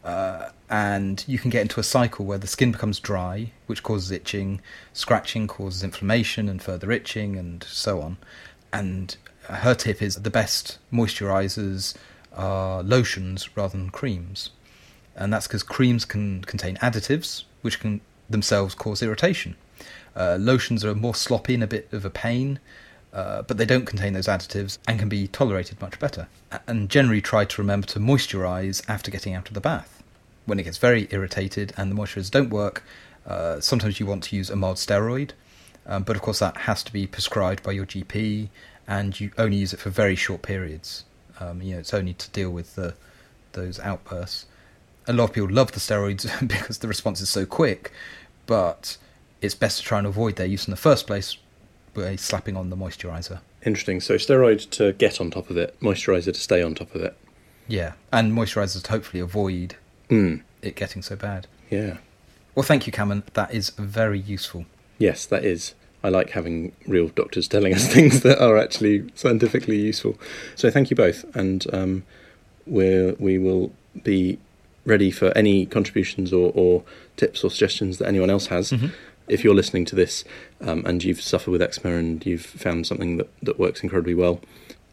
Uh, 0.04 0.45
and 0.68 1.24
you 1.26 1.38
can 1.38 1.50
get 1.50 1.62
into 1.62 1.80
a 1.80 1.84
cycle 1.84 2.24
where 2.24 2.38
the 2.38 2.46
skin 2.46 2.72
becomes 2.72 2.98
dry, 2.98 3.52
which 3.66 3.82
causes 3.82 4.10
itching, 4.10 4.60
scratching 4.92 5.46
causes 5.46 5.84
inflammation 5.84 6.48
and 6.48 6.62
further 6.62 6.90
itching, 6.90 7.36
and 7.36 7.62
so 7.64 8.00
on. 8.00 8.16
And 8.72 9.16
her 9.44 9.74
tip 9.74 10.02
is 10.02 10.16
the 10.16 10.30
best 10.30 10.78
moisturizers 10.92 11.94
are 12.34 12.82
lotions 12.82 13.56
rather 13.56 13.76
than 13.76 13.90
creams. 13.90 14.50
And 15.14 15.32
that's 15.32 15.46
because 15.46 15.62
creams 15.62 16.04
can 16.04 16.42
contain 16.44 16.76
additives, 16.76 17.44
which 17.62 17.80
can 17.80 18.00
themselves 18.28 18.74
cause 18.74 19.02
irritation. 19.02 19.56
Uh, 20.14 20.36
lotions 20.38 20.84
are 20.84 20.94
more 20.94 21.14
sloppy 21.14 21.54
and 21.54 21.62
a 21.62 21.66
bit 21.66 21.88
of 21.92 22.04
a 22.04 22.10
pain, 22.10 22.58
uh, 23.12 23.42
but 23.42 23.56
they 23.56 23.64
don't 23.64 23.86
contain 23.86 24.12
those 24.12 24.26
additives 24.26 24.78
and 24.88 24.98
can 24.98 25.08
be 25.08 25.28
tolerated 25.28 25.80
much 25.80 25.98
better. 25.98 26.28
And 26.66 26.90
generally 26.90 27.20
try 27.20 27.44
to 27.44 27.62
remember 27.62 27.86
to 27.88 28.00
moisturize 28.00 28.82
after 28.88 29.10
getting 29.10 29.34
out 29.34 29.48
of 29.48 29.54
the 29.54 29.60
bath. 29.60 29.95
When 30.46 30.58
it 30.58 30.62
gets 30.62 30.78
very 30.78 31.08
irritated 31.10 31.72
and 31.76 31.90
the 31.90 31.94
moisturizers 31.94 32.30
don't 32.30 32.50
work, 32.50 32.82
uh, 33.26 33.60
sometimes 33.60 34.00
you 34.00 34.06
want 34.06 34.22
to 34.24 34.36
use 34.36 34.48
a 34.48 34.56
mild 34.56 34.76
steroid, 34.76 35.32
um, 35.86 36.04
but 36.04 36.16
of 36.16 36.22
course 36.22 36.38
that 36.38 36.56
has 36.58 36.82
to 36.84 36.92
be 36.92 37.06
prescribed 37.06 37.62
by 37.62 37.72
your 37.72 37.84
GP, 37.84 38.48
and 38.86 39.18
you 39.18 39.32
only 39.36 39.56
use 39.56 39.72
it 39.72 39.80
for 39.80 39.90
very 39.90 40.14
short 40.14 40.42
periods. 40.42 41.04
Um, 41.40 41.60
you 41.60 41.74
know, 41.74 41.80
it's 41.80 41.92
only 41.92 42.14
to 42.14 42.30
deal 42.30 42.50
with 42.50 42.76
the, 42.76 42.94
those 43.52 43.80
outbursts. 43.80 44.46
A 45.08 45.12
lot 45.12 45.24
of 45.24 45.32
people 45.32 45.50
love 45.50 45.72
the 45.72 45.80
steroids 45.80 46.26
because 46.48 46.78
the 46.78 46.88
response 46.88 47.20
is 47.20 47.28
so 47.28 47.44
quick, 47.44 47.92
but 48.46 48.96
it's 49.42 49.54
best 49.54 49.78
to 49.78 49.84
try 49.84 49.98
and 49.98 50.06
avoid 50.06 50.36
their 50.36 50.46
use 50.46 50.66
in 50.66 50.70
the 50.70 50.76
first 50.76 51.06
place 51.06 51.36
by 51.94 52.16
slapping 52.16 52.56
on 52.56 52.70
the 52.70 52.76
moisturizer. 52.76 53.40
Interesting. 53.64 54.00
So 54.00 54.14
steroid 54.14 54.70
to 54.70 54.92
get 54.92 55.20
on 55.20 55.30
top 55.30 55.50
of 55.50 55.56
it, 55.56 55.78
moisturizer 55.80 56.26
to 56.26 56.34
stay 56.34 56.62
on 56.62 56.74
top 56.74 56.94
of 56.94 57.02
it. 57.02 57.16
Yeah, 57.68 57.94
and 58.12 58.32
moisturizers 58.32 58.84
to 58.84 58.90
hopefully 58.92 59.20
avoid 59.20 59.74
Mm. 60.10 60.42
it 60.62 60.76
getting 60.76 61.02
so 61.02 61.16
bad. 61.16 61.46
Yeah. 61.70 61.98
Well, 62.54 62.62
thank 62.62 62.86
you, 62.86 62.92
Cameron. 62.92 63.22
That 63.34 63.52
is 63.52 63.70
very 63.70 64.18
useful. 64.20 64.64
Yes, 64.98 65.26
that 65.26 65.44
is. 65.44 65.74
I 66.02 66.08
like 66.08 66.30
having 66.30 66.72
real 66.86 67.08
doctors 67.08 67.48
telling 67.48 67.74
us 67.74 67.86
things 67.92 68.20
that 68.20 68.40
are 68.40 68.56
actually 68.56 69.10
scientifically 69.14 69.76
useful. 69.78 70.18
So 70.54 70.70
thank 70.70 70.90
you 70.90 70.96
both, 70.96 71.24
and 71.36 71.66
um, 71.74 72.04
we 72.66 73.12
we 73.18 73.38
will 73.38 73.72
be 74.02 74.38
ready 74.84 75.10
for 75.10 75.36
any 75.36 75.66
contributions 75.66 76.32
or, 76.32 76.52
or 76.54 76.84
tips 77.16 77.42
or 77.42 77.50
suggestions 77.50 77.98
that 77.98 78.06
anyone 78.06 78.30
else 78.30 78.46
has. 78.46 78.70
Mhm. 78.70 78.92
If 79.26 79.42
you're 79.42 79.54
listening 79.56 79.84
to 79.86 79.96
this 79.96 80.22
um, 80.60 80.86
and 80.86 81.02
you've 81.02 81.20
suffered 81.20 81.50
with 81.50 81.60
eczema 81.60 81.96
and 81.96 82.24
you've 82.24 82.46
found 82.46 82.86
something 82.86 83.16
that, 83.16 83.28
that 83.42 83.58
works 83.58 83.82
incredibly 83.82 84.14
well, 84.14 84.40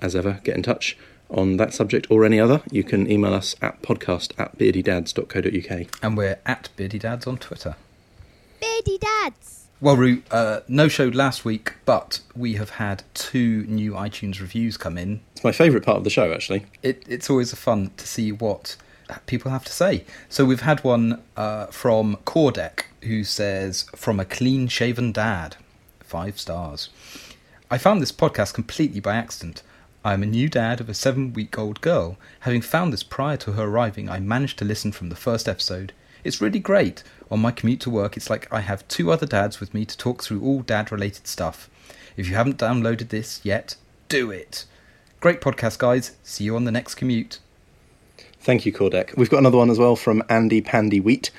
as 0.02 0.16
ever, 0.16 0.40
get 0.44 0.56
in 0.56 0.64
touch 0.64 0.98
on 1.34 1.58
that 1.58 1.74
subject 1.74 2.08
or 2.10 2.26
any 2.26 2.40
other. 2.40 2.62
You 2.72 2.84
can 2.84 3.10
email 3.12 3.34
us 3.34 3.56
at 3.62 3.82
podcast 3.82 4.32
at 4.40 4.58
beardydads.co.uk. 4.58 5.88
And 6.04 6.18
we're 6.18 6.40
at 6.46 6.70
Beardy 6.76 7.00
Dads 7.00 7.28
on 7.28 7.38
Twitter. 7.38 7.76
Beardy 8.62 8.98
Dads. 8.98 9.68
Well, 9.82 9.98
Roo, 9.98 10.22
uh, 10.32 10.62
no 10.70 10.88
show 10.88 11.08
last 11.08 11.44
week, 11.44 11.74
but 11.84 12.22
we 12.36 12.54
have 12.54 12.70
had 12.72 13.04
two 13.14 13.66
new 13.66 13.92
iTunes 13.92 14.40
reviews 14.40 14.78
come 14.78 14.98
in. 14.98 15.20
It's 15.34 15.44
my 15.44 15.52
favourite 15.52 15.86
part 15.86 15.98
of 15.98 16.06
the 16.06 16.10
show, 16.10 16.32
actually. 16.32 16.66
It, 16.82 17.04
it's 17.06 17.30
always 17.30 17.54
fun 17.54 17.92
to 17.98 18.08
see 18.08 18.32
what 18.32 18.78
people 19.26 19.52
have 19.52 19.66
to 19.66 19.74
say. 19.74 20.06
So 20.30 20.46
we've 20.46 20.62
had 20.62 20.84
one 20.86 21.22
uh, 21.36 21.66
from 21.66 22.18
Cordek 22.26 22.86
who 23.02 23.26
says, 23.26 23.84
From 23.96 24.20
a 24.20 24.26
clean 24.26 24.70
shaven 24.70 25.12
dad, 25.12 25.58
five 26.00 26.40
stars. 26.40 26.90
I 27.70 27.78
found 27.78 28.02
this 28.02 28.12
podcast 28.12 28.54
completely 28.54 29.00
by 29.00 29.16
accident. 29.16 29.64
I 30.06 30.14
am 30.14 30.22
a 30.22 30.26
new 30.26 30.50
dad 30.50 30.82
of 30.82 30.90
a 30.90 30.94
seven 30.94 31.32
week 31.32 31.58
old 31.58 31.80
girl. 31.80 32.18
Having 32.42 32.64
found 32.64 32.92
this 32.92 33.04
prior 33.04 33.38
to 33.38 33.54
her 33.54 33.64
arriving, 33.64 34.10
I 34.10 34.20
managed 34.20 34.60
to 34.60 34.66
listen 34.66 34.92
from 34.92 35.08
the 35.08 35.16
first 35.16 35.48
episode. 35.48 35.94
It's 36.26 36.42
really 36.42 36.60
great. 36.60 37.04
On 37.32 37.40
my 37.40 37.52
commute 37.52 37.80
to 37.82 37.90
work, 37.90 38.18
it's 38.18 38.30
like 38.30 38.52
I 38.52 38.60
have 38.60 38.88
two 38.90 39.12
other 39.12 39.26
dads 39.26 39.62
with 39.62 39.74
me 39.74 39.86
to 39.86 39.98
talk 39.98 40.22
through 40.22 40.42
all 40.42 40.62
dad 40.62 40.92
related 40.92 41.26
stuff. 41.28 41.70
If 42.18 42.28
you 42.28 42.36
haven't 42.36 42.58
downloaded 42.58 43.10
this 43.10 43.40
yet, 43.44 43.76
do 44.10 44.30
it. 44.30 44.66
Great 45.22 45.40
podcast, 45.40 45.80
guys. 45.80 46.18
See 46.22 46.44
you 46.44 46.56
on 46.58 46.66
the 46.66 46.72
next 46.72 46.96
commute. 46.96 47.40
Thank 48.42 48.66
you, 48.66 48.74
Cordec. 48.74 49.16
We've 49.16 49.30
got 49.30 49.40
another 49.40 49.58
one 49.58 49.70
as 49.70 49.80
well 49.80 49.96
from 49.96 50.22
Andy 50.28 50.60
Pandy 50.60 51.00
Wheat, 51.00 51.32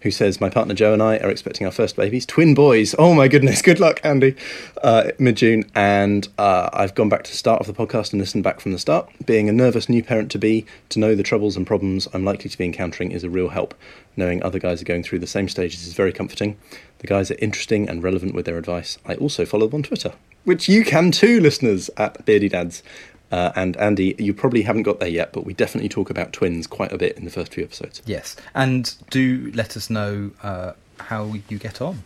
who 0.00 0.10
says, 0.10 0.40
My 0.40 0.50
partner 0.50 0.74
Joe 0.74 0.92
and 0.92 1.02
I 1.02 1.18
are 1.18 1.30
expecting 1.30 1.66
our 1.66 1.72
first 1.72 1.96
babies, 1.96 2.24
twin 2.24 2.54
boys. 2.54 2.94
Oh 2.98 3.14
my 3.14 3.28
goodness, 3.28 3.62
good 3.62 3.80
luck, 3.80 4.00
Andy. 4.04 4.36
Uh, 4.82 5.10
Mid 5.18 5.36
June, 5.36 5.64
and 5.74 6.28
uh, 6.38 6.70
I've 6.72 6.94
gone 6.94 7.08
back 7.08 7.24
to 7.24 7.30
the 7.30 7.36
start 7.36 7.60
of 7.60 7.66
the 7.66 7.72
podcast 7.72 8.12
and 8.12 8.20
listened 8.20 8.44
back 8.44 8.60
from 8.60 8.72
the 8.72 8.78
start. 8.78 9.10
Being 9.26 9.48
a 9.48 9.52
nervous 9.52 9.88
new 9.88 10.02
parent 10.02 10.30
to 10.32 10.38
be, 10.38 10.66
to 10.90 10.98
know 10.98 11.14
the 11.14 11.22
troubles 11.22 11.56
and 11.56 11.66
problems 11.66 12.08
I'm 12.12 12.24
likely 12.24 12.50
to 12.50 12.58
be 12.58 12.64
encountering 12.64 13.12
is 13.12 13.24
a 13.24 13.30
real 13.30 13.48
help. 13.48 13.74
Knowing 14.16 14.42
other 14.42 14.58
guys 14.58 14.82
are 14.82 14.84
going 14.86 15.02
through 15.02 15.20
the 15.20 15.26
same 15.26 15.48
stages 15.48 15.86
is 15.86 15.94
very 15.94 16.12
comforting. 16.12 16.56
The 16.98 17.06
guys 17.06 17.30
are 17.30 17.36
interesting 17.38 17.88
and 17.88 18.02
relevant 18.02 18.34
with 18.34 18.46
their 18.46 18.58
advice. 18.58 18.98
I 19.06 19.14
also 19.14 19.44
follow 19.44 19.66
them 19.68 19.78
on 19.78 19.82
Twitter, 19.84 20.12
which 20.44 20.68
you 20.68 20.84
can 20.84 21.12
too, 21.12 21.40
listeners, 21.40 21.90
at 21.96 22.24
Beardy 22.24 22.48
Dads. 22.48 22.82
Uh, 23.30 23.52
and 23.54 23.76
Andy, 23.76 24.14
you 24.18 24.32
probably 24.32 24.62
haven't 24.62 24.84
got 24.84 25.00
there 25.00 25.08
yet, 25.08 25.32
but 25.32 25.44
we 25.44 25.52
definitely 25.52 25.88
talk 25.88 26.08
about 26.08 26.32
twins 26.32 26.66
quite 26.66 26.92
a 26.92 26.98
bit 26.98 27.16
in 27.18 27.24
the 27.24 27.30
first 27.30 27.52
few 27.52 27.64
episodes. 27.64 28.00
Yes, 28.06 28.36
and 28.54 28.94
do 29.10 29.52
let 29.54 29.76
us 29.76 29.90
know 29.90 30.30
uh, 30.42 30.72
how 31.00 31.34
you 31.48 31.58
get 31.58 31.82
on. 31.82 32.02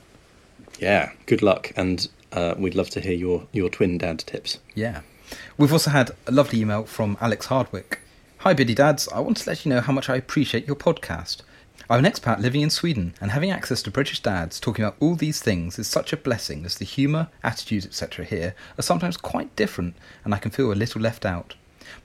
Yeah, 0.79 1.13
good 1.27 1.43
luck, 1.43 1.73
and 1.77 2.09
uh, 2.33 2.55
we'd 2.59 2.75
love 2.75 2.91
to 2.91 3.01
hear 3.01 3.13
your, 3.13 3.47
your 3.53 3.69
twin 3.69 3.99
dad 3.99 4.21
tips. 4.21 4.59
Yeah. 4.75 5.03
We've 5.57 5.73
also 5.73 5.91
had 5.91 6.11
a 6.27 6.33
lovely 6.33 6.61
email 6.61 6.85
from 6.85 7.17
Alex 7.21 7.47
Hardwick. 7.47 8.01
Hi, 8.39 8.53
Beardy 8.53 8.75
Dads. 8.75 9.09
I 9.09 9.21
want 9.21 9.37
to 9.39 9.49
let 9.49 9.65
you 9.65 9.71
know 9.71 9.81
how 9.81 9.93
much 9.93 10.11
I 10.11 10.17
appreciate 10.17 10.67
your 10.67 10.77
podcast. 10.77 11.39
I'm 11.93 12.03
an 12.07 12.11
expat 12.11 12.41
living 12.41 12.63
in 12.63 12.71
Sweden, 12.71 13.13
and 13.21 13.33
having 13.33 13.51
access 13.51 13.83
to 13.83 13.91
British 13.91 14.21
dads 14.21 14.59
talking 14.59 14.83
about 14.83 14.97
all 14.99 15.15
these 15.15 15.43
things 15.43 15.79
is 15.79 15.87
such 15.87 16.11
a 16.11 16.17
blessing 16.17 16.65
as 16.65 16.77
the 16.77 16.87
humour, 16.87 17.29
attitudes, 17.45 17.85
etc. 17.85 18.25
here 18.25 18.55
are 18.79 18.83
sometimes 18.83 19.19
quite 19.19 19.55
different, 19.57 19.95
and 20.25 20.33
I 20.33 20.39
can 20.39 20.51
feel 20.51 20.73
a 20.73 20.75
little 20.75 21.03
left 21.03 21.27
out. 21.27 21.55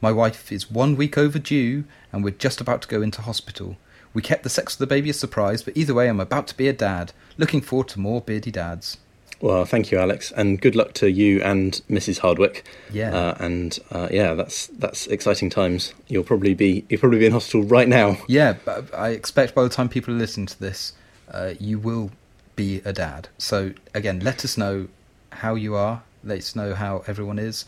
My 0.01 0.11
wife 0.11 0.51
is 0.51 0.69
one 0.69 0.97
week 0.97 1.17
overdue, 1.17 1.85
and 2.11 2.21
we're 2.21 2.31
just 2.31 2.59
about 2.59 2.81
to 2.81 2.89
go 2.89 3.01
into 3.01 3.21
hospital. 3.21 3.77
We 4.13 4.21
kept 4.21 4.43
the 4.43 4.49
sex 4.49 4.73
of 4.73 4.79
the 4.79 4.87
baby 4.87 5.09
a 5.09 5.13
surprise, 5.13 5.63
but 5.63 5.77
either 5.77 5.93
way, 5.93 6.09
I'm 6.09 6.19
about 6.19 6.47
to 6.47 6.57
be 6.57 6.67
a 6.67 6.73
dad. 6.73 7.13
Looking 7.37 7.61
forward 7.61 7.87
to 7.87 7.99
more 8.01 8.19
beardy 8.19 8.51
dads. 8.51 8.97
Well, 9.39 9.65
thank 9.65 9.91
you, 9.91 9.99
Alex, 9.99 10.31
and 10.31 10.59
good 10.59 10.75
luck 10.75 10.93
to 10.93 11.11
you 11.11 11.41
and 11.43 11.79
Mrs. 11.89 12.19
Hardwick. 12.19 12.65
Yeah. 12.91 13.15
uh, 13.15 13.35
and 13.39 13.77
uh, 13.91 14.07
yeah, 14.11 14.33
that's 14.33 14.67
that's 14.67 15.07
exciting 15.07 15.49
times. 15.49 15.93
You'll 16.07 16.23
probably 16.23 16.53
be 16.53 16.85
you'll 16.89 16.99
probably 16.99 17.19
be 17.19 17.27
in 17.27 17.31
hospital 17.31 17.63
right 17.63 17.87
now. 17.87 18.17
Yeah, 18.27 18.55
but 18.65 18.93
I 18.95 19.09
expect 19.09 19.53
by 19.53 19.63
the 19.63 19.69
time 19.69 19.89
people 19.89 20.13
are 20.13 20.17
listening 20.17 20.47
to 20.47 20.59
this, 20.59 20.93
uh, 21.31 21.53
you 21.59 21.77
will 21.77 22.11
be 22.55 22.81
a 22.83 22.93
dad. 22.93 23.29
So 23.37 23.73
again, 23.93 24.19
let 24.21 24.43
us 24.43 24.57
know 24.57 24.87
how 25.31 25.55
you 25.55 25.75
are. 25.75 26.01
Let 26.23 26.39
us 26.39 26.55
know 26.55 26.73
how 26.73 27.03
everyone 27.07 27.37
is, 27.37 27.65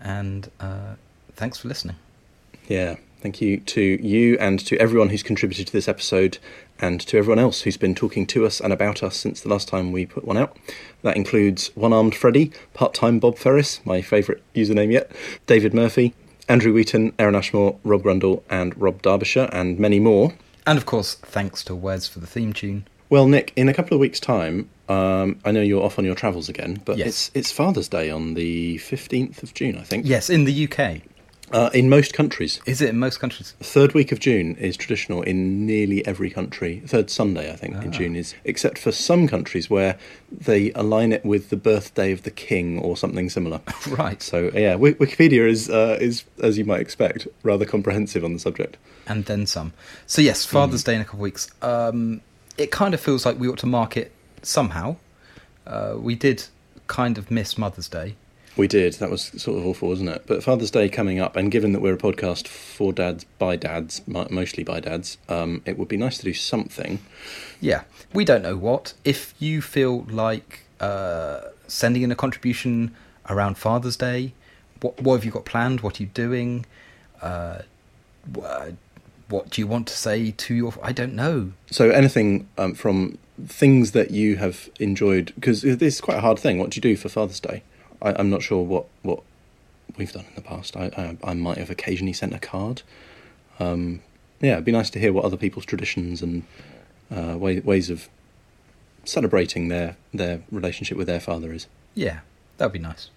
and 0.00 0.48
uh, 0.60 0.94
thanks 1.34 1.58
for 1.58 1.68
listening. 1.68 1.96
Yeah, 2.68 2.96
thank 3.20 3.40
you 3.40 3.58
to 3.58 3.80
you 3.80 4.36
and 4.38 4.58
to 4.66 4.76
everyone 4.78 5.08
who's 5.10 5.22
contributed 5.22 5.66
to 5.66 5.72
this 5.72 5.88
episode, 5.88 6.38
and 6.80 7.00
to 7.02 7.18
everyone 7.18 7.38
else 7.38 7.62
who's 7.62 7.76
been 7.76 7.94
talking 7.94 8.26
to 8.28 8.46
us 8.46 8.60
and 8.60 8.72
about 8.72 9.02
us 9.02 9.16
since 9.16 9.40
the 9.40 9.48
last 9.48 9.68
time 9.68 9.90
we 9.92 10.06
put 10.06 10.24
one 10.24 10.36
out. 10.36 10.56
That 11.02 11.16
includes 11.16 11.68
One 11.76 11.92
Armed 11.92 12.14
Freddy, 12.14 12.52
Part 12.74 12.94
Time 12.94 13.18
Bob 13.18 13.36
Ferris, 13.38 13.80
my 13.84 14.00
favourite 14.02 14.42
username 14.54 14.92
yet, 14.92 15.10
David 15.46 15.74
Murphy, 15.74 16.14
Andrew 16.48 16.72
Wheaton, 16.72 17.12
Aaron 17.18 17.34
Ashmore, 17.34 17.78
Rob 17.84 18.02
Grundle, 18.02 18.42
and 18.48 18.80
Rob 18.80 19.02
Derbyshire, 19.02 19.48
and 19.52 19.78
many 19.78 19.98
more. 20.00 20.34
And 20.66 20.78
of 20.78 20.86
course, 20.86 21.14
thanks 21.14 21.62
to 21.64 21.74
Wes 21.74 22.06
for 22.08 22.20
the 22.20 22.26
theme 22.26 22.52
tune. 22.52 22.86
Well, 23.10 23.26
Nick, 23.26 23.52
in 23.56 23.68
a 23.68 23.74
couple 23.74 23.94
of 23.94 24.00
weeks' 24.00 24.20
time, 24.20 24.68
um, 24.88 25.38
I 25.44 25.50
know 25.50 25.62
you're 25.62 25.82
off 25.82 25.98
on 25.98 26.04
your 26.04 26.14
travels 26.14 26.48
again, 26.50 26.80
but 26.84 26.98
Yes. 26.98 27.06
it's 27.08 27.30
it's 27.34 27.52
Father's 27.52 27.88
Day 27.88 28.10
on 28.10 28.34
the 28.34 28.76
fifteenth 28.78 29.42
of 29.42 29.54
June, 29.54 29.76
I 29.78 29.82
think. 29.82 30.04
Yes, 30.06 30.28
in 30.28 30.44
the 30.44 30.64
UK. 30.70 31.00
Uh, 31.50 31.70
in 31.72 31.88
most 31.88 32.12
countries, 32.12 32.60
Is 32.66 32.82
it 32.82 32.90
in 32.90 32.98
most 32.98 33.20
countries? 33.20 33.54
third 33.60 33.94
week 33.94 34.12
of 34.12 34.20
June 34.20 34.54
is 34.56 34.76
traditional 34.76 35.22
in 35.22 35.64
nearly 35.66 36.06
every 36.06 36.28
country. 36.30 36.82
Third 36.86 37.08
Sunday, 37.10 37.50
I 37.50 37.56
think, 37.56 37.76
in 37.82 37.88
Ah. 37.88 37.92
June 37.92 38.16
is, 38.16 38.34
except 38.44 38.76
for 38.78 38.92
some 38.92 39.26
countries 39.26 39.70
where 39.70 39.96
they 40.30 40.72
align 40.72 41.10
it 41.12 41.24
with 41.24 41.48
the 41.48 41.56
birthday 41.56 42.12
of 42.12 42.22
the 42.24 42.30
king 42.30 42.78
or 42.78 42.96
something 42.96 43.30
similar. 43.30 43.60
Right. 43.88 44.22
So 44.22 44.50
yeah, 44.54 44.72
Wi- 44.72 44.94
Wikipedia 44.94 45.48
is 45.48 45.70
uh, 45.70 45.96
is 46.00 46.24
as 46.42 46.58
you 46.58 46.64
might 46.66 46.80
expect 46.80 47.26
rather 47.42 47.64
comprehensive 47.64 48.24
on 48.24 48.32
the 48.34 48.38
subject. 48.38 48.76
and 49.06 49.24
then 49.24 49.46
some. 49.46 49.72
So 50.06 50.20
yes, 50.20 50.44
Father's 50.44 50.84
Day 50.84 50.94
in 50.96 51.00
a 51.00 51.04
couple 51.04 51.20
of 51.20 51.22
weeks. 51.22 51.50
Um, 51.62 52.20
it 52.58 52.70
kind 52.70 52.92
of 52.92 53.00
feels 53.00 53.24
like 53.24 53.38
we 53.40 53.48
ought 53.48 53.58
to 53.58 53.66
mark 53.66 53.96
it 53.96 54.12
somehow. 54.42 54.96
Uh, 55.66 55.94
we 55.98 56.14
did 56.14 56.44
kind 56.88 57.16
of 57.18 57.30
miss 57.30 57.56
Mother's 57.56 57.88
Day. 57.88 58.16
We 58.58 58.66
did. 58.66 58.94
That 58.94 59.08
was 59.08 59.22
sort 59.40 59.56
of 59.58 59.64
awful, 59.66 59.88
wasn't 59.88 60.10
it? 60.10 60.24
But 60.26 60.42
Father's 60.42 60.72
Day 60.72 60.88
coming 60.88 61.20
up, 61.20 61.36
and 61.36 61.48
given 61.50 61.72
that 61.72 61.80
we're 61.80 61.94
a 61.94 61.98
podcast 61.98 62.48
for 62.48 62.92
dads 62.92 63.24
by 63.38 63.54
dads, 63.54 64.02
mostly 64.06 64.64
by 64.64 64.80
dads, 64.80 65.16
um, 65.28 65.62
it 65.64 65.78
would 65.78 65.86
be 65.86 65.96
nice 65.96 66.18
to 66.18 66.24
do 66.24 66.34
something. 66.34 66.98
Yeah, 67.60 67.84
we 68.12 68.24
don't 68.24 68.42
know 68.42 68.56
what. 68.56 68.94
If 69.04 69.32
you 69.38 69.62
feel 69.62 70.00
like 70.10 70.64
uh, 70.80 71.42
sending 71.68 72.02
in 72.02 72.10
a 72.10 72.16
contribution 72.16 72.94
around 73.30 73.58
Father's 73.58 73.96
Day, 73.96 74.32
what, 74.80 75.00
what 75.00 75.14
have 75.14 75.24
you 75.24 75.30
got 75.30 75.44
planned? 75.44 75.80
What 75.82 76.00
are 76.00 76.02
you 76.02 76.08
doing? 76.12 76.66
Uh, 77.22 77.62
wh- 78.36 78.70
what 79.28 79.50
do 79.50 79.60
you 79.60 79.68
want 79.68 79.86
to 79.86 79.96
say 79.96 80.32
to 80.32 80.54
your? 80.54 80.74
I 80.82 80.90
don't 80.90 81.14
know. 81.14 81.52
So 81.70 81.90
anything 81.90 82.48
um, 82.58 82.74
from 82.74 83.18
things 83.46 83.92
that 83.92 84.10
you 84.10 84.36
have 84.36 84.68
enjoyed, 84.80 85.32
because 85.36 85.62
this 85.62 85.94
is 85.94 86.00
quite 86.00 86.16
a 86.16 86.22
hard 86.22 86.40
thing. 86.40 86.58
What 86.58 86.70
do 86.70 86.76
you 86.78 86.82
do 86.82 86.96
for 86.96 87.08
Father's 87.08 87.38
Day? 87.38 87.62
I, 88.02 88.14
I'm 88.14 88.30
not 88.30 88.42
sure 88.42 88.62
what, 88.62 88.86
what 89.02 89.22
we've 89.96 90.12
done 90.12 90.24
in 90.28 90.34
the 90.34 90.42
past. 90.42 90.76
I, 90.76 91.16
I, 91.24 91.30
I 91.30 91.34
might 91.34 91.58
have 91.58 91.70
occasionally 91.70 92.12
sent 92.12 92.34
a 92.34 92.38
card. 92.38 92.82
Um, 93.58 94.02
yeah, 94.40 94.52
it'd 94.52 94.64
be 94.64 94.72
nice 94.72 94.90
to 94.90 94.98
hear 94.98 95.12
what 95.12 95.24
other 95.24 95.36
people's 95.36 95.64
traditions 95.64 96.22
and 96.22 96.44
uh, 97.10 97.36
way, 97.36 97.60
ways 97.60 97.90
of 97.90 98.08
celebrating 99.04 99.68
their, 99.68 99.96
their 100.12 100.42
relationship 100.50 100.96
with 100.96 101.06
their 101.06 101.20
father 101.20 101.52
is. 101.52 101.66
Yeah, 101.94 102.20
that'd 102.56 102.72
be 102.72 102.78
nice. 102.78 103.10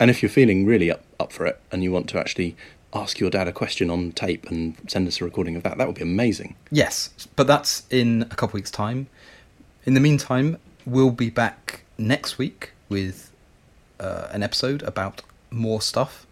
And 0.00 0.10
if 0.10 0.22
you're 0.22 0.30
feeling 0.30 0.66
really 0.66 0.90
up, 0.90 1.04
up 1.20 1.32
for 1.32 1.46
it 1.46 1.60
and 1.70 1.82
you 1.82 1.92
want 1.92 2.08
to 2.10 2.18
actually 2.18 2.56
ask 2.94 3.20
your 3.20 3.30
dad 3.30 3.46
a 3.46 3.52
question 3.52 3.90
on 3.90 4.12
tape 4.12 4.46
and 4.46 4.76
send 4.86 5.06
us 5.06 5.20
a 5.20 5.24
recording 5.24 5.56
of 5.56 5.62
that, 5.62 5.78
that 5.78 5.86
would 5.86 5.96
be 5.96 6.02
amazing. 6.02 6.56
Yes, 6.70 7.28
but 7.36 7.46
that's 7.46 7.84
in 7.90 8.22
a 8.22 8.34
couple 8.34 8.56
weeks' 8.56 8.70
time. 8.70 9.08
In 9.84 9.94
the 9.94 10.00
meantime, 10.00 10.58
we'll 10.86 11.10
be 11.10 11.30
back 11.30 11.82
next 11.98 12.38
week 12.38 12.70
with 12.88 13.27
uh, 14.00 14.28
an 14.30 14.42
episode 14.42 14.82
about 14.82 15.22
more 15.50 15.80
stuff. 15.80 16.26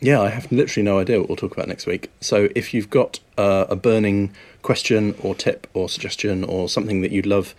Yeah, 0.00 0.20
I 0.20 0.30
have 0.30 0.50
literally 0.50 0.84
no 0.84 0.98
idea 0.98 1.20
what 1.20 1.28
we'll 1.28 1.36
talk 1.36 1.52
about 1.52 1.68
next 1.68 1.86
week. 1.86 2.10
So 2.20 2.48
if 2.54 2.72
you've 2.72 2.88
got 2.88 3.20
uh, 3.36 3.66
a 3.68 3.76
burning 3.76 4.34
question 4.62 5.14
or 5.22 5.34
tip 5.34 5.66
or 5.74 5.88
suggestion 5.88 6.42
or 6.44 6.68
something 6.68 7.02
that 7.02 7.12
you'd 7.12 7.26
love 7.26 7.54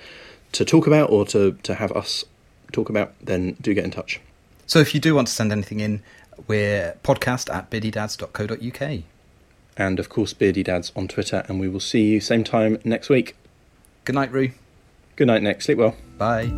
to 0.54 0.65
talk 0.65 0.88
about 0.88 1.12
or 1.12 1.26
to, 1.28 1.54
to 1.63 1.76
have 1.76 1.91
us 1.91 2.26
talk 2.71 2.89
about, 2.89 3.13
then 3.21 3.56
do 3.62 3.74
get 3.74 3.84
in 3.84 3.91
touch. 3.91 4.19
So 4.65 4.80
if 4.80 4.95
you 4.95 5.00
do 5.00 5.13
want 5.13 5.28
to 5.28 5.34
send 5.34 5.52
anything 5.52 5.80
in, 5.80 6.02
we're 6.47 6.97
podcast 7.04 7.54
at 7.54 7.69
beardydads.co.uk. 7.69 9.04
And 9.78 10.00
of 10.00 10.10
course, 10.10 10.34
Beardy 10.34 10.63
Dads 10.63 10.91
on 10.95 11.08
Twitter, 11.08 11.45
and 11.47 11.60
we 11.60 11.67
will 11.67 11.80
see 11.80 12.04
you 12.04 12.19
same 12.19 12.43
time 12.43 12.80
next 12.84 13.10
week. 13.10 13.36
Good 14.06 14.15
night, 14.15 14.32
Roo. 14.32 14.52
Good 15.15 15.28
night, 15.28 15.43
Nick. 15.43 15.62
Sleep 15.62 15.78
well. 15.78 15.95
Bye. 16.17 16.52